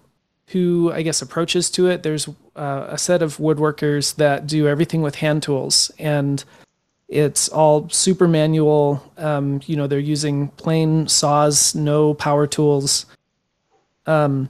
two 0.46 0.90
I 0.94 1.02
guess 1.02 1.20
approaches 1.20 1.68
to 1.70 1.88
it. 1.88 2.02
There's 2.02 2.28
uh, 2.56 2.86
a 2.88 2.98
set 2.98 3.22
of 3.22 3.36
woodworkers 3.36 4.16
that 4.16 4.46
do 4.46 4.66
everything 4.66 5.02
with 5.02 5.16
hand 5.16 5.42
tools, 5.42 5.90
and 5.98 6.42
it's 7.08 7.48
all 7.48 7.88
super 7.90 8.28
manual. 8.28 9.02
Um, 9.16 9.60
you 9.66 9.76
know, 9.76 9.86
they're 9.86 9.98
using 9.98 10.48
plain 10.48 11.08
saws, 11.08 11.74
no 11.74 12.14
power 12.14 12.46
tools. 12.46 13.06
Um, 14.06 14.48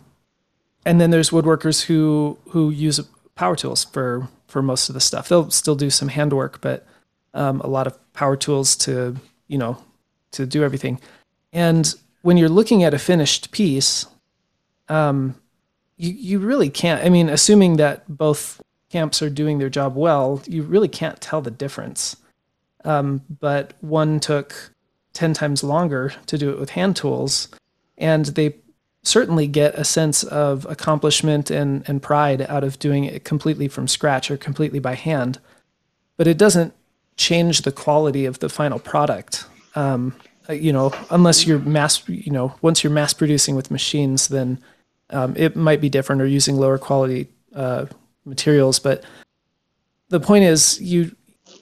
and 0.85 1.01
then 1.01 1.11
there's 1.11 1.31
woodworkers 1.31 1.85
who 1.85 2.39
who 2.51 2.71
use 2.71 3.01
power 3.35 3.57
tools 3.57 3.85
for 3.85 4.29
for 4.47 4.63
most 4.63 4.89
of 4.89 4.95
the 4.95 5.01
stuff. 5.01 5.29
They'll 5.29 5.51
still 5.51 5.77
do 5.77 5.91
some 5.91 6.09
handwork, 6.09 6.61
but 6.61 6.87
um, 7.35 7.61
a 7.61 7.67
lot 7.67 7.87
of 7.87 8.13
power 8.13 8.37
tools 8.37 8.77
to 8.77 9.17
you 9.49 9.59
know 9.59 9.79
to 10.33 10.47
do 10.47 10.63
everything. 10.63 11.01
And 11.53 11.93
when 12.23 12.37
you're 12.37 12.49
looking 12.49 12.85
at 12.85 12.95
a 12.95 12.99
finished 12.99 13.51
piece, 13.53 14.07
um, 14.89 15.35
you 15.97 16.13
you 16.13 16.39
really 16.39 16.71
can't. 16.71 17.05
I 17.05 17.09
mean, 17.09 17.29
assuming 17.29 17.77
that 17.77 18.05
both 18.09 18.61
camps 18.91 19.23
are 19.23 19.31
doing 19.31 19.59
their 19.59 19.71
job 19.71 19.95
well, 19.97 20.43
you 20.47 20.63
really 20.63 20.89
can't 20.89 21.21
tell 21.21 21.41
the 21.41 21.51
difference. 21.51 22.17
Um, 22.85 23.23
but 23.41 23.75
one 23.81 24.21
took 24.21 24.73
ten 25.13 25.35
times 25.35 25.65
longer 25.65 26.13
to 26.27 26.39
do 26.39 26.51
it 26.51 26.59
with 26.59 26.71
hand 26.71 26.97
tools, 26.97 27.49
and 27.97 28.27
they 28.27 28.55
certainly 29.03 29.47
get 29.47 29.75
a 29.75 29.85
sense 29.85 30.23
of 30.25 30.67
accomplishment 30.67 31.51
and, 31.51 31.83
and 31.89 32.03
pride 32.03 32.43
out 32.43 32.65
of 32.65 32.79
doing 32.79 33.05
it 33.05 33.25
completely 33.25 33.69
from 33.69 33.89
scratch 33.89 34.31
or 34.31 34.37
completely 34.37 34.79
by 34.79 34.95
hand. 34.95 35.39
But 36.17 36.27
it 36.27 36.37
doesn't 36.37 36.75
change 37.19 37.63
the 37.63 37.73
quality 37.73 38.25
of 38.25 38.39
the 38.39 38.49
final 38.49 38.79
product. 38.79 39.45
Um, 39.75 40.15
uh, 40.49 40.55
you 40.55 40.73
know, 40.73 40.95
unless 41.11 41.47
you're 41.47 41.59
mass, 41.59 42.09
you 42.09 42.33
know, 42.33 42.55
once 42.63 42.83
you're 42.83 42.93
mass 42.93 43.13
producing 43.13 43.55
with 43.55 43.71
machines, 43.71 44.29
then 44.29 44.59
um, 45.11 45.35
it 45.37 45.55
might 45.55 45.81
be 45.83 45.91
different 45.91 46.23
or 46.23 46.27
using 46.27 46.57
lower 46.57 46.79
quality 46.79 47.29
uh, 47.55 47.85
materials. 48.25 48.79
But 48.79 49.05
the 50.09 50.21
point 50.21 50.45
is, 50.45 50.81
you 50.81 51.15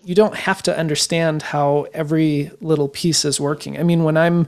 you 0.05 0.15
don't 0.15 0.37
have 0.37 0.63
to 0.63 0.79
understand 0.79 1.43
how 1.43 1.87
every 1.93 2.53
little 2.61 2.89
piece 2.89 3.25
is 3.25 3.41
working. 3.41 3.79
I 3.79 3.83
mean, 3.83 4.05
when 4.05 4.17
I'm 4.17 4.47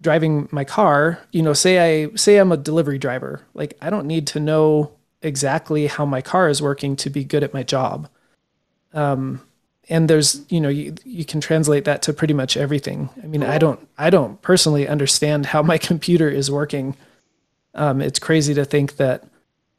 driving 0.00 0.48
my 0.50 0.64
car, 0.64 1.20
you 1.30 1.42
know, 1.42 1.52
say 1.52 2.06
I 2.06 2.14
say 2.16 2.38
I'm 2.38 2.50
a 2.50 2.56
delivery 2.56 2.98
driver, 2.98 3.42
like 3.54 3.76
I 3.80 3.90
don't 3.90 4.06
need 4.06 4.26
to 4.28 4.40
know 4.40 4.90
exactly 5.22 5.86
how 5.86 6.04
my 6.04 6.20
car 6.20 6.48
is 6.48 6.60
working 6.60 6.96
to 6.96 7.10
be 7.10 7.24
good 7.24 7.44
at 7.44 7.54
my 7.54 7.62
job. 7.62 8.08
Um, 8.92 9.40
and 9.88 10.08
there's, 10.08 10.44
you 10.50 10.60
know, 10.60 10.68
you, 10.68 10.94
you 11.04 11.24
can 11.24 11.40
translate 11.40 11.84
that 11.84 12.02
to 12.02 12.12
pretty 12.12 12.34
much 12.34 12.56
everything. 12.56 13.10
I 13.22 13.26
mean, 13.26 13.42
I 13.42 13.58
don't 13.58 13.86
I 13.98 14.10
don't 14.10 14.40
personally 14.42 14.88
understand 14.88 15.46
how 15.46 15.62
my 15.62 15.78
computer 15.90 16.28
is 16.28 16.50
working. 16.50 16.96
Um, 17.74 18.00
it's 18.00 18.18
crazy 18.18 18.54
to 18.54 18.64
think 18.64 18.96
that 18.96 19.24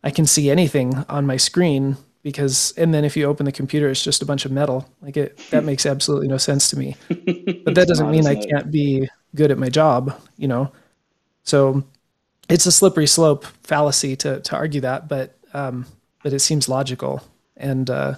I 0.03 0.12
can 0.12 0.26
see 0.26 0.49
anything 0.49 1.06
on 1.10 1.26
my 1.26 1.38
screen 1.38 1.97
because 2.24 2.74
and 2.76 2.93
then 2.93 3.06
if 3.06 3.16
you 3.16 3.26
open 3.26 3.45
the 3.45 3.51
computer 3.51 3.88
it's 3.88 4.03
just 4.03 4.24
a 4.24 4.26
bunch 4.26 4.45
of 4.45 4.51
metal 4.51 4.89
like 4.99 5.16
it 5.16 5.38
that 5.51 5.64
makes 5.72 5.86
absolutely 5.86 6.28
no 6.28 6.38
sense 6.38 6.72
to 6.72 6.76
me 6.76 6.95
but 7.08 7.76
that 7.76 7.86
doesn't 7.88 8.10
mean 8.10 8.26
i 8.26 8.34
can't 8.34 8.72
be 8.72 9.08
good 9.36 9.51
at 9.51 9.58
my 9.58 9.70
job, 9.70 10.20
you 10.38 10.47
know. 10.47 10.72
So 11.43 11.84
it's 12.49 12.66
a 12.66 12.72
slippery 12.72 13.08
slope 13.08 13.45
fallacy 13.64 14.16
to 14.18 14.39
to 14.39 14.56
argue 14.56 14.82
that, 14.82 15.08
but 15.08 15.38
um, 15.53 15.86
but 16.24 16.34
it 16.34 16.39
seems 16.39 16.68
logical. 16.68 17.22
And 17.58 17.89
uh, 17.89 18.16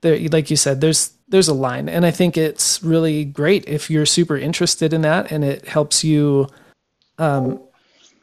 there, 0.00 0.18
like 0.30 0.50
you 0.50 0.56
said, 0.56 0.80
there's 0.80 1.12
there's 1.28 1.48
a 1.48 1.54
line, 1.54 1.88
and 1.88 2.06
I 2.06 2.10
think 2.10 2.36
it's 2.36 2.82
really 2.82 3.24
great 3.24 3.68
if 3.68 3.90
you're 3.90 4.06
super 4.06 4.36
interested 4.36 4.92
in 4.92 5.02
that, 5.02 5.30
and 5.30 5.44
it 5.44 5.66
helps 5.66 6.02
you 6.02 6.48
um, 7.18 7.60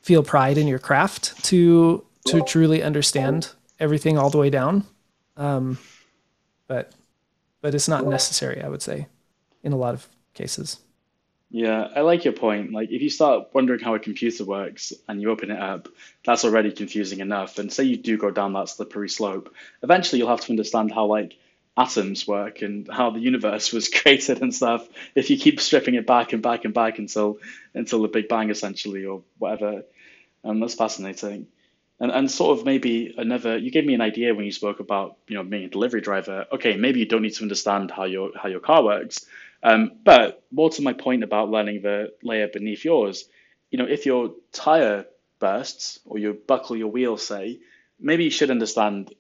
feel 0.02 0.24
pride 0.24 0.58
in 0.58 0.68
your 0.68 0.80
craft 0.80 1.44
to 1.46 2.04
to 2.28 2.42
truly 2.42 2.82
understand 2.82 3.52
everything 3.80 4.18
all 4.18 4.30
the 4.30 4.38
way 4.38 4.50
down. 4.50 4.86
Um, 5.38 5.78
but 6.68 6.94
but 7.62 7.76
it's 7.76 7.88
not 7.88 8.06
necessary, 8.06 8.62
I 8.62 8.70
would 8.70 8.82
say, 8.82 9.08
in 9.64 9.74
a 9.74 9.78
lot 9.78 9.94
of 9.94 10.08
cases. 10.34 10.80
Yeah, 11.52 11.88
I 11.96 12.02
like 12.02 12.26
your 12.26 12.34
point. 12.34 12.74
Like, 12.74 12.90
if 12.92 13.02
you 13.02 13.10
start 13.10 13.50
wondering 13.54 13.80
how 13.80 13.96
a 13.96 14.00
computer 14.00 14.44
works 14.44 14.92
and 15.08 15.22
you 15.22 15.30
open 15.30 15.52
it 15.52 15.60
up, 15.60 15.88
that's 16.26 16.44
already 16.44 16.72
confusing 16.72 17.20
enough. 17.20 17.60
And 17.60 17.72
say 17.72 17.84
you 17.84 17.98
do 17.98 18.18
go 18.18 18.32
down 18.32 18.54
that 18.54 18.70
slippery 18.70 19.10
slope, 19.10 19.54
eventually 19.82 20.20
you'll 20.20 20.30
have 20.30 20.42
to 20.42 20.52
understand 20.52 20.92
how 20.92 21.06
like 21.06 21.38
atoms 21.78 22.28
work 22.28 22.62
and 22.62 22.90
how 22.92 23.10
the 23.10 23.20
universe 23.20 23.74
was 23.74 23.90
created 24.02 24.42
and 24.42 24.54
stuff. 24.54 24.88
If 25.14 25.30
you 25.30 25.38
keep 25.38 25.60
stripping 25.60 25.96
it 25.96 26.08
back 26.08 26.34
and 26.34 26.42
back 26.42 26.66
and 26.66 26.74
back 26.74 27.00
until 27.00 27.40
until 27.74 28.02
the 28.02 28.08
Big 28.08 28.28
Bang 28.28 28.50
essentially 28.50 29.06
or 29.06 29.24
whatever, 29.38 29.84
and 30.44 30.52
um, 30.52 30.60
that's 30.60 30.76
fascinating. 30.76 31.48
And 32.00 32.12
and 32.12 32.30
sort 32.30 32.60
of 32.60 32.66
maybe 32.66 33.16
another. 33.18 33.58
You 33.58 33.72
gave 33.72 33.86
me 33.86 33.94
an 33.94 34.02
idea 34.02 34.36
when 34.36 34.46
you 34.46 34.52
spoke 34.52 34.80
about 34.80 35.18
you 35.28 35.36
know 35.36 35.44
being 35.44 35.64
a 35.64 35.70
delivery 35.70 36.02
driver. 36.02 36.46
Okay, 36.52 36.76
maybe 36.76 37.00
you 37.00 37.06
don't 37.06 37.22
need 37.22 37.36
to 37.36 37.44
understand 37.44 37.92
how 37.92 38.04
your 38.04 38.32
how 38.36 38.50
your 38.50 38.60
car 38.60 38.84
works 38.84 39.26
um, 39.66 39.94
but 40.04 40.44
more 40.52 40.70
to 40.70 40.84
my 40.84 40.94
point 40.94 41.24
about 41.24 41.50
learning 41.50 41.82
the 41.82 42.14
layer 42.22 42.48
beneath 42.48 42.86
yours, 42.86 43.28
you 43.72 43.80
know, 43.80 43.88
if 43.88 44.06
your 44.06 44.36
tire 44.52 45.06
bursts 45.40 46.00
or 46.06 46.20
you 46.20 46.40
buckle 46.48 46.78
your 46.78 46.90
wheel, 46.90 47.18
say, 47.18 47.60
maybe 48.00 48.26
you 48.26 48.30
should 48.30 48.52
understand 48.52 49.12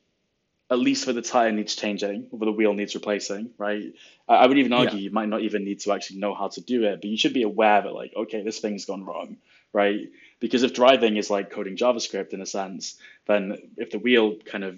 at 0.70 0.80
least 0.80 1.05
where 1.05 1.13
the 1.13 1.22
tire 1.22 1.51
needs 1.51 1.76
changing 1.76 2.28
or 2.32 2.39
where 2.39 2.45
the 2.45 2.51
wheel 2.51 2.74
needs 2.74 2.95
replacing, 2.95 3.51
right? 3.57 3.93
I, 4.28 4.36
I 4.36 4.47
would 4.47 4.57
even 4.57 4.74
argue 4.74 4.97
yeah. 4.97 5.05
you 5.05 5.11
might 5.11 5.30
not 5.30 5.41
even 5.41 5.63
need 5.63 5.80
to 5.82 5.91
actually 5.91 6.20
know 6.20 6.34
how 6.34 6.47
to 6.49 6.61
do 6.61 6.84
it, 6.86 7.01
but 7.01 7.09
you 7.09 7.18
should 7.18 7.34
be 7.34 7.43
aware 7.43 7.82
that 7.82 7.93
like, 7.93 8.13
okay, 8.16 8.41
this 8.41 8.59
thing's 8.59 8.86
gone 8.86 9.05
wrong, 9.05 9.38
right? 9.74 10.09
Because 10.39 10.63
if 10.63 10.74
driving 10.74 11.18
is 11.18 11.30
like 11.30 11.51
coding 11.51 11.78
JavaScript 11.78 12.34
in 12.34 12.41
a 12.41 12.45
sense, 12.45 12.97
then 13.28 13.57
if 13.78 13.91
the 13.91 13.99
wheel 13.99 14.38
kind 14.38 14.63
of 14.63 14.78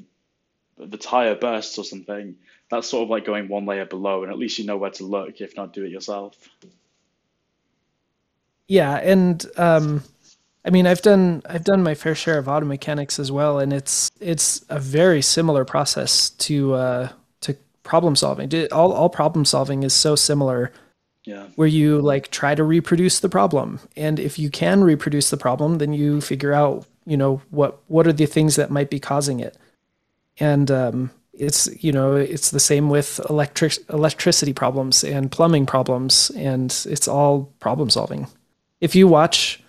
the 0.78 0.98
tire 0.98 1.36
bursts 1.36 1.78
or 1.78 1.84
something, 1.84 2.36
that's 2.70 2.90
sort 2.90 3.04
of 3.04 3.10
like 3.10 3.26
going 3.26 3.48
one 3.48 3.66
layer 3.66 3.86
below, 3.86 4.24
and 4.24 4.32
at 4.32 4.38
least 4.38 4.60
you 4.60 4.66
know 4.66 4.78
where 4.78 4.92
to 4.92 5.06
look, 5.06 5.40
if 5.42 5.56
not 5.56 5.74
do 5.74 5.86
it 5.86 5.92
yourself. 5.92 6.36
Yeah, 8.68 8.96
and 8.96 9.46
um, 9.56 10.04
I 10.66 10.70
mean, 10.70 10.86
I've 10.86 11.02
done 11.02 11.42
I've 11.50 11.64
done 11.64 11.84
my 11.84 11.96
fair 11.96 12.16
share 12.16 12.38
of 12.38 12.48
auto 12.48 12.66
mechanics 12.66 13.20
as 13.20 13.32
well, 13.32 13.60
and 13.60 13.72
it's 13.72 14.10
it's 14.20 14.64
a 14.70 14.80
very 14.80 15.22
similar 15.22 15.66
process 15.66 16.30
to 16.32 16.74
uh, 16.74 17.10
to 17.42 17.56
problem 17.84 18.16
solving. 18.16 18.52
All 18.72 18.92
all 18.92 19.10
problem 19.10 19.46
solving 19.46 19.84
is 19.84 19.94
so 19.94 20.16
similar. 20.16 20.72
Yeah. 21.24 21.48
Where 21.56 21.68
you 21.68 22.02
like 22.02 22.32
try 22.32 22.56
to 22.56 22.64
reproduce 22.64 23.20
the 23.20 23.28
problem, 23.28 23.82
and 23.98 24.18
if 24.18 24.40
you 24.40 24.50
can 24.50 24.82
reproduce 24.82 25.30
the 25.30 25.36
problem, 25.36 25.78
then 25.78 25.92
you 25.92 26.22
figure 26.22 26.54
out 26.54 26.86
you 27.06 27.18
know 27.18 27.42
what 27.50 27.80
what 27.88 28.08
are 28.08 28.14
the 28.14 28.26
things 28.26 28.56
that 28.56 28.72
might 28.72 28.90
be 28.90 29.00
causing 29.00 29.42
it, 29.42 29.58
and 30.40 30.72
um, 30.72 31.12
it's 31.38 31.70
you 31.84 31.92
know 31.92 32.16
it's 32.16 32.52
the 32.52 32.60
same 32.60 32.90
with 32.90 33.20
electric 33.30 33.78
electricity 33.90 34.54
problems 34.54 35.04
and 35.04 35.32
plumbing 35.32 35.66
problems 35.66 36.32
and 36.32 36.86
it's 36.90 37.08
all 37.08 37.54
problem 37.60 37.90
solving 37.90 38.28
if 38.82 38.96
you 38.96 39.08
watch 39.08 39.62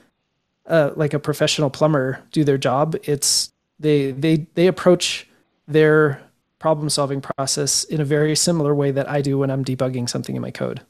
uh, 0.69 0.93
like 0.97 1.15
a 1.15 1.19
professional 1.19 1.71
plumber 1.71 2.23
do 2.31 2.45
their 2.45 2.59
job 2.59 2.97
it's 3.05 3.53
they 3.81 4.13
they 4.13 4.47
they 4.55 4.67
approach 4.67 5.29
their 5.67 6.23
problem 6.59 6.89
solving 6.89 7.21
process 7.21 7.85
in 7.85 8.01
a 8.01 8.05
very 8.05 8.35
similar 8.37 8.75
way 8.75 8.91
that 8.91 9.09
i 9.09 9.21
do 9.21 9.39
when 9.39 9.51
i'm 9.51 9.65
debugging 9.65 10.09
something 10.09 10.37
in 10.37 10.43
my 10.43 10.51
code. 10.51 10.81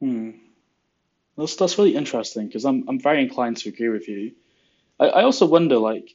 Hmm. 0.00 0.30
That's 1.38 1.56
that's 1.56 1.78
really 1.78 1.94
interesting 1.94 2.46
because 2.46 2.64
i'm 2.64 2.88
i'm 2.88 3.00
very 3.00 3.22
inclined 3.22 3.56
to 3.58 3.68
agree 3.68 3.88
with 3.88 4.08
you. 4.08 4.32
I, 4.98 5.06
I 5.06 5.22
also 5.22 5.46
wonder 5.46 5.78
like 5.78 6.14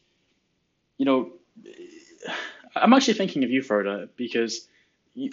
you 0.97 1.05
know 1.05 1.31
I'm 2.81 2.93
actually 2.93 3.15
thinking 3.15 3.43
of 3.43 3.49
you, 3.49 3.61
Frode, 3.61 4.09
because 4.15 4.67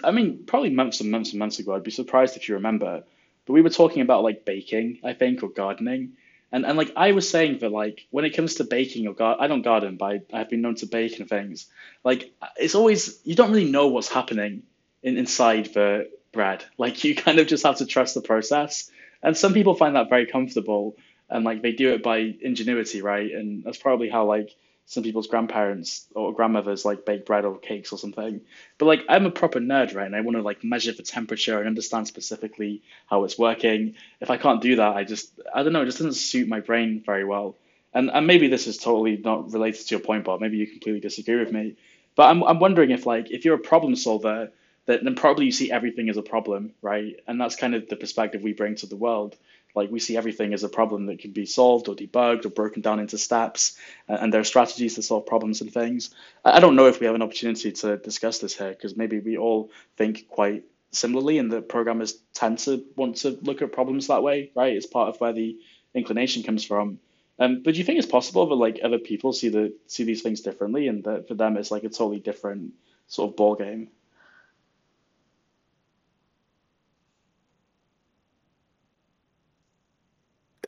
I 0.03 0.11
mean, 0.11 0.45
probably 0.47 0.71
months 0.71 1.01
and 1.01 1.11
months 1.11 1.31
and 1.31 1.39
months 1.39 1.59
ago, 1.59 1.75
I'd 1.75 1.83
be 1.83 1.91
surprised 1.91 2.37
if 2.37 2.49
you 2.49 2.55
remember, 2.55 3.05
but 3.47 3.53
we 3.53 3.63
were 3.63 3.71
talking 3.71 4.03
about 4.03 4.23
like 4.23 4.45
baking, 4.45 5.01
I 5.05 5.13
think, 5.13 5.43
or 5.43 5.51
gardening. 5.51 6.15
And, 6.55 6.65
and 6.65 6.79
like 6.79 6.93
I 6.95 7.11
was 7.11 7.29
saying 7.29 7.59
that 7.59 7.73
like 7.73 8.07
when 8.11 8.25
it 8.25 8.37
comes 8.37 8.55
to 8.55 8.65
baking 8.65 9.09
or 9.09 9.21
I 9.21 9.49
don't 9.49 9.63
garden, 9.63 9.97
but 9.97 10.23
I, 10.33 10.39
have 10.39 10.51
been 10.51 10.63
known 10.63 10.77
to 10.77 10.87
bake 10.87 11.19
and 11.19 11.29
things. 11.29 11.67
Like 12.05 12.33
it's 12.57 12.77
always 12.77 13.19
you 13.25 13.35
don't 13.35 13.51
really 13.51 13.69
know 13.69 13.89
what's 13.89 14.09
happening 14.09 14.63
in, 15.03 15.19
inside 15.19 15.75
the 15.75 16.09
bread. 16.31 16.65
Like 16.79 17.03
you 17.03 17.17
kind 17.27 17.41
of 17.41 17.49
just 17.49 17.67
have 17.67 17.79
to 17.79 17.87
trust 17.87 18.15
the 18.15 18.21
process. 18.21 18.89
And 19.21 19.37
some 19.37 19.53
people 19.53 19.75
find 19.75 19.97
that 19.97 20.09
very 20.09 20.27
comfortable 20.27 20.97
and 21.29 21.45
like 21.45 21.61
they 21.61 21.73
do 21.73 21.93
it 21.93 22.05
by 22.05 22.19
ingenuity, 22.41 23.03
right? 23.03 23.33
And 23.33 23.65
that's 23.65 23.79
probably 23.79 24.09
how 24.09 24.27
like 24.27 24.55
some 24.87 25.03
people's 25.03 25.27
grandparents 25.27 26.07
or 26.15 26.35
grandmothers 26.35 26.85
like 26.85 27.07
bake 27.07 27.25
bread 27.27 27.45
or 27.45 27.59
cakes 27.59 27.93
or 27.93 27.99
something. 27.99 28.41
But 28.79 28.87
like 28.87 29.01
I'm 29.09 29.27
a 29.27 29.31
proper 29.31 29.61
nerd, 29.61 29.95
right? 29.95 30.07
And 30.07 30.15
I 30.17 30.21
want 30.21 30.37
to 30.37 30.43
like 30.43 30.63
measure 30.63 30.93
the 30.93 31.03
temperature 31.03 31.59
and 31.59 31.67
understand 31.67 32.07
specifically 32.07 32.83
how 33.07 33.25
it's 33.25 33.39
working. 33.39 33.95
If 34.21 34.31
I 34.31 34.37
can't 34.37 34.61
do 34.61 34.77
that, 34.77 34.97
I 34.97 35.05
just 35.05 35.33
I 35.55 35.63
don't 35.63 35.73
know, 35.73 35.83
it 35.83 35.87
just 35.87 35.99
doesn't 35.99 36.15
suit 36.15 36.49
my 36.49 36.61
brain 36.61 37.03
very 37.05 37.25
well. 37.25 37.57
And 37.95 38.11
and 38.11 38.27
maybe 38.27 38.49
this 38.49 38.67
is 38.67 38.77
totally 38.77 39.17
not 39.17 39.53
related 39.53 39.87
to 39.87 39.95
your 39.95 40.05
point, 40.05 40.25
Bob. 40.25 40.41
Maybe 40.41 40.59
you 40.59 40.67
completely 40.67 41.01
disagree 41.01 41.37
with 41.37 41.53
me. 41.53 41.77
But 42.17 42.31
I'm 42.31 42.43
I'm 42.45 42.61
wondering 42.61 42.91
if 42.91 43.07
like 43.07 43.31
if 43.31 43.45
you're 43.45 43.57
a 43.57 43.71
problem 43.71 43.97
solver, 43.97 44.51
that 44.87 45.03
then 45.03 45.15
probably 45.15 45.47
you 45.47 45.53
see 45.53 45.73
everything 45.73 46.09
as 46.11 46.17
a 46.17 46.23
problem, 46.23 46.73
right? 46.83 47.17
And 47.27 47.41
that's 47.41 47.57
kind 47.57 47.75
of 47.75 47.89
the 47.89 47.97
perspective 47.97 48.43
we 48.43 48.53
bring 48.53 48.75
to 48.77 48.87
the 48.87 48.97
world. 48.97 49.37
Like 49.75 49.91
we 49.91 49.99
see 49.99 50.17
everything 50.17 50.55
as 50.55 50.63
a 50.63 50.69
problem 50.69 51.07
that 51.07 51.19
can 51.19 51.33
be 51.33 51.47
solved 51.47 51.89
or 51.89 51.97
debugged 51.97 52.47
or 52.47 52.51
broken 52.51 52.83
down 52.83 53.01
into 53.01 53.19
steps, 53.19 53.77
and 54.09 54.33
there 54.33 54.41
are 54.41 54.45
strategies 54.45 54.95
to 54.95 55.03
solve 55.03 55.27
problems 55.27 55.61
and 55.61 55.73
things. 55.73 56.11
I 56.45 56.61
don't 56.61 56.77
know 56.77 56.87
if 56.87 57.01
we 57.01 57.07
have 57.07 57.15
an 57.15 57.23
opportunity 57.23 57.73
to 57.73 57.97
discuss 57.97 58.39
this 58.39 58.57
here 58.57 58.71
because 58.71 58.97
maybe 58.97 59.19
we 59.19 59.37
all 59.37 59.71
think 59.97 60.29
quite 60.29 60.65
similarly, 60.93 61.39
and 61.39 61.51
the 61.51 61.61
programmers 61.61 62.15
tend 62.35 62.59
to 62.61 62.85
want 62.97 63.17
to 63.17 63.39
look 63.43 63.63
at 63.63 63.73
problems 63.73 64.07
that 64.07 64.23
way, 64.23 64.53
right? 64.55 64.77
It's 64.77 64.87
part 64.87 65.09
of 65.09 65.21
where 65.21 65.33
the 65.33 65.59
inclination 65.93 66.43
comes 66.43 66.65
from. 66.65 66.99
Um, 67.39 67.63
but 67.65 67.75
do 67.75 67.79
you 67.79 67.85
think 67.85 67.99
it's 67.99 68.07
possible 68.07 68.47
that 68.47 68.55
like 68.55 68.81
other 68.83 68.99
people 68.99 69.33
see 69.33 69.49
the 69.49 69.75
see 69.89 70.05
these 70.05 70.23
things 70.23 70.41
differently, 70.41 70.89
and 70.89 71.03
that 71.05 71.27
for 71.29 71.35
them 71.35 71.57
it's 71.57 71.71
like 71.71 71.85
a 71.85 71.89
totally 71.89 72.21
different 72.21 72.75
sort 73.09 73.31
of 73.31 73.37
ball 73.37 73.57
game? 73.57 73.89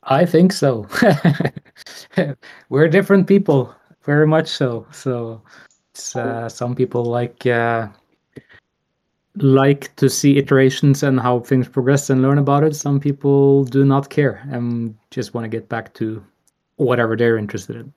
I 0.06 0.24
think 0.24 0.52
so. 0.52 0.86
We're 2.68 2.88
different 2.88 3.26
people, 3.26 3.74
very 4.04 4.26
much 4.26 4.48
so. 4.48 4.86
So, 4.92 5.42
uh, 6.14 6.48
some 6.48 6.74
people 6.76 7.04
like 7.04 7.44
uh, 7.46 7.88
like 9.36 9.94
to 9.96 10.08
see 10.08 10.38
iterations 10.38 11.02
and 11.02 11.18
how 11.18 11.40
things 11.40 11.68
progress 11.68 12.08
and 12.08 12.22
learn 12.22 12.38
about 12.38 12.62
it. 12.62 12.76
Some 12.76 13.00
people 13.00 13.64
do 13.64 13.84
not 13.84 14.08
care 14.10 14.46
and 14.50 14.96
just 15.10 15.34
want 15.34 15.44
to 15.44 15.48
get 15.48 15.68
back 15.68 15.92
to 15.94 16.24
whatever 16.76 17.16
they're 17.16 17.36
interested 17.36 17.76
in. 17.76 17.92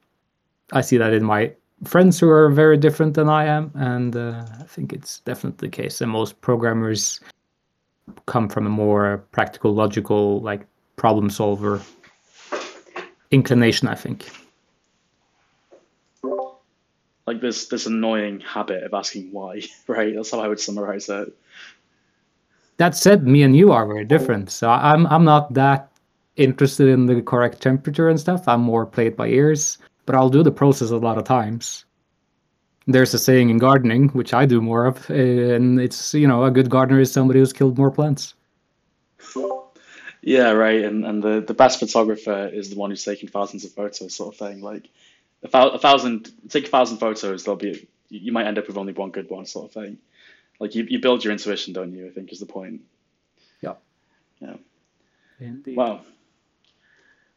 I 0.74 0.82
see 0.82 0.98
that 0.98 1.14
in 1.14 1.24
my 1.24 1.54
friends 1.86 2.20
who 2.20 2.30
are 2.30 2.50
very 2.50 2.78
different 2.78 3.14
than 3.14 3.30
I 3.30 3.46
am, 3.46 3.72
and 3.76 4.16
uh, 4.16 4.44
I 4.60 4.64
think 4.64 4.94
it's 4.94 5.20
definitely 5.20 5.68
the 5.68 5.72
case. 5.72 6.02
And 6.02 6.12
most 6.12 6.42
programmers 6.42 7.20
come 8.26 8.50
from 8.50 8.66
a 8.66 8.70
more 8.70 9.24
practical, 9.32 9.74
logical, 9.74 10.42
like 10.42 10.66
problem 10.96 11.30
solver 11.30 11.82
inclination. 13.32 13.88
I 13.88 13.96
think. 13.96 14.30
Like 17.28 17.42
this, 17.42 17.68
this 17.68 17.86
annoying 17.86 18.40
habit 18.40 18.84
of 18.84 18.94
asking 18.94 19.32
why, 19.32 19.62
right? 19.88 20.16
That's 20.16 20.32
how 20.32 20.40
I 20.40 20.48
would 20.48 20.60
summarize 20.60 21.10
it. 21.10 21.32
That 22.78 22.96
said, 22.96 23.28
me 23.28 23.44
and 23.44 23.56
you 23.56 23.72
are 23.72 23.86
very 23.86 24.06
different. 24.06 24.50
So 24.50 24.70
I'm 24.70 25.06
I'm 25.08 25.26
not 25.26 25.54
that 25.54 25.92
interested 26.38 26.88
in 26.88 27.06
the 27.06 27.22
correct 27.22 27.62
temperature 27.62 28.10
and 28.10 28.20
stuff. 28.20 28.48
I'm 28.48 28.62
more 28.62 28.86
played 28.86 29.16
by 29.16 29.28
ears 29.28 29.78
but 30.10 30.16
I'll 30.16 30.32
do 30.32 30.42
the 30.42 30.52
process 30.52 30.90
a 30.90 30.98
lot 30.98 31.20
of 31.20 31.24
times. 31.24 31.86
There's 32.88 33.14
a 33.14 33.20
saying 33.20 33.52
in 33.52 33.60
gardening, 33.60 34.10
which 34.10 34.34
I 34.34 34.48
do 34.48 34.60
more 34.60 34.88
of, 34.88 35.08
and 35.12 35.80
it's 35.80 36.16
you 36.16 36.28
know 36.28 36.46
a 36.46 36.50
good 36.50 36.72
gardener 36.72 37.00
is 37.00 37.12
somebody 37.12 37.38
who's 37.38 37.54
killed 37.54 37.78
more 37.78 37.92
plants. 37.92 38.34
Yeah, 40.22 40.52
right. 40.52 40.84
And 40.84 41.06
and 41.06 41.24
the, 41.24 41.42
the 41.42 41.54
best 41.54 41.80
photographer 41.80 42.48
is 42.48 42.70
the 42.70 42.76
one 42.76 42.90
who's 42.90 43.04
taking 43.06 43.30
thousands 43.30 43.66
of 43.66 43.72
photos, 43.72 44.16
sort 44.16 44.34
of 44.34 44.40
thing. 44.40 44.62
Like 44.62 44.90
a, 45.44 45.48
a 45.48 45.80
thousand, 45.80 46.32
take 46.50 46.66
a 46.68 46.70
thousand 46.70 46.98
photos, 46.98 47.44
there'll 47.44 47.58
be 47.58 47.88
you 48.10 48.32
might 48.32 48.48
end 48.48 48.58
up 48.58 48.68
with 48.68 48.78
only 48.78 48.94
one 48.94 49.12
good 49.12 49.30
one, 49.30 49.46
sort 49.46 49.68
of 49.68 49.84
thing. 49.84 49.98
Like 50.60 50.76
you, 50.76 50.86
you 50.90 51.00
build 51.00 51.24
your 51.24 51.32
intuition, 51.32 51.74
don't 51.74 51.94
you? 51.94 52.08
I 52.08 52.10
think 52.10 52.32
is 52.32 52.40
the 52.40 52.46
point. 52.46 52.82
Yeah. 53.62 53.76
Yeah. 54.40 54.56
Indeed. 55.40 55.78
Wow. 55.78 56.02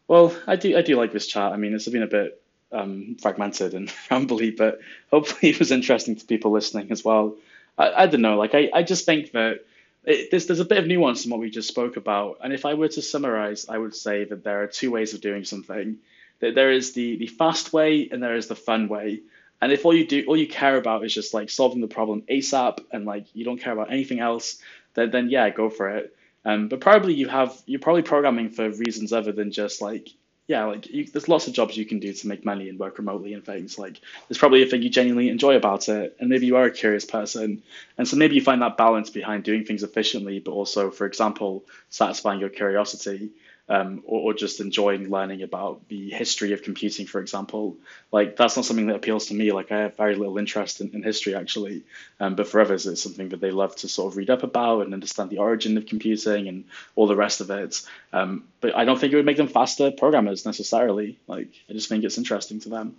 Well, 0.08 0.34
I 0.46 0.56
do 0.56 0.76
I 0.76 0.82
do 0.82 0.96
like 0.96 1.12
this 1.12 1.26
chat. 1.26 1.52
I 1.52 1.56
mean, 1.56 1.74
it's 1.74 1.88
been 1.88 2.02
a 2.02 2.08
bit 2.08 2.42
um, 2.72 3.16
fragmented 3.20 3.74
and 3.74 3.88
rambly, 4.10 4.56
but 4.56 4.80
hopefully 5.10 5.52
it 5.52 5.58
was 5.58 5.70
interesting 5.70 6.16
to 6.16 6.26
people 6.26 6.50
listening 6.50 6.90
as 6.90 7.04
well. 7.04 7.36
I, 7.78 8.02
I 8.02 8.06
don't 8.06 8.22
know, 8.22 8.36
like 8.36 8.54
I, 8.54 8.70
I 8.74 8.82
just 8.82 9.06
think 9.06 9.32
that 9.32 9.64
it, 10.04 10.30
there's 10.30 10.46
there's 10.46 10.60
a 10.60 10.64
bit 10.64 10.78
of 10.78 10.86
nuance 10.86 11.24
in 11.24 11.30
what 11.30 11.40
we 11.40 11.50
just 11.50 11.68
spoke 11.68 11.96
about, 11.96 12.38
and 12.42 12.52
if 12.52 12.64
I 12.64 12.74
were 12.74 12.88
to 12.88 13.02
summarize, 13.02 13.68
I 13.68 13.78
would 13.78 13.94
say 13.94 14.24
that 14.24 14.44
there 14.44 14.62
are 14.62 14.66
two 14.66 14.90
ways 14.90 15.14
of 15.14 15.20
doing 15.20 15.44
something. 15.44 15.98
That 16.40 16.54
there 16.54 16.72
is 16.72 16.92
the 16.92 17.16
the 17.16 17.28
fast 17.28 17.72
way 17.72 18.08
and 18.10 18.22
there 18.22 18.36
is 18.36 18.48
the 18.48 18.56
fun 18.56 18.88
way. 18.88 19.20
And 19.60 19.70
if 19.70 19.86
all 19.86 19.94
you 19.94 20.06
do, 20.06 20.24
all 20.26 20.36
you 20.36 20.48
care 20.48 20.76
about 20.76 21.04
is 21.04 21.14
just 21.14 21.34
like 21.34 21.48
solving 21.48 21.80
the 21.80 21.86
problem 21.86 22.22
ASAP, 22.22 22.80
and 22.90 23.04
like 23.04 23.26
you 23.32 23.44
don't 23.44 23.60
care 23.60 23.72
about 23.72 23.92
anything 23.92 24.18
else, 24.18 24.58
then 24.94 25.10
then 25.10 25.30
yeah, 25.30 25.50
go 25.50 25.70
for 25.70 25.88
it. 25.90 26.16
Um, 26.44 26.68
but 26.68 26.80
probably 26.80 27.14
you 27.14 27.28
have 27.28 27.56
you're 27.66 27.80
probably 27.80 28.02
programming 28.02 28.50
for 28.50 28.68
reasons 28.70 29.12
other 29.12 29.30
than 29.30 29.52
just 29.52 29.80
like 29.80 30.08
yeah, 30.48 30.64
like 30.64 30.88
you, 30.88 31.06
there's 31.06 31.28
lots 31.28 31.46
of 31.46 31.54
jobs 31.54 31.76
you 31.76 31.86
can 31.86 32.00
do 32.00 32.12
to 32.12 32.26
make 32.26 32.44
money 32.44 32.68
and 32.68 32.78
work 32.78 32.98
remotely 32.98 33.32
and 33.34 33.44
things. 33.44 33.78
Like 33.78 34.00
there's 34.28 34.38
probably 34.38 34.62
a 34.62 34.66
thing 34.66 34.82
you 34.82 34.90
genuinely 34.90 35.28
enjoy 35.28 35.56
about 35.56 35.88
it, 35.88 36.16
and 36.18 36.28
maybe 36.28 36.46
you 36.46 36.56
are 36.56 36.64
a 36.64 36.70
curious 36.70 37.04
person, 37.04 37.62
and 37.96 38.08
so 38.08 38.16
maybe 38.16 38.34
you 38.34 38.42
find 38.42 38.62
that 38.62 38.76
balance 38.76 39.10
behind 39.10 39.44
doing 39.44 39.64
things 39.64 39.82
efficiently, 39.82 40.40
but 40.40 40.52
also, 40.52 40.90
for 40.90 41.06
example, 41.06 41.64
satisfying 41.90 42.40
your 42.40 42.48
curiosity 42.48 43.30
um, 43.68 44.02
or, 44.04 44.20
or, 44.20 44.34
just 44.34 44.60
enjoying 44.60 45.08
learning 45.08 45.42
about 45.42 45.88
the 45.88 46.10
history 46.10 46.52
of 46.52 46.62
computing, 46.62 47.06
for 47.06 47.20
example. 47.20 47.76
Like 48.10 48.36
that's 48.36 48.56
not 48.56 48.64
something 48.64 48.88
that 48.88 48.96
appeals 48.96 49.26
to 49.26 49.34
me. 49.34 49.52
Like 49.52 49.70
I 49.70 49.80
have 49.80 49.96
very 49.96 50.16
little 50.16 50.36
interest 50.38 50.80
in, 50.80 50.90
in 50.90 51.02
history 51.02 51.34
actually, 51.34 51.84
um, 52.18 52.34
but 52.34 52.48
for 52.48 52.60
others, 52.60 52.86
it's 52.86 53.02
something 53.02 53.28
that 53.30 53.40
they 53.40 53.50
love 53.50 53.76
to 53.76 53.88
sort 53.88 54.12
of 54.12 54.16
read 54.16 54.30
up 54.30 54.42
about 54.42 54.84
and 54.84 54.92
understand 54.92 55.30
the 55.30 55.38
origin 55.38 55.76
of 55.76 55.86
computing 55.86 56.48
and 56.48 56.64
all 56.96 57.06
the 57.06 57.16
rest 57.16 57.40
of 57.40 57.50
it. 57.50 57.80
Um, 58.12 58.44
but 58.60 58.76
I 58.76 58.84
don't 58.84 58.98
think 58.98 59.12
it 59.12 59.16
would 59.16 59.26
make 59.26 59.36
them 59.36 59.48
faster 59.48 59.90
programmers 59.90 60.44
necessarily. 60.44 61.18
Like 61.26 61.52
I 61.70 61.72
just 61.72 61.88
think 61.88 62.04
it's 62.04 62.18
interesting 62.18 62.60
to 62.60 62.68
them. 62.68 62.96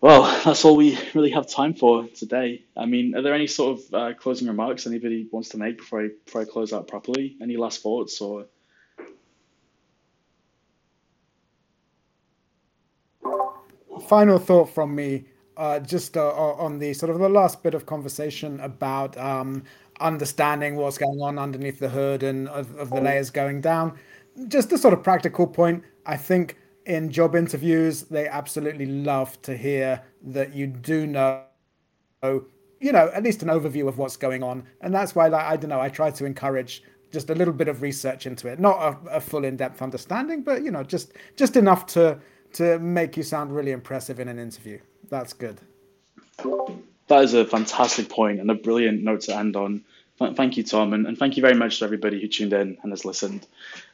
Well, 0.00 0.22
that's 0.44 0.64
all 0.64 0.76
we 0.76 0.98
really 1.14 1.30
have 1.30 1.46
time 1.46 1.74
for 1.74 2.06
today. 2.08 2.64
I 2.76 2.86
mean, 2.86 3.14
are 3.14 3.22
there 3.22 3.34
any 3.34 3.46
sort 3.46 3.78
of 3.78 3.94
uh, 3.94 4.14
closing 4.14 4.48
remarks 4.48 4.86
anybody 4.86 5.28
wants 5.30 5.50
to 5.50 5.58
make 5.58 5.78
before 5.78 6.02
I 6.02 6.08
before 6.24 6.42
I 6.42 6.44
close 6.44 6.72
out 6.72 6.88
properly? 6.88 7.36
Any 7.40 7.56
last 7.56 7.82
thoughts 7.82 8.20
or? 8.20 8.46
Final 14.08 14.38
thought 14.38 14.70
from 14.70 14.94
me, 14.94 15.24
uh, 15.56 15.78
just 15.78 16.16
uh, 16.16 16.30
on 16.30 16.78
the 16.78 16.92
sort 16.94 17.10
of 17.10 17.18
the 17.18 17.28
last 17.28 17.62
bit 17.62 17.74
of 17.74 17.84
conversation 17.86 18.58
about 18.60 19.16
um, 19.18 19.62
understanding 20.00 20.74
what's 20.74 20.96
going 20.98 21.20
on 21.20 21.38
underneath 21.38 21.78
the 21.78 21.88
hood 21.88 22.22
and 22.22 22.48
of, 22.48 22.74
of 22.76 22.90
the 22.90 23.00
layers 23.00 23.30
going 23.30 23.60
down. 23.60 23.96
Just 24.48 24.72
a 24.72 24.78
sort 24.78 24.94
of 24.94 25.04
practical 25.04 25.46
point. 25.46 25.84
I 26.06 26.16
think 26.16 26.56
in 26.90 27.08
job 27.08 27.36
interviews, 27.36 28.02
they 28.02 28.26
absolutely 28.26 28.86
love 28.86 29.40
to 29.42 29.56
hear 29.56 30.02
that 30.22 30.52
you 30.52 30.66
do 30.66 31.06
know, 31.06 31.44
you 32.24 32.90
know, 32.90 33.08
at 33.14 33.22
least 33.22 33.44
an 33.44 33.48
overview 33.48 33.86
of 33.86 33.96
what's 33.96 34.16
going 34.16 34.42
on. 34.42 34.64
And 34.80 34.92
that's 34.92 35.14
why, 35.14 35.28
like, 35.28 35.44
I 35.44 35.56
don't 35.56 35.70
know, 35.70 35.80
I 35.80 35.88
try 35.88 36.10
to 36.10 36.24
encourage 36.24 36.82
just 37.12 37.30
a 37.30 37.34
little 37.34 37.54
bit 37.54 37.68
of 37.68 37.80
research 37.80 38.26
into 38.26 38.48
it, 38.48 38.58
not 38.58 38.76
a, 38.78 39.16
a 39.16 39.20
full 39.20 39.44
in-depth 39.44 39.80
understanding, 39.80 40.42
but 40.42 40.64
you 40.64 40.72
know, 40.72 40.82
just 40.82 41.12
just 41.36 41.56
enough 41.56 41.86
to 41.86 42.18
to 42.54 42.80
make 42.80 43.16
you 43.16 43.22
sound 43.22 43.54
really 43.54 43.70
impressive 43.70 44.18
in 44.18 44.26
an 44.26 44.38
interview. 44.40 44.78
That's 45.08 45.32
good. 45.32 45.60
That 47.06 47.22
is 47.22 47.34
a 47.34 47.44
fantastic 47.44 48.08
point 48.08 48.40
and 48.40 48.50
a 48.50 48.54
brilliant 48.54 49.02
note 49.02 49.22
to 49.22 49.36
end 49.36 49.54
on. 49.54 49.84
Thank 50.20 50.58
you, 50.58 50.62
Tom, 50.62 50.92
and, 50.92 51.06
and 51.06 51.16
thank 51.16 51.38
you 51.38 51.40
very 51.40 51.54
much 51.54 51.78
to 51.78 51.86
everybody 51.86 52.20
who 52.20 52.28
tuned 52.28 52.52
in 52.52 52.76
and 52.82 52.92
has 52.92 53.06
listened. 53.06 53.46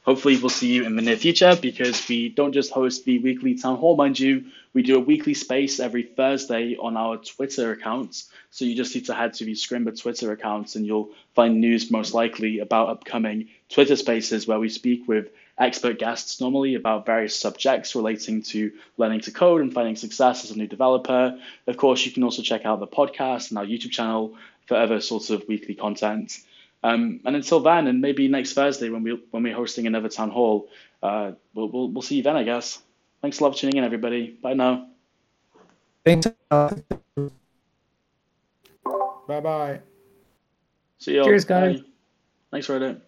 Hopefully, 0.03 0.35
we'll 0.35 0.49
see 0.49 0.73
you 0.73 0.83
in 0.83 0.97
the 0.97 1.01
near 1.01 1.15
future 1.15 1.55
because 1.55 2.05
we 2.09 2.27
don't 2.27 2.51
just 2.51 2.73
host 2.73 3.05
the 3.05 3.19
weekly 3.19 3.55
town 3.55 3.77
hall, 3.77 3.95
mind 3.95 4.19
you, 4.19 4.43
we 4.73 4.83
do 4.83 4.97
a 4.97 4.99
weekly 4.99 5.33
space 5.33 5.79
every 5.79 6.03
Thursday 6.03 6.75
on 6.75 6.97
our 6.97 7.15
Twitter 7.15 7.71
accounts. 7.71 8.29
So 8.51 8.65
you 8.65 8.75
just 8.75 8.93
need 8.93 9.05
to 9.05 9.13
head 9.13 9.35
to 9.35 9.45
the 9.45 9.53
Scrimba 9.53 9.99
Twitter 9.99 10.33
accounts 10.33 10.75
and 10.75 10.85
you'll 10.85 11.11
find 11.33 11.61
news 11.61 11.89
most 11.89 12.13
likely 12.13 12.59
about 12.59 12.89
upcoming 12.89 13.47
Twitter 13.69 13.95
spaces 13.95 14.47
where 14.47 14.59
we 14.59 14.69
speak 14.69 15.07
with 15.07 15.29
expert 15.57 15.97
guests 15.97 16.39
normally 16.39 16.75
about 16.75 17.05
various 17.05 17.35
subjects 17.35 17.95
relating 17.95 18.43
to 18.43 18.71
learning 18.97 19.21
to 19.21 19.31
code 19.31 19.61
and 19.61 19.73
finding 19.73 19.95
success 19.95 20.43
as 20.43 20.51
a 20.51 20.57
new 20.57 20.67
developer. 20.67 21.39
Of 21.65 21.77
course, 21.77 22.05
you 22.05 22.11
can 22.11 22.23
also 22.23 22.41
check 22.41 22.65
out 22.65 22.79
the 22.79 22.87
podcast 22.87 23.49
and 23.49 23.57
our 23.57 23.65
YouTube 23.65 23.91
channel 23.91 24.35
for 24.67 24.75
other 24.75 25.01
sorts 25.01 25.29
of 25.29 25.47
weekly 25.47 25.75
content. 25.75 26.37
Um, 26.83 27.21
and 27.25 27.35
until 27.35 27.59
then, 27.59 27.87
and 27.87 28.01
maybe 28.01 28.27
next 28.27 28.53
Thursday 28.53 28.89
when 28.89 29.03
we 29.03 29.19
when 29.31 29.43
we're 29.43 29.55
hosting 29.55 29.87
another 29.87 30.09
town 30.09 30.29
hall, 30.29 30.69
uh, 31.01 31.31
we'll, 31.53 31.69
we'll 31.69 31.89
we'll 31.89 32.01
see 32.01 32.17
you 32.17 32.23
then, 32.23 32.35
I 32.35 32.43
guess. 32.43 32.81
Thanks 33.21 33.39
a 33.39 33.43
lot 33.43 33.53
for 33.53 33.59
tuning 33.59 33.77
in, 33.77 33.83
everybody. 33.83 34.37
Bye 34.41 34.53
now. 34.53 34.87
Thanks. 36.05 36.27
Bye 39.27 39.39
bye. 39.41 39.79
See 40.99 41.15
you. 41.15 41.23
Cheers, 41.23 41.45
guys. 41.45 41.81
Bye. 41.81 41.87
Thanks, 42.51 42.67
Reddit. 42.67 43.01